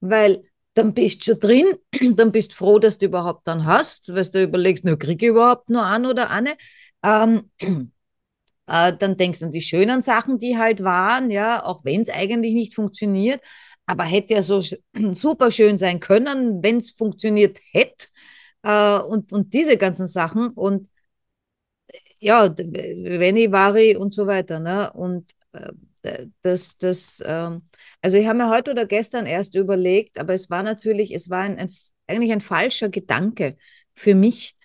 Weil 0.00 0.44
dann 0.72 0.94
bist 0.94 1.20
du 1.20 1.32
schon 1.32 1.40
drin, 1.40 1.66
dann 2.16 2.32
bist 2.32 2.52
du 2.52 2.56
froh, 2.56 2.78
dass 2.78 2.96
du 2.96 3.06
überhaupt 3.06 3.46
dann 3.46 3.66
hast, 3.66 4.14
weil 4.14 4.24
du 4.24 4.42
überlegst, 4.42 4.84
na, 4.86 4.96
kriege 4.96 5.26
ich 5.26 5.30
überhaupt 5.30 5.68
noch 5.68 5.82
an 5.82 6.06
oder 6.06 6.30
eine. 6.30 6.54
Ähm, 7.02 7.50
äh, 8.68 8.96
dann 8.98 9.18
denkst 9.18 9.40
du 9.40 9.44
an 9.44 9.52
die 9.52 9.60
schönen 9.60 10.00
Sachen, 10.00 10.38
die 10.38 10.56
halt 10.56 10.82
waren, 10.82 11.30
ja, 11.30 11.62
auch 11.62 11.84
wenn 11.84 12.00
es 12.00 12.08
eigentlich 12.08 12.54
nicht 12.54 12.74
funktioniert. 12.74 13.42
Aber 13.84 14.04
hätte 14.04 14.32
ja 14.32 14.40
so 14.40 14.62
super 15.12 15.50
schön 15.50 15.76
sein 15.76 16.00
können, 16.00 16.62
wenn 16.62 16.78
es 16.78 16.92
funktioniert 16.92 17.58
hätte. 17.72 18.06
Äh, 18.62 18.98
und, 19.00 19.30
und 19.30 19.52
diese 19.52 19.76
ganzen 19.76 20.06
Sachen. 20.06 20.48
Und 20.48 20.88
ja, 22.24 22.54
wenn 22.56 23.36
ich 23.36 23.52
war 23.52 23.74
und 23.98 24.14
so 24.14 24.26
weiter. 24.26 24.58
Ne? 24.58 24.90
Und 24.94 25.30
äh, 25.52 26.26
das, 26.40 26.78
das, 26.78 27.22
ähm, 27.24 27.68
also 28.00 28.16
ich 28.16 28.26
habe 28.26 28.38
mir 28.38 28.48
heute 28.48 28.70
oder 28.70 28.86
gestern 28.86 29.26
erst 29.26 29.54
überlegt, 29.54 30.18
aber 30.18 30.32
es 30.32 30.48
war 30.48 30.62
natürlich, 30.62 31.14
es 31.14 31.28
war 31.28 31.40
ein, 31.40 31.58
ein, 31.58 31.74
eigentlich 32.06 32.32
ein 32.32 32.40
falscher 32.40 32.88
Gedanke 32.88 33.58
für 33.92 34.14
mich, 34.14 34.56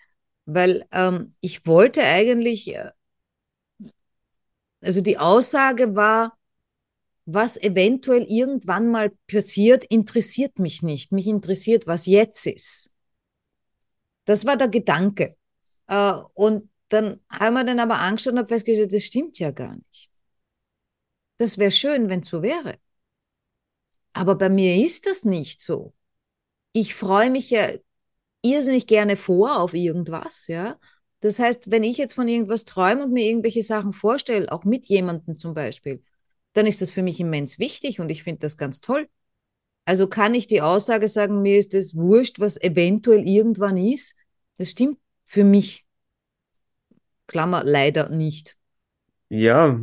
weil 0.45 0.85
ähm, 0.91 1.31
ich 1.41 1.65
wollte 1.65 2.01
eigentlich, 2.03 2.73
äh, 2.75 2.91
also 4.81 5.01
die 5.01 5.17
Aussage 5.17 5.95
war, 5.95 6.37
was 7.25 7.57
eventuell 7.57 8.23
irgendwann 8.23 8.89
mal 8.89 9.11
passiert, 9.27 9.83
interessiert 9.85 10.59
mich 10.59 10.81
nicht. 10.81 11.11
Mich 11.11 11.27
interessiert, 11.27 11.87
was 11.87 12.05
jetzt 12.05 12.47
ist. 12.47 12.89
Das 14.23 14.45
war 14.45 14.55
der 14.55 14.69
Gedanke. 14.69 15.35
Äh, 15.87 16.13
und 16.33 16.69
dann 16.89 17.19
haben 17.29 17.53
wir 17.53 17.63
den 17.63 17.79
aber 17.79 17.99
angeschaut 17.99 18.33
und 18.33 18.39
habe 18.39 18.49
festgestellt, 18.49 18.93
das 18.93 19.03
stimmt 19.03 19.39
ja 19.39 19.51
gar 19.51 19.75
nicht. 19.75 20.11
Das 21.37 21.57
wäre 21.57 21.71
schön, 21.71 22.09
wenn 22.09 22.21
es 22.21 22.29
so 22.29 22.41
wäre. 22.41 22.77
Aber 24.13 24.35
bei 24.35 24.49
mir 24.49 24.83
ist 24.83 25.05
das 25.05 25.23
nicht 25.23 25.61
so. 25.61 25.93
Ich 26.73 26.95
freue 26.95 27.29
mich 27.29 27.49
ja 27.49 27.69
irrsinnig 28.41 28.87
gerne 28.87 29.17
vor 29.17 29.59
auf 29.59 29.73
irgendwas, 29.73 30.47
ja. 30.47 30.77
Das 31.21 31.39
heißt, 31.39 31.69
wenn 31.71 31.83
ich 31.83 31.97
jetzt 31.97 32.13
von 32.13 32.27
irgendwas 32.27 32.65
träume 32.65 33.03
und 33.03 33.11
mir 33.11 33.25
irgendwelche 33.25 33.63
Sachen 33.63 33.93
vorstelle, 33.93 34.51
auch 34.51 34.63
mit 34.63 34.87
jemandem 34.87 35.37
zum 35.37 35.53
Beispiel, 35.53 36.01
dann 36.53 36.65
ist 36.65 36.81
das 36.81 36.91
für 36.91 37.03
mich 37.03 37.19
immens 37.19 37.59
wichtig 37.59 37.99
und 37.99 38.09
ich 38.09 38.23
finde 38.23 38.39
das 38.39 38.57
ganz 38.57 38.81
toll. 38.81 39.09
Also 39.85 40.07
kann 40.07 40.33
ich 40.33 40.47
die 40.47 40.61
Aussage 40.61 41.07
sagen, 41.07 41.41
mir 41.41 41.57
ist 41.57 41.73
es 41.73 41.95
wurscht, 41.95 42.39
was 42.39 42.61
eventuell 42.61 43.27
irgendwann 43.27 43.77
ist. 43.77 44.15
Das 44.57 44.71
stimmt 44.71 44.99
für 45.25 45.43
mich. 45.43 45.85
Klammer, 47.29 47.63
leider 47.63 48.09
nicht. 48.09 48.57
Ja, 49.31 49.79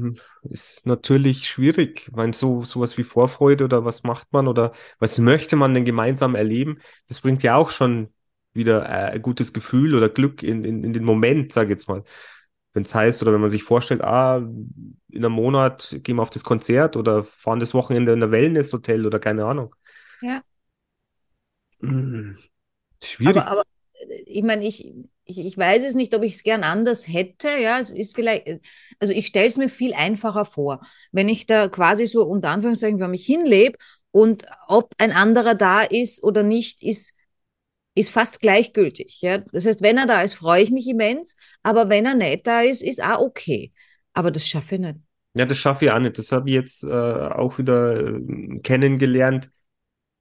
ist 0.51 0.87
natürlich 0.87 1.47
schwierig. 1.49 2.09
Ich 2.09 2.13
meine, 2.13 2.33
so 2.33 2.63
sowas 2.63 2.99
wie 2.99 3.05
Vorfreude 3.05 3.65
oder 3.65 3.85
was 3.85 4.03
macht 4.03 4.33
man 4.33 4.49
oder 4.49 4.73
was 4.99 5.19
möchte 5.19 5.55
man 5.55 5.73
denn 5.73 5.85
gemeinsam 5.85 6.35
erleben? 6.35 6.81
Das 7.07 7.21
bringt 7.21 7.45
ja 7.45 7.55
auch 7.55 7.71
schon 7.71 8.09
wieder 8.55 8.85
äh, 8.87 9.13
ein 9.13 9.23
gutes 9.23 9.53
Gefühl 9.53 9.95
oder 9.95 10.09
Glück 10.09 10.43
in, 10.43 10.65
in, 10.65 10.83
in 10.83 10.93
den 10.93 11.05
Moment, 11.05 11.53
sage 11.53 11.69
ich 11.69 11.79
jetzt 11.79 11.89
mal. 11.89 12.03
Wenn 12.73 12.83
es 12.83 12.95
heißt 12.95 13.23
oder 13.23 13.33
wenn 13.33 13.41
man 13.41 13.51
sich 13.51 13.63
vorstellt, 13.63 14.03
ah, 14.03 14.39
in 14.39 15.25
einem 15.25 15.33
Monat 15.33 15.97
gehen 16.03 16.17
wir 16.17 16.23
auf 16.23 16.31
das 16.31 16.45
Konzert 16.45 16.97
oder 16.97 17.23
fahren 17.25 17.61
das 17.61 17.73
Wochenende 17.73 18.13
in 18.13 18.23
ein 18.23 18.33
Wellnesshotel 18.33 19.07
oder 19.07 19.21
keine 19.21 19.45
Ahnung. 19.45 19.75
Ja. 20.21 20.43
Hm, 21.81 22.37
schwierig. 23.03 23.37
Aber, 23.37 23.47
aber 23.47 23.63
äh, 23.95 24.23
ich 24.27 24.43
meine, 24.43 24.67
ich, 24.67 24.93
ich, 25.27 25.45
ich 25.45 25.59
weiß 25.59 25.85
es 25.85 25.95
nicht, 25.95 26.15
ob 26.15 26.23
ich 26.23 26.35
es 26.35 26.43
gern 26.43 26.63
anders 26.63 27.09
hätte. 27.09 27.49
Ja, 27.61 27.81
es 27.81 27.91
ist 27.91 28.15
vielleicht, 28.15 28.61
also 29.01 29.13
ich 29.13 29.27
stelle 29.27 29.49
es 29.49 29.57
mir 29.57 29.69
viel 29.69 29.93
einfacher 29.93 30.45
vor, 30.45 30.81
wenn 31.13 31.29
ich 31.29 31.47
da 31.47 31.69
quasi 31.69 32.07
so 32.07 32.25
unter 32.25 32.51
Anführungszeichen 32.51 32.99
für 32.99 33.09
mich 33.09 33.27
hinlebe 33.27 33.77
und 34.13 34.47
ob 34.69 34.93
ein 34.99 35.13
anderer 35.13 35.55
da 35.55 35.83
ist 35.83 36.23
oder 36.23 36.43
nicht, 36.43 36.83
ist, 36.83 37.15
ist 37.95 38.11
fast 38.11 38.41
gleichgültig. 38.41 39.21
Ja? 39.21 39.39
Das 39.39 39.67
heißt, 39.67 39.83
wenn 39.83 39.99
er 39.99 40.07
da 40.07 40.23
ist, 40.23 40.35
freue 40.35 40.63
ich 40.63 40.71
mich 40.71 40.89
immens, 40.89 41.37
aber 41.63 41.89
wenn 41.89 42.07
er 42.07 42.15
nicht 42.15 42.47
da 42.47 42.63
ist, 42.63 42.83
ist 42.83 43.03
auch 43.03 43.21
okay. 43.21 43.73
Aber 44.13 44.31
das 44.31 44.47
schaffe 44.47 44.77
ich 44.77 44.81
nicht. 44.81 44.97
Ja, 45.35 45.45
das 45.45 45.59
schaffe 45.59 45.85
ich 45.85 45.91
auch 45.91 45.99
nicht. 45.99 46.17
Das 46.17 46.33
habe 46.33 46.49
ich 46.49 46.55
jetzt 46.55 46.83
äh, 46.83 46.89
auch 46.89 47.59
wieder 47.59 48.17
äh, 48.17 48.61
kennengelernt. 48.63 49.51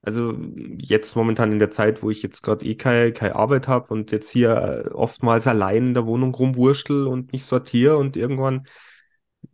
Also 0.05 0.37
jetzt 0.77 1.15
momentan 1.15 1.51
in 1.51 1.57
der 1.57 1.71
Zeit, 1.71 2.03
wo 2.03 2.11
ich 2.11 2.21
jetzt 2.21 2.43
gerade 2.43 2.63
eh 2.63 2.75
keine, 2.75 3.11
keine 3.11 3.35
Arbeit 3.35 3.67
habe 3.67 3.91
und 3.91 4.11
jetzt 4.11 4.29
hier 4.29 4.85
äh, 4.85 4.89
oftmals 4.89 5.47
allein 5.47 5.87
in 5.87 5.93
der 5.95 6.05
Wohnung 6.05 6.35
rumwurschtel 6.35 7.07
und 7.07 7.33
nicht 7.33 7.43
sortiere 7.43 7.97
und 7.97 8.15
irgendwann 8.15 8.67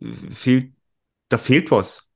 äh, 0.00 0.12
fehlt, 0.30 0.74
da 1.30 1.38
fehlt 1.38 1.70
was. 1.70 2.10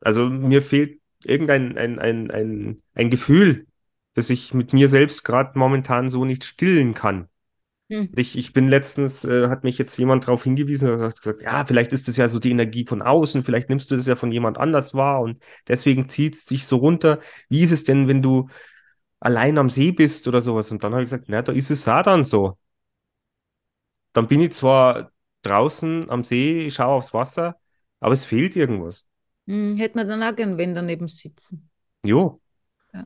Also 0.00 0.26
mir 0.26 0.62
fehlt 0.62 1.00
irgendein 1.24 1.76
ein, 1.76 1.98
ein, 1.98 2.30
ein, 2.30 2.82
ein 2.94 3.10
Gefühl, 3.10 3.66
das 4.14 4.30
ich 4.30 4.54
mit 4.54 4.72
mir 4.72 4.88
selbst 4.88 5.24
gerade 5.24 5.58
momentan 5.58 6.08
so 6.08 6.24
nicht 6.24 6.44
stillen 6.44 6.94
kann. 6.94 7.29
Hm. 7.90 8.08
Ich, 8.14 8.38
ich 8.38 8.52
bin 8.52 8.68
letztens, 8.68 9.24
äh, 9.24 9.48
hat 9.48 9.64
mich 9.64 9.76
jetzt 9.76 9.96
jemand 9.98 10.24
darauf 10.24 10.44
hingewiesen 10.44 10.88
und 10.88 11.00
hat 11.00 11.20
gesagt, 11.20 11.42
ja, 11.42 11.64
vielleicht 11.64 11.92
ist 11.92 12.06
das 12.06 12.16
ja 12.16 12.28
so 12.28 12.38
die 12.38 12.52
Energie 12.52 12.86
von 12.86 13.02
außen, 13.02 13.42
vielleicht 13.42 13.68
nimmst 13.68 13.90
du 13.90 13.96
das 13.96 14.06
ja 14.06 14.14
von 14.14 14.30
jemand 14.30 14.58
anders 14.58 14.94
wahr 14.94 15.20
und 15.20 15.42
deswegen 15.66 16.08
zieht 16.08 16.36
es 16.36 16.44
dich 16.44 16.66
so 16.66 16.76
runter. 16.76 17.18
Wie 17.48 17.62
ist 17.62 17.72
es 17.72 17.82
denn, 17.82 18.06
wenn 18.06 18.22
du 18.22 18.48
allein 19.18 19.58
am 19.58 19.70
See 19.70 19.90
bist 19.90 20.28
oder 20.28 20.40
sowas? 20.40 20.70
Und 20.70 20.84
dann 20.84 20.92
habe 20.92 21.02
ich 21.02 21.10
gesagt, 21.10 21.24
na, 21.28 21.42
da 21.42 21.52
ist 21.52 21.70
es 21.70 21.84
dann 21.84 22.24
so. 22.24 22.56
Dann 24.12 24.28
bin 24.28 24.40
ich 24.40 24.52
zwar 24.52 25.10
draußen 25.42 26.10
am 26.10 26.22
See, 26.22 26.66
ich 26.66 26.74
schaue 26.74 26.94
aufs 26.94 27.12
Wasser, 27.12 27.56
Aber 27.98 28.14
es 28.14 28.24
fehlt 28.24 28.54
irgendwas. 28.54 29.06
Hm, 29.48 29.76
hätte 29.76 29.98
man 29.98 30.08
dann 30.08 30.22
auch 30.22 30.36
gern 30.36 30.58
wen 30.58 30.74
daneben 30.76 31.08
sitzen. 31.08 31.70
Jo. 32.04 32.40
Ja. 32.94 33.04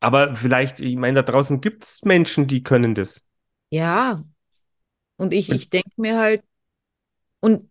Aber 0.00 0.36
vielleicht, 0.36 0.80
ich 0.80 0.96
meine, 0.96 1.22
da 1.22 1.22
draußen 1.22 1.60
gibt 1.60 1.84
es 1.84 2.02
Menschen, 2.02 2.46
die 2.46 2.62
können 2.62 2.94
das. 2.94 3.26
Ja. 3.70 4.24
Und 5.18 5.34
ich, 5.34 5.50
ich 5.50 5.70
denke 5.70 5.90
mir 5.96 6.18
halt, 6.18 6.44
und 7.40 7.70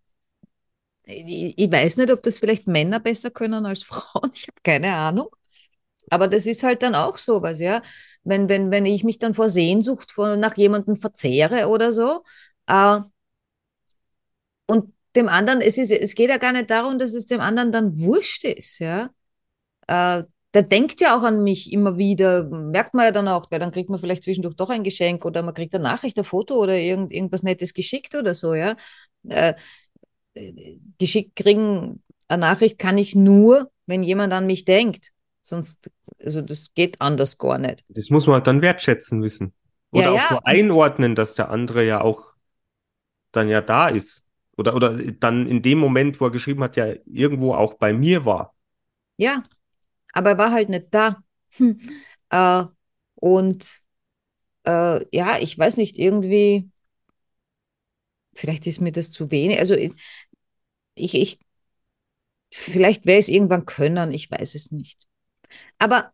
ich, 1.05 1.57
ich 1.57 1.71
weiß 1.71 1.97
nicht, 1.97 2.11
ob 2.11 2.23
das 2.23 2.39
vielleicht 2.39 2.67
Männer 2.67 2.99
besser 2.99 3.31
können 3.31 3.65
als 3.65 3.83
Frauen. 3.83 4.31
Ich 4.33 4.43
habe 4.47 4.57
keine 4.63 4.93
Ahnung. 4.95 5.27
Aber 6.11 6.27
das 6.27 6.45
ist 6.47 6.63
halt 6.63 6.83
dann 6.83 6.95
auch 6.95 7.17
sowas, 7.17 7.59
ja. 7.59 7.81
Wenn, 8.23 8.49
wenn, 8.49 8.71
wenn 8.71 8.85
ich 8.85 9.03
mich 9.03 9.19
dann 9.19 9.33
vor 9.35 9.49
Sehnsucht 9.49 10.11
vor, 10.11 10.37
nach 10.37 10.57
jemandem 10.57 10.95
verzehre 10.97 11.67
oder 11.69 11.93
so, 11.93 12.23
äh, 12.67 13.01
und 14.67 14.93
dem 15.15 15.29
anderen, 15.29 15.61
es 15.61 15.77
ist, 15.77 15.91
es 15.91 16.15
geht 16.15 16.29
ja 16.29 16.37
gar 16.37 16.53
nicht 16.53 16.69
darum, 16.69 16.97
dass 16.99 17.13
es 17.13 17.25
dem 17.25 17.41
anderen 17.41 17.71
dann 17.71 17.99
wurscht 17.99 18.43
ist, 18.45 18.79
ja. 18.79 19.09
Äh, 19.87 20.23
der 20.53 20.63
denkt 20.63 21.01
ja 21.01 21.17
auch 21.17 21.23
an 21.23 21.43
mich 21.43 21.71
immer 21.73 21.97
wieder, 21.97 22.43
merkt 22.45 22.93
man 22.93 23.05
ja 23.05 23.11
dann 23.11 23.27
auch, 23.27 23.49
weil 23.49 23.59
dann 23.59 23.71
kriegt 23.71 23.89
man 23.89 23.99
vielleicht 23.99 24.23
zwischendurch 24.23 24.55
doch 24.55 24.69
ein 24.69 24.83
Geschenk 24.83 25.25
oder 25.25 25.41
man 25.41 25.53
kriegt 25.53 25.73
eine 25.73 25.83
Nachricht, 25.83 26.17
ein 26.17 26.23
Foto 26.23 26.55
oder 26.55 26.77
irgend, 26.77 27.11
irgendwas 27.11 27.43
Nettes 27.43 27.73
geschickt 27.73 28.15
oder 28.15 28.35
so, 28.35 28.53
ja. 28.53 28.75
Äh, 29.27 29.53
geschickt 30.97 31.35
kriegen, 31.35 32.01
eine 32.27 32.41
Nachricht 32.41 32.79
kann 32.79 32.97
ich 32.97 33.15
nur, 33.15 33.71
wenn 33.85 34.03
jemand 34.03 34.33
an 34.33 34.45
mich 34.47 34.65
denkt. 34.65 35.09
Sonst, 35.41 35.91
also 36.23 36.41
das 36.41 36.73
geht 36.73 37.01
anders 37.01 37.37
gar 37.37 37.57
nicht. 37.57 37.83
Das 37.89 38.09
muss 38.09 38.27
man 38.27 38.35
halt 38.35 38.47
dann 38.47 38.61
wertschätzen 38.61 39.21
wissen. 39.21 39.53
Oder 39.91 40.05
Ja, 40.05 40.13
auch 40.13 40.19
ja, 40.19 40.29
so 40.29 40.39
einordnen, 40.43 41.15
dass 41.15 41.35
der 41.35 41.49
andere 41.49 41.85
ja 41.85 42.01
auch 42.01 42.33
dann 43.31 43.49
ja 43.49 43.61
da 43.61 43.87
ist. 43.89 44.27
Oder, 44.57 44.75
oder 44.75 44.97
dann 45.13 45.47
in 45.47 45.61
dem 45.61 45.79
Moment, 45.79 46.21
wo 46.21 46.25
er 46.25 46.31
geschrieben 46.31 46.63
hat, 46.63 46.75
ja 46.77 46.93
irgendwo 47.05 47.53
auch 47.55 47.75
bei 47.75 47.93
mir 47.93 48.25
war. 48.25 48.53
Ja, 49.17 49.43
aber 50.13 50.31
er 50.31 50.37
war 50.37 50.51
halt 50.51 50.69
nicht 50.69 50.87
da. 50.91 51.23
Hm. 51.57 51.79
Äh, 52.29 52.63
und 53.15 53.81
äh, 54.65 55.05
ja, 55.15 55.37
ich 55.39 55.57
weiß 55.57 55.77
nicht, 55.77 55.97
irgendwie, 55.99 56.69
vielleicht 58.33 58.65
ist 58.67 58.81
mir 58.81 58.91
das 58.91 59.11
zu 59.11 59.31
wenig. 59.31 59.59
Also 59.59 59.75
ich, 59.75 59.93
ich, 60.95 61.15
ich 61.15 61.39
vielleicht 62.51 63.05
ich 63.05 63.17
es 63.17 63.29
irgendwann 63.29 63.65
können, 63.65 64.13
ich 64.13 64.29
weiß 64.29 64.55
es 64.55 64.71
nicht. 64.71 65.07
Aber 65.79 66.11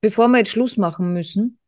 bevor 0.00 0.28
wir 0.28 0.38
jetzt 0.38 0.50
Schluss 0.50 0.76
machen 0.76 1.12
müssen, 1.12 1.58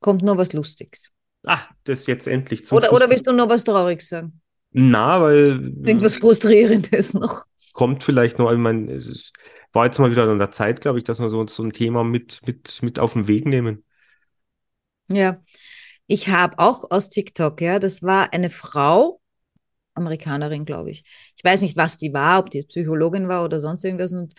kommt 0.00 0.22
noch 0.22 0.36
was 0.36 0.52
Lustiges. 0.52 1.10
Ah, 1.44 1.62
das 1.84 2.06
jetzt 2.06 2.26
endlich 2.26 2.66
zum 2.66 2.78
Oder, 2.78 2.88
Schluss. 2.88 2.96
oder 2.96 3.10
willst 3.10 3.26
du 3.26 3.32
noch 3.32 3.48
was 3.48 3.64
Trauriges 3.64 4.08
sagen? 4.08 4.40
Na, 4.72 5.20
weil 5.20 5.72
Irgendwas 5.84 6.16
Frustrierendes 6.16 7.14
noch? 7.14 7.44
Kommt 7.72 8.04
vielleicht 8.04 8.38
noch, 8.38 8.50
ich 8.52 8.58
meine, 8.58 8.92
es 8.92 9.08
ist, 9.08 9.32
war 9.72 9.86
jetzt 9.86 9.98
mal 9.98 10.10
wieder 10.10 10.28
an 10.28 10.38
der 10.38 10.50
Zeit, 10.50 10.80
glaube 10.80 10.98
ich, 10.98 11.04
dass 11.04 11.20
wir 11.20 11.28
so, 11.28 11.46
so 11.46 11.62
ein 11.62 11.72
Thema 11.72 12.04
mit, 12.04 12.40
mit, 12.46 12.82
mit 12.82 12.98
auf 12.98 13.12
den 13.14 13.28
Weg 13.28 13.46
nehmen. 13.46 13.84
Ja, 15.08 15.42
ich 16.06 16.28
habe 16.28 16.58
auch 16.58 16.90
aus 16.90 17.08
TikTok, 17.08 17.60
ja, 17.60 17.78
das 17.78 18.02
war 18.02 18.32
eine 18.32 18.50
Frau, 18.50 19.20
Amerikanerin, 19.94 20.64
glaube 20.64 20.90
ich. 20.90 21.04
Ich 21.36 21.44
weiß 21.44 21.62
nicht, 21.62 21.76
was 21.76 21.98
die 21.98 22.12
war, 22.12 22.40
ob 22.40 22.50
die 22.50 22.62
Psychologin 22.62 23.28
war 23.28 23.44
oder 23.44 23.60
sonst 23.60 23.84
irgendwas. 23.84 24.12
Und 24.12 24.34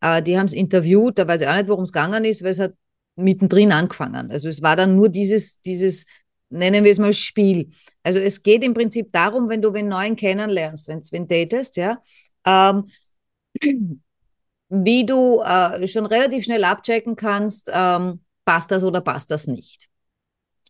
äh, 0.00 0.22
die 0.22 0.38
haben 0.38 0.46
es 0.46 0.52
interviewt, 0.52 1.18
da 1.18 1.26
weiß 1.26 1.42
ich 1.42 1.48
auch 1.48 1.54
nicht, 1.54 1.68
worum 1.68 1.84
es 1.84 1.92
gegangen 1.92 2.24
ist, 2.24 2.42
weil 2.42 2.50
es 2.50 2.58
hat 2.58 2.74
mittendrin 3.16 3.72
angefangen. 3.72 4.30
Also 4.30 4.48
es 4.48 4.62
war 4.62 4.76
dann 4.76 4.96
nur 4.96 5.08
dieses, 5.08 5.60
dieses, 5.60 6.06
nennen 6.50 6.84
wir 6.84 6.90
es 6.90 6.98
mal 6.98 7.14
Spiel. 7.14 7.70
Also 8.02 8.18
es 8.18 8.42
geht 8.42 8.64
im 8.64 8.74
Prinzip 8.74 9.12
darum, 9.12 9.48
wenn 9.48 9.62
du 9.62 9.72
wen 9.72 9.88
neuen 9.88 10.16
kennenlernst, 10.16 10.88
wenn 10.88 11.00
du 11.00 11.26
datest, 11.26 11.76
ja, 11.76 12.00
ähm, 12.44 12.86
wie 14.68 15.06
du 15.06 15.40
äh, 15.42 15.86
schon 15.88 16.06
relativ 16.06 16.44
schnell 16.44 16.64
abchecken 16.64 17.16
kannst, 17.16 17.70
ähm, 17.72 18.20
passt 18.44 18.70
das 18.70 18.82
oder 18.82 19.00
passt 19.00 19.30
das 19.30 19.46
nicht. 19.46 19.88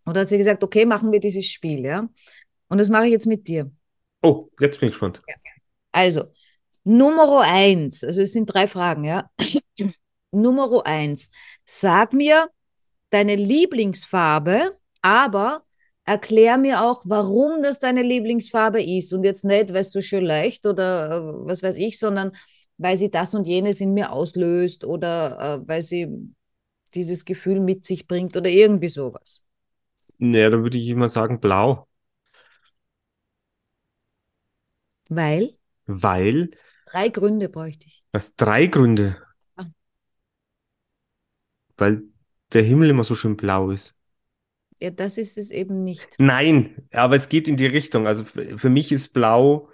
Und 0.04 0.16
da 0.16 0.20
hat 0.20 0.28
sie 0.28 0.38
gesagt, 0.38 0.62
okay, 0.62 0.84
machen 0.84 1.12
wir 1.12 1.20
dieses 1.20 1.46
Spiel, 1.46 1.80
ja. 1.80 2.08
Und 2.68 2.78
das 2.78 2.90
mache 2.90 3.06
ich 3.06 3.12
jetzt 3.12 3.26
mit 3.26 3.48
dir. 3.48 3.70
Oh, 4.22 4.48
jetzt 4.60 4.80
bin 4.80 4.88
ich 4.88 4.94
gespannt. 4.94 5.22
Also, 5.92 6.24
Nummer 6.84 7.40
eins, 7.40 8.04
also 8.04 8.20
es 8.20 8.32
sind 8.32 8.46
drei 8.46 8.68
Fragen, 8.68 9.04
ja. 9.04 9.30
Nummer 10.30 10.84
eins, 10.84 11.30
sag 11.64 12.12
mir 12.12 12.50
deine 13.10 13.36
Lieblingsfarbe, 13.36 14.76
aber 15.00 15.63
erklär 16.04 16.58
mir 16.58 16.82
auch, 16.84 17.02
warum 17.06 17.62
das 17.62 17.80
deine 17.80 18.02
Lieblingsfarbe 18.02 18.82
ist. 18.82 19.12
Und 19.12 19.24
jetzt 19.24 19.44
nicht, 19.44 19.70
weil 19.72 19.80
es 19.82 19.92
so 19.92 20.00
schön 20.02 20.24
leicht 20.24 20.66
oder 20.66 21.10
äh, 21.18 21.46
was 21.46 21.62
weiß 21.62 21.76
ich, 21.76 21.98
sondern 21.98 22.32
weil 22.78 22.96
sie 22.96 23.10
das 23.10 23.34
und 23.34 23.46
jenes 23.46 23.80
in 23.80 23.94
mir 23.94 24.12
auslöst 24.12 24.84
oder 24.84 25.60
äh, 25.64 25.68
weil 25.68 25.82
sie 25.82 26.08
dieses 26.94 27.24
Gefühl 27.24 27.60
mit 27.60 27.86
sich 27.86 28.06
bringt 28.06 28.36
oder 28.36 28.50
irgendwie 28.50 28.88
sowas. 28.88 29.42
Naja, 30.18 30.50
da 30.50 30.58
würde 30.62 30.76
ich 30.78 30.88
immer 30.88 31.08
sagen 31.08 31.38
blau, 31.40 31.86
Weil 35.08 35.56
weil 35.86 36.50
drei 36.86 37.10
Gründe 37.10 37.50
bräuchte 37.50 37.86
ich. 37.88 38.04
das 38.12 38.34
drei 38.36 38.66
Gründe. 38.66 39.16
Ah. 39.56 39.64
Weil 41.76 42.02
der 42.52 42.62
Himmel 42.64 42.90
immer 42.90 43.04
so 43.04 43.14
schön 43.14 43.36
blau 43.36 43.70
ist. 43.70 43.96
Ja, 44.80 44.90
das 44.90 45.18
ist 45.18 45.38
es 45.38 45.50
eben 45.50 45.84
nicht. 45.84 46.16
Nein, 46.18 46.88
aber 46.92 47.16
es 47.16 47.28
geht 47.28 47.48
in 47.48 47.56
die 47.56 47.66
Richtung. 47.66 48.06
Also 48.06 48.24
für 48.24 48.68
mich 48.70 48.92
ist 48.92 49.12
blau 49.12 49.70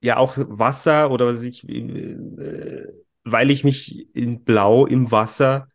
ja 0.00 0.16
auch 0.16 0.36
Wasser 0.38 1.10
oder 1.10 1.26
was 1.26 1.42
ich, 1.42 1.68
äh, 1.68 2.86
weil 3.24 3.50
ich 3.50 3.64
mich 3.64 4.14
in 4.14 4.44
Blau 4.44 4.86
im 4.86 5.10
Wasser 5.10 5.68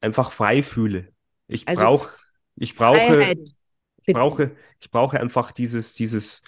einfach 0.00 0.32
frei 0.32 0.62
fühle. 0.62 1.08
Ich 1.46 1.66
Also 1.66 1.82
brauche, 1.82 2.10
ich 2.56 2.74
brauche, 2.74 2.98
Freiheit. 3.16 3.38
ich 4.00 4.12
brauche, 4.12 4.56
ich 4.80 4.90
brauche 4.90 5.20
einfach 5.20 5.52
dieses, 5.52 5.94
dieses, 5.94 6.42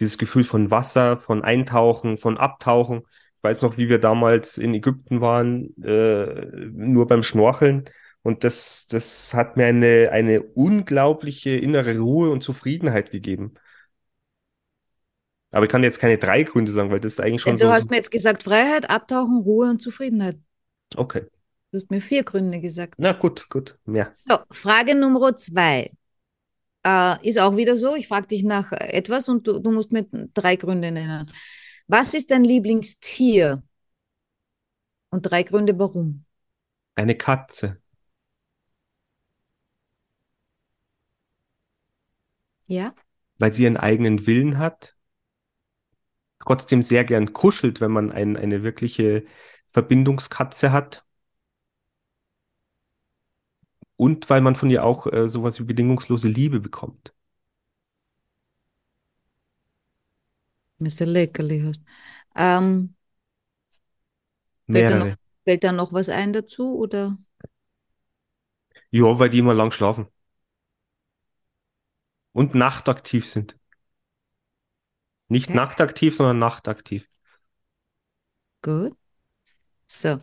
dieses 0.00 0.18
Gefühl 0.18 0.44
von 0.44 0.70
Wasser, 0.70 1.18
von 1.20 1.42
Eintauchen, 1.42 2.18
von 2.18 2.38
Abtauchen. 2.38 3.02
Ich 3.38 3.42
weiß 3.42 3.62
noch, 3.62 3.76
wie 3.78 3.88
wir 3.88 3.98
damals 3.98 4.58
in 4.58 4.74
Ägypten 4.74 5.20
waren, 5.20 5.74
äh, 5.82 6.46
nur 6.72 7.06
beim 7.06 7.22
Schnorcheln. 7.22 7.88
Und 8.28 8.44
das, 8.44 8.86
das 8.88 9.32
hat 9.32 9.56
mir 9.56 9.64
eine, 9.64 10.10
eine 10.12 10.42
unglaubliche 10.42 11.48
innere 11.48 11.96
Ruhe 11.96 12.28
und 12.28 12.42
Zufriedenheit 12.42 13.10
gegeben. 13.10 13.54
Aber 15.50 15.64
ich 15.64 15.70
kann 15.70 15.82
jetzt 15.82 15.98
keine 15.98 16.18
drei 16.18 16.42
Gründe 16.42 16.70
sagen, 16.70 16.90
weil 16.90 17.00
das 17.00 17.12
ist 17.12 17.20
eigentlich 17.20 17.40
schon 17.40 17.56
du 17.56 17.64
so. 17.64 17.70
hast 17.70 17.88
mir 17.88 17.96
jetzt 17.96 18.10
gesagt 18.10 18.42
Freiheit, 18.42 18.90
Abtauchen, 18.90 19.38
Ruhe 19.38 19.70
und 19.70 19.80
Zufriedenheit. 19.80 20.38
Okay. 20.94 21.22
Du 21.70 21.76
hast 21.78 21.90
mir 21.90 22.02
vier 22.02 22.22
Gründe 22.22 22.60
gesagt. 22.60 22.96
Na 22.98 23.12
gut, 23.12 23.48
gut. 23.48 23.78
Ja. 23.86 24.10
So, 24.12 24.36
Frage 24.50 24.94
Nummer 24.94 25.34
zwei. 25.34 25.90
Äh, 26.84 27.26
ist 27.26 27.38
auch 27.38 27.56
wieder 27.56 27.78
so, 27.78 27.94
ich 27.94 28.08
frage 28.08 28.26
dich 28.26 28.42
nach 28.42 28.72
etwas 28.72 29.30
und 29.30 29.46
du, 29.46 29.58
du 29.58 29.70
musst 29.70 29.90
mir 29.90 30.06
drei 30.34 30.56
Gründe 30.56 30.90
nennen. 30.90 31.32
Was 31.86 32.12
ist 32.12 32.30
dein 32.30 32.44
Lieblingstier? 32.44 33.62
Und 35.08 35.22
drei 35.22 35.44
Gründe, 35.44 35.78
warum. 35.78 36.26
Eine 36.94 37.14
Katze. 37.16 37.80
Ja? 42.68 42.94
weil 43.38 43.52
sie 43.52 43.64
ihren 43.64 43.76
eigenen 43.76 44.26
Willen 44.26 44.58
hat, 44.58 44.96
trotzdem 46.40 46.82
sehr 46.82 47.04
gern 47.04 47.32
kuschelt, 47.32 47.80
wenn 47.80 47.90
man 47.92 48.10
ein, 48.12 48.36
eine 48.36 48.62
wirkliche 48.62 49.24
Verbindungskatze 49.68 50.72
hat. 50.72 51.04
Und 53.96 54.30
weil 54.30 54.40
man 54.40 54.56
von 54.56 54.70
ihr 54.70 54.82
auch 54.82 55.06
äh, 55.12 55.28
sowas 55.28 55.58
wie 55.60 55.64
bedingungslose 55.64 56.28
Liebe 56.28 56.58
bekommt. 56.58 57.12
Mr. 60.78 61.06
Leckerli 61.06 61.60
hast. 61.62 61.82
Ähm, 62.36 62.94
Fällt 64.72 64.88
noch- 64.94 65.08
Mehrere. 65.08 65.18
fällt 65.44 65.62
da 65.64 65.72
noch 65.72 65.92
was 65.92 66.08
ein 66.08 66.32
dazu? 66.32 66.76
Oder? 66.78 67.18
Ja, 68.90 69.18
weil 69.18 69.30
die 69.30 69.38
immer 69.38 69.54
lang 69.54 69.70
schlafen. 69.72 70.08
Und 72.38 72.54
nachtaktiv 72.54 73.26
sind. 73.28 73.58
Nicht 75.26 75.48
Okay. 75.48 75.56
nacktaktiv, 75.56 76.14
sondern 76.14 76.38
nachtaktiv. 76.38 77.04
Gut. 78.62 78.96
So. 79.88 80.18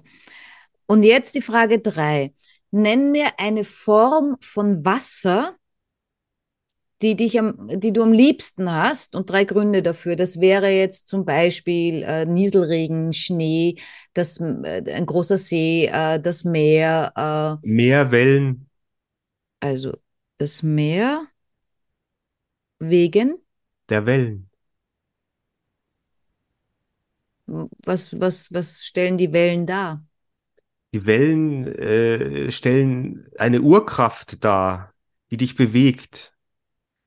Und 0.88 1.04
jetzt 1.04 1.36
die 1.36 1.42
Frage 1.42 1.80
drei. 1.80 2.34
Nenn 2.72 3.12
mir 3.12 3.38
eine 3.38 3.66
Form 3.66 4.38
von 4.42 4.86
Wasser, 4.86 5.56
die 7.02 7.18
dich 7.18 7.38
am, 7.38 7.68
die 7.68 7.92
du 7.92 8.02
am 8.04 8.14
liebsten 8.14 8.72
hast 8.72 9.14
und 9.16 9.30
drei 9.30 9.44
Gründe 9.44 9.84
dafür. 9.84 10.16
Das 10.16 10.40
wäre 10.40 10.70
jetzt 10.70 11.10
zum 11.10 11.26
Beispiel 11.26 12.04
äh, 12.04 12.26
Nieselregen, 12.26 13.12
Schnee, 13.12 13.76
das, 14.14 14.40
äh, 14.40 14.84
ein 14.94 15.06
großer 15.06 15.38
See, 15.38 15.88
äh, 15.92 16.20
das 16.22 16.46
Meer, 16.46 17.60
äh, 17.62 17.66
also 19.60 19.94
das 20.38 20.64
Meer 20.64 21.28
wegen, 22.80 23.38
der 23.90 24.06
Wellen. 24.06 24.50
Was, 27.48 28.20
was, 28.20 28.52
was 28.52 28.86
stellen 28.86 29.18
die 29.18 29.32
Wellen 29.32 29.68
dar? 29.68 30.04
Die 30.94 31.06
Wellen 31.06 31.68
äh, 31.68 32.52
stellen 32.52 33.30
eine 33.38 33.62
Urkraft 33.62 34.44
dar, 34.44 34.94
die 35.30 35.38
dich 35.38 35.56
bewegt, 35.56 36.34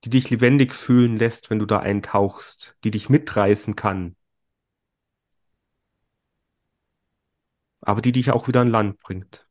die 0.04 0.10
dich 0.10 0.30
lebendig 0.30 0.74
fühlen 0.74 1.16
lässt, 1.16 1.50
wenn 1.50 1.58
du 1.58 1.66
da 1.66 1.80
eintauchst, 1.80 2.76
die 2.84 2.90
dich 2.90 3.08
mitreißen 3.08 3.74
kann. 3.74 4.14
Aber 7.80 8.00
die 8.02 8.12
dich 8.12 8.30
auch 8.30 8.46
wieder 8.46 8.60
an 8.60 8.68
Land 8.68 9.00
bringt. 9.00 9.47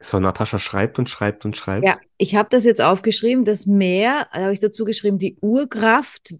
So, 0.00 0.20
Natascha 0.20 0.58
schreibt 0.58 0.98
und 0.98 1.10
schreibt 1.10 1.44
und 1.44 1.56
schreibt. 1.56 1.84
Ja, 1.84 1.98
ich 2.18 2.36
habe 2.36 2.48
das 2.50 2.64
jetzt 2.64 2.80
aufgeschrieben. 2.80 3.44
Das 3.44 3.66
Meer, 3.66 4.28
da 4.32 4.42
habe 4.42 4.52
ich 4.52 4.60
dazu 4.60 4.84
geschrieben, 4.84 5.18
die 5.18 5.36
Urkraft, 5.40 6.34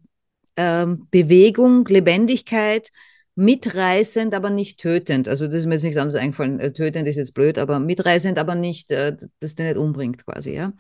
ähm, 0.57 1.09
Bewegung, 1.11 1.85
Lebendigkeit, 1.87 2.91
mitreißend, 3.35 4.35
aber 4.35 4.51
nicht 4.51 4.79
tötend. 4.81 5.29
Also 5.29 5.47
das 5.47 5.57
ist 5.57 5.67
mir 5.67 5.75
jetzt 5.75 5.85
nichts 5.85 5.97
anderes 5.97 6.21
eingefallen. 6.21 6.61
Äh, 6.61 6.73
tötend 6.73 7.09
ist 7.09 7.17
jetzt 7.17 7.35
blöd, 7.35 7.59
aber 7.59 7.81
mitreißend, 7.81 8.39
aber 8.39 8.55
nicht, 8.55 8.91
äh, 8.91 9.17
dass 9.41 9.55
der 9.57 9.69
nicht 9.69 9.79
umbringt 9.79 10.25
quasi, 10.25 10.53
ja. 10.53 10.73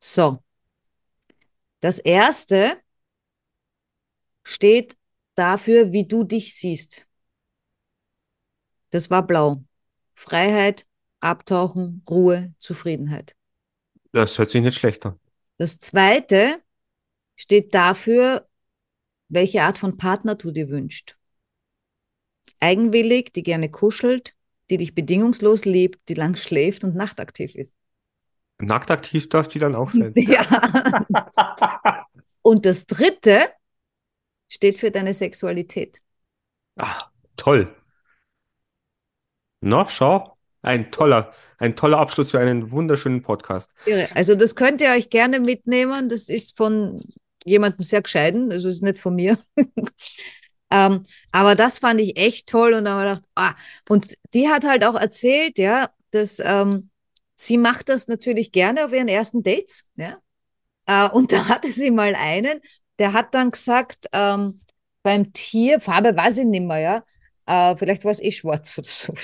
So. 0.00 0.38
Das 1.80 2.00
erste 2.00 2.76
steht 4.42 4.96
dafür, 5.36 5.92
wie 5.92 6.06
du 6.06 6.24
dich 6.24 6.56
siehst. 6.56 7.06
Das 8.90 9.10
war 9.10 9.24
blau. 9.24 9.62
Freiheit, 10.14 10.86
Abtauchen, 11.20 12.02
Ruhe, 12.08 12.54
Zufriedenheit. 12.58 13.34
Das 14.12 14.38
hört 14.38 14.50
sich 14.50 14.62
nicht 14.62 14.76
schlecht 14.76 15.04
an. 15.06 15.18
Das 15.58 15.78
zweite 15.78 16.62
steht 17.36 17.74
dafür, 17.74 18.48
welche 19.28 19.62
Art 19.62 19.78
von 19.78 19.96
Partner 19.96 20.34
du 20.34 20.50
dir 20.50 20.68
wünschst. 20.68 21.18
Eigenwillig, 22.60 23.32
die 23.32 23.42
gerne 23.42 23.70
kuschelt, 23.70 24.34
die 24.70 24.78
dich 24.78 24.94
bedingungslos 24.94 25.64
liebt, 25.64 26.08
die 26.08 26.14
lang 26.14 26.36
schläft 26.36 26.84
und 26.84 26.94
nachtaktiv 26.94 27.54
ist. 27.54 27.76
Nacktaktiv 28.60 29.28
darf 29.28 29.48
die 29.48 29.58
dann 29.58 29.74
auch 29.74 29.90
sein. 29.90 30.12
Ja. 30.16 32.06
und 32.42 32.66
das 32.66 32.86
dritte 32.86 33.50
steht 34.48 34.78
für 34.78 34.90
deine 34.90 35.14
Sexualität. 35.14 36.00
Ah, 36.76 37.10
toll. 37.36 37.74
Na, 39.60 39.88
schau. 39.88 40.37
Ein 40.62 40.90
toller, 40.90 41.32
ein 41.58 41.76
toller 41.76 41.98
Abschluss 41.98 42.32
für 42.32 42.40
einen 42.40 42.70
wunderschönen 42.70 43.22
Podcast. 43.22 43.74
Also 44.14 44.34
das 44.34 44.54
könnt 44.54 44.80
ihr 44.80 44.90
euch 44.90 45.10
gerne 45.10 45.40
mitnehmen. 45.40 46.08
Das 46.08 46.28
ist 46.28 46.56
von 46.56 47.00
jemandem 47.44 47.84
sehr 47.84 48.02
gescheiden, 48.02 48.52
also 48.52 48.68
ist 48.68 48.82
nicht 48.82 48.98
von 48.98 49.14
mir. 49.14 49.38
ähm, 50.70 51.06
aber 51.32 51.54
das 51.54 51.78
fand 51.78 52.00
ich 52.00 52.16
echt 52.16 52.48
toll 52.48 52.74
und 52.74 52.88
habe 52.88 53.02
gedacht, 53.02 53.22
ah, 53.34 53.54
und 53.88 54.14
die 54.34 54.48
hat 54.48 54.64
halt 54.64 54.84
auch 54.84 54.94
erzählt, 54.94 55.58
ja, 55.58 55.90
dass 56.10 56.40
ähm, 56.40 56.90
sie 57.34 57.58
macht 57.58 57.88
das 57.88 58.08
natürlich 58.08 58.52
gerne 58.52 58.84
auf 58.84 58.92
ihren 58.92 59.08
ersten 59.08 59.42
Dates, 59.42 59.86
ja. 59.96 60.18
Äh, 60.86 61.08
und 61.10 61.32
da 61.32 61.48
hatte 61.48 61.70
sie 61.70 61.90
mal 61.90 62.14
einen, 62.14 62.60
der 62.98 63.12
hat 63.12 63.34
dann 63.34 63.50
gesagt, 63.50 64.06
ähm, 64.12 64.60
beim 65.02 65.32
Tier, 65.32 65.80
Farbe 65.80 66.16
weiß 66.16 66.38
ich 66.38 66.44
nicht 66.44 66.66
mehr, 66.66 66.78
ja, 66.78 67.04
äh, 67.46 67.76
vielleicht 67.76 68.04
war 68.04 68.12
es 68.12 68.22
eh 68.22 68.32
schwarz 68.32 68.76
oder 68.76 68.88
so. 68.90 69.14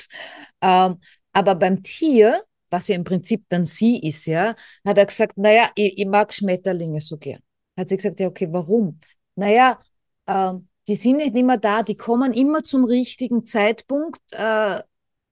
Ähm, 0.62 0.99
aber 1.35 1.55
beim 1.57 1.82
Tier, 1.82 2.43
was 2.70 2.89
ja 2.89 2.95
im 2.97 3.05
Prinzip 3.05 3.45
dann 3.49 3.64
sie 3.66 4.01
ist, 4.01 4.26
ja, 4.26 4.57
hat 4.85 4.99
er 4.99 5.07
gesagt, 5.07 5.37
naja, 5.37 5.70
ich, 5.74 5.99
ich 5.99 6.07
mag 6.07 6.32
Schmetterlinge 6.32 7.01
so 7.01 7.18
gern. 7.18 7.41
Hat 7.76 7.89
sie 7.89 7.97
gesagt, 7.97 8.20
ja, 8.20 8.28
okay, 8.28 8.49
warum? 8.51 9.01
Naja, 9.35 9.80
äh, 10.26 10.53
die 10.89 10.97
sind 10.97 11.18
nicht 11.18 11.35
immer 11.37 11.59
da, 11.59 11.82
die 11.82 11.97
kommen 11.97 12.32
immer 12.32 12.62
zum 12.62 12.85
richtigen 12.85 13.45
Zeitpunkt 13.45 14.20
äh, 14.32 14.80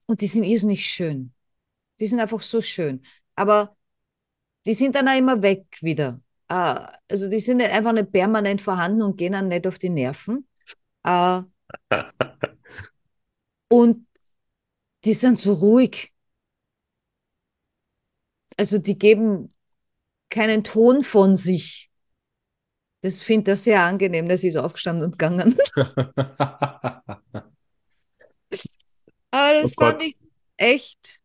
und 0.07 0.21
die 0.21 0.27
sind 0.27 0.45
irrsinnig 0.45 0.85
schön. 0.85 1.33
Die 2.01 2.07
sind 2.07 2.21
einfach 2.21 2.41
so 2.41 2.61
schön. 2.61 3.03
Aber 3.37 3.77
die 4.67 4.75
sind 4.75 4.95
dann 4.95 5.09
auch 5.09 5.17
immer 5.17 5.43
weg 5.43 5.67
wieder. 5.83 6.21
Äh, 6.49 6.81
also 7.09 7.29
die 7.29 7.41
sind 7.41 7.63
einfach 7.63 7.93
nicht 7.93 8.13
permanent 8.13 8.61
vorhanden 8.61 9.03
und 9.03 9.17
gehen 9.17 9.33
dann 9.33 9.49
nicht 9.49 9.67
auf 9.67 9.79
die 9.79 9.91
Nerven. 9.91 10.49
Äh, 11.05 11.43
und 13.69 14.07
die 15.05 15.15
sind 15.15 15.39
so 15.39 15.55
ruhig. 15.55 16.13
Also 18.57 18.79
die 18.79 18.99
geben 18.99 19.55
keinen 20.31 20.65
Ton 20.65 21.03
von 21.03 21.37
sich. 21.37 21.91
Das 23.03 23.21
finde 23.21 23.53
ich 23.53 23.61
sehr 23.61 23.83
angenehm, 23.83 24.29
dass 24.29 24.43
sie 24.43 24.49
ist 24.49 24.57
aufgestanden 24.57 25.07
und 25.07 25.13
gegangen. 25.19 25.57
Aber 29.33 29.61
das 29.61 29.75
oh 29.77 29.85
fand 29.85 30.03
ich 30.03 30.17
echt. 30.57 31.21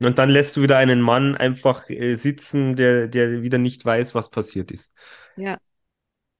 Und 0.00 0.18
dann 0.18 0.30
lässt 0.30 0.56
du 0.56 0.62
wieder 0.62 0.78
einen 0.78 1.00
Mann 1.00 1.36
einfach 1.36 1.90
äh, 1.90 2.14
sitzen, 2.14 2.76
der, 2.76 3.08
der 3.08 3.42
wieder 3.42 3.58
nicht 3.58 3.84
weiß, 3.84 4.14
was 4.14 4.30
passiert 4.30 4.70
ist. 4.70 4.92
Ja. 5.36 5.58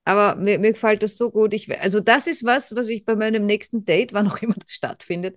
Aber 0.05 0.37
mir, 0.37 0.59
mir 0.59 0.73
gefällt 0.73 1.03
das 1.03 1.17
so 1.17 1.31
gut. 1.31 1.53
Ich, 1.53 1.71
also, 1.81 2.01
das 2.01 2.27
ist 2.29 2.45
was, 2.45 2.75
was 2.75 2.89
ich 2.89 3.05
bei 3.05 3.15
meinem 3.15 3.45
nächsten 3.45 3.85
Date, 3.85 4.13
wann 4.15 4.29
auch 4.29 4.39
immer 4.39 4.55
das 4.55 4.71
stattfindet, 4.71 5.37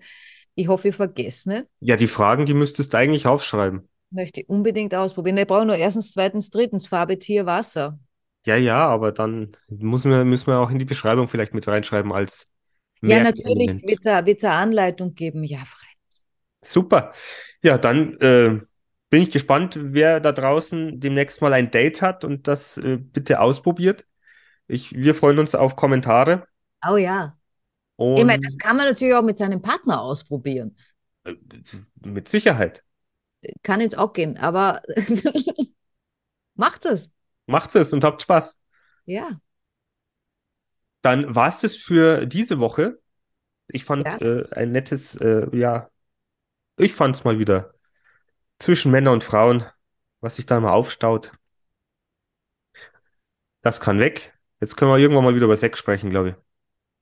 ich 0.55 0.67
hoffe, 0.67 0.89
ich 0.89 0.95
vergesse 0.95 1.49
nicht. 1.49 1.65
Ja, 1.79 1.95
die 1.95 2.07
Fragen, 2.07 2.45
die 2.45 2.53
müsstest 2.53 2.93
du 2.93 2.97
eigentlich 2.97 3.27
aufschreiben. 3.27 3.87
Möchte 4.09 4.41
ich 4.41 4.49
unbedingt 4.49 4.93
ausprobieren. 4.93 5.37
Ich 5.37 5.47
brauche 5.47 5.65
nur 5.65 5.77
erstens, 5.77 6.11
zweitens, 6.11 6.49
drittens 6.49 6.87
Farbe, 6.87 7.17
Tier, 7.17 7.45
Wasser. 7.45 7.97
Ja, 8.45 8.55
ja, 8.55 8.87
aber 8.87 9.11
dann 9.11 9.55
müssen 9.69 10.11
wir, 10.11 10.25
müssen 10.25 10.47
wir 10.47 10.59
auch 10.59 10.71
in 10.71 10.79
die 10.79 10.85
Beschreibung 10.85 11.27
vielleicht 11.27 11.53
mit 11.53 11.67
reinschreiben 11.67 12.11
als 12.11 12.51
Ja, 13.01 13.23
natürlich 13.23 13.83
wird 13.83 14.37
es 14.39 14.43
eine 14.43 14.53
Anleitung 14.53 15.13
geben. 15.13 15.43
Ja, 15.43 15.59
frei. 15.59 15.87
Super. 16.63 17.13
Ja, 17.63 17.77
dann 17.77 18.19
äh, 18.19 18.59
bin 19.09 19.21
ich 19.21 19.31
gespannt, 19.31 19.77
wer 19.81 20.19
da 20.19 20.31
draußen 20.31 20.99
demnächst 20.99 21.41
mal 21.41 21.53
ein 21.53 21.71
Date 21.71 22.01
hat 22.01 22.23
und 22.23 22.47
das 22.47 22.77
äh, 22.77 22.97
bitte 22.97 23.39
ausprobiert. 23.39 24.05
Ich, 24.67 24.93
wir 24.93 25.15
freuen 25.15 25.39
uns 25.39 25.53
auf 25.53 25.75
Kommentare. 25.75 26.47
Oh 26.87 26.97
ja. 26.97 27.37
Und 28.01 28.17
ich 28.17 28.25
meine, 28.25 28.41
das 28.41 28.57
kann 28.57 28.77
man 28.77 28.87
natürlich 28.87 29.13
auch 29.13 29.21
mit 29.21 29.37
seinem 29.37 29.61
Partner 29.61 30.01
ausprobieren. 30.01 30.75
Äh, 31.23 31.35
mit 32.03 32.29
Sicherheit. 32.29 32.83
Kann 33.61 33.79
jetzt 33.79 33.95
auch 33.95 34.13
gehen, 34.13 34.39
aber 34.39 34.81
macht 36.55 36.87
es. 36.87 37.11
Macht 37.45 37.75
es 37.75 37.93
und 37.93 38.03
habt 38.03 38.23
Spaß. 38.23 38.59
Ja. 39.05 39.39
Dann 41.03 41.35
war 41.35 41.47
es 41.47 41.59
das 41.59 41.75
für 41.75 42.25
diese 42.25 42.57
Woche. 42.59 42.99
Ich 43.67 43.85
fand 43.85 44.07
ja. 44.07 44.17
äh, 44.17 44.49
ein 44.51 44.71
nettes, 44.71 45.15
äh, 45.17 45.55
ja, 45.55 45.91
ich 46.77 46.95
fand 46.95 47.15
es 47.15 47.23
mal 47.23 47.37
wieder 47.37 47.75
zwischen 48.57 48.91
Männern 48.91 49.13
und 49.13 49.23
Frauen, 49.23 49.63
was 50.21 50.37
sich 50.37 50.47
da 50.47 50.59
mal 50.59 50.71
aufstaut. 50.71 51.33
Das 53.61 53.79
kann 53.79 53.99
weg. 53.99 54.33
Jetzt 54.59 54.75
können 54.75 54.89
wir 54.89 54.97
irgendwann 54.97 55.23
mal 55.23 55.35
wieder 55.35 55.45
über 55.45 55.57
Sex 55.57 55.77
sprechen, 55.77 56.09
glaube 56.09 56.29
ich. 56.29 56.35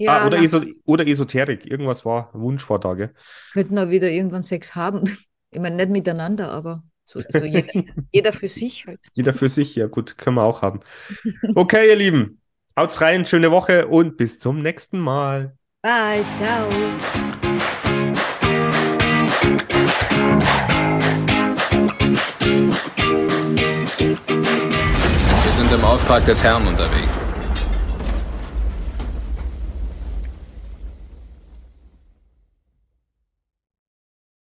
Ja, 0.01 0.19
ah, 0.19 0.27
oder, 0.27 0.41
Eso 0.41 0.61
oder 0.85 1.05
Esoterik. 1.05 1.65
Irgendwas 1.65 2.05
war, 2.05 2.29
Wunsch 2.33 2.69
war 2.69 2.79
da, 2.79 2.93
gell? 2.93 3.13
Könnten 3.51 3.75
wir 3.75 3.89
wieder 3.89 4.09
irgendwann 4.09 4.43
Sex 4.43 4.75
haben. 4.75 5.03
Ich 5.51 5.59
meine, 5.59 5.77
nicht 5.77 5.89
miteinander, 5.89 6.51
aber 6.51 6.83
so, 7.05 7.21
so 7.27 7.39
jeder, 7.39 7.73
jeder, 8.11 8.33
für 8.33 8.47
sich 8.47 8.85
halt. 8.85 8.99
Jeder 9.15 9.33
für 9.33 9.49
sich, 9.49 9.75
ja 9.75 9.87
gut, 9.87 10.15
können 10.19 10.35
wir 10.35 10.43
auch 10.43 10.61
haben. 10.61 10.81
Okay, 11.55 11.89
ihr 11.89 11.95
Lieben, 11.95 12.39
haut's 12.77 13.01
rein, 13.01 13.25
schöne 13.25 13.49
Woche 13.49 13.87
und 13.87 14.15
bis 14.15 14.37
zum 14.37 14.61
nächsten 14.61 14.99
Mal. 14.99 15.57
Bye, 15.81 16.23
ciao. 16.35 16.69
Wir 25.41 25.51
sind 25.51 25.71
im 25.73 25.83
Auftrag 25.83 26.25
des 26.25 26.43
Herrn 26.43 26.67
unterwegs. 26.67 27.18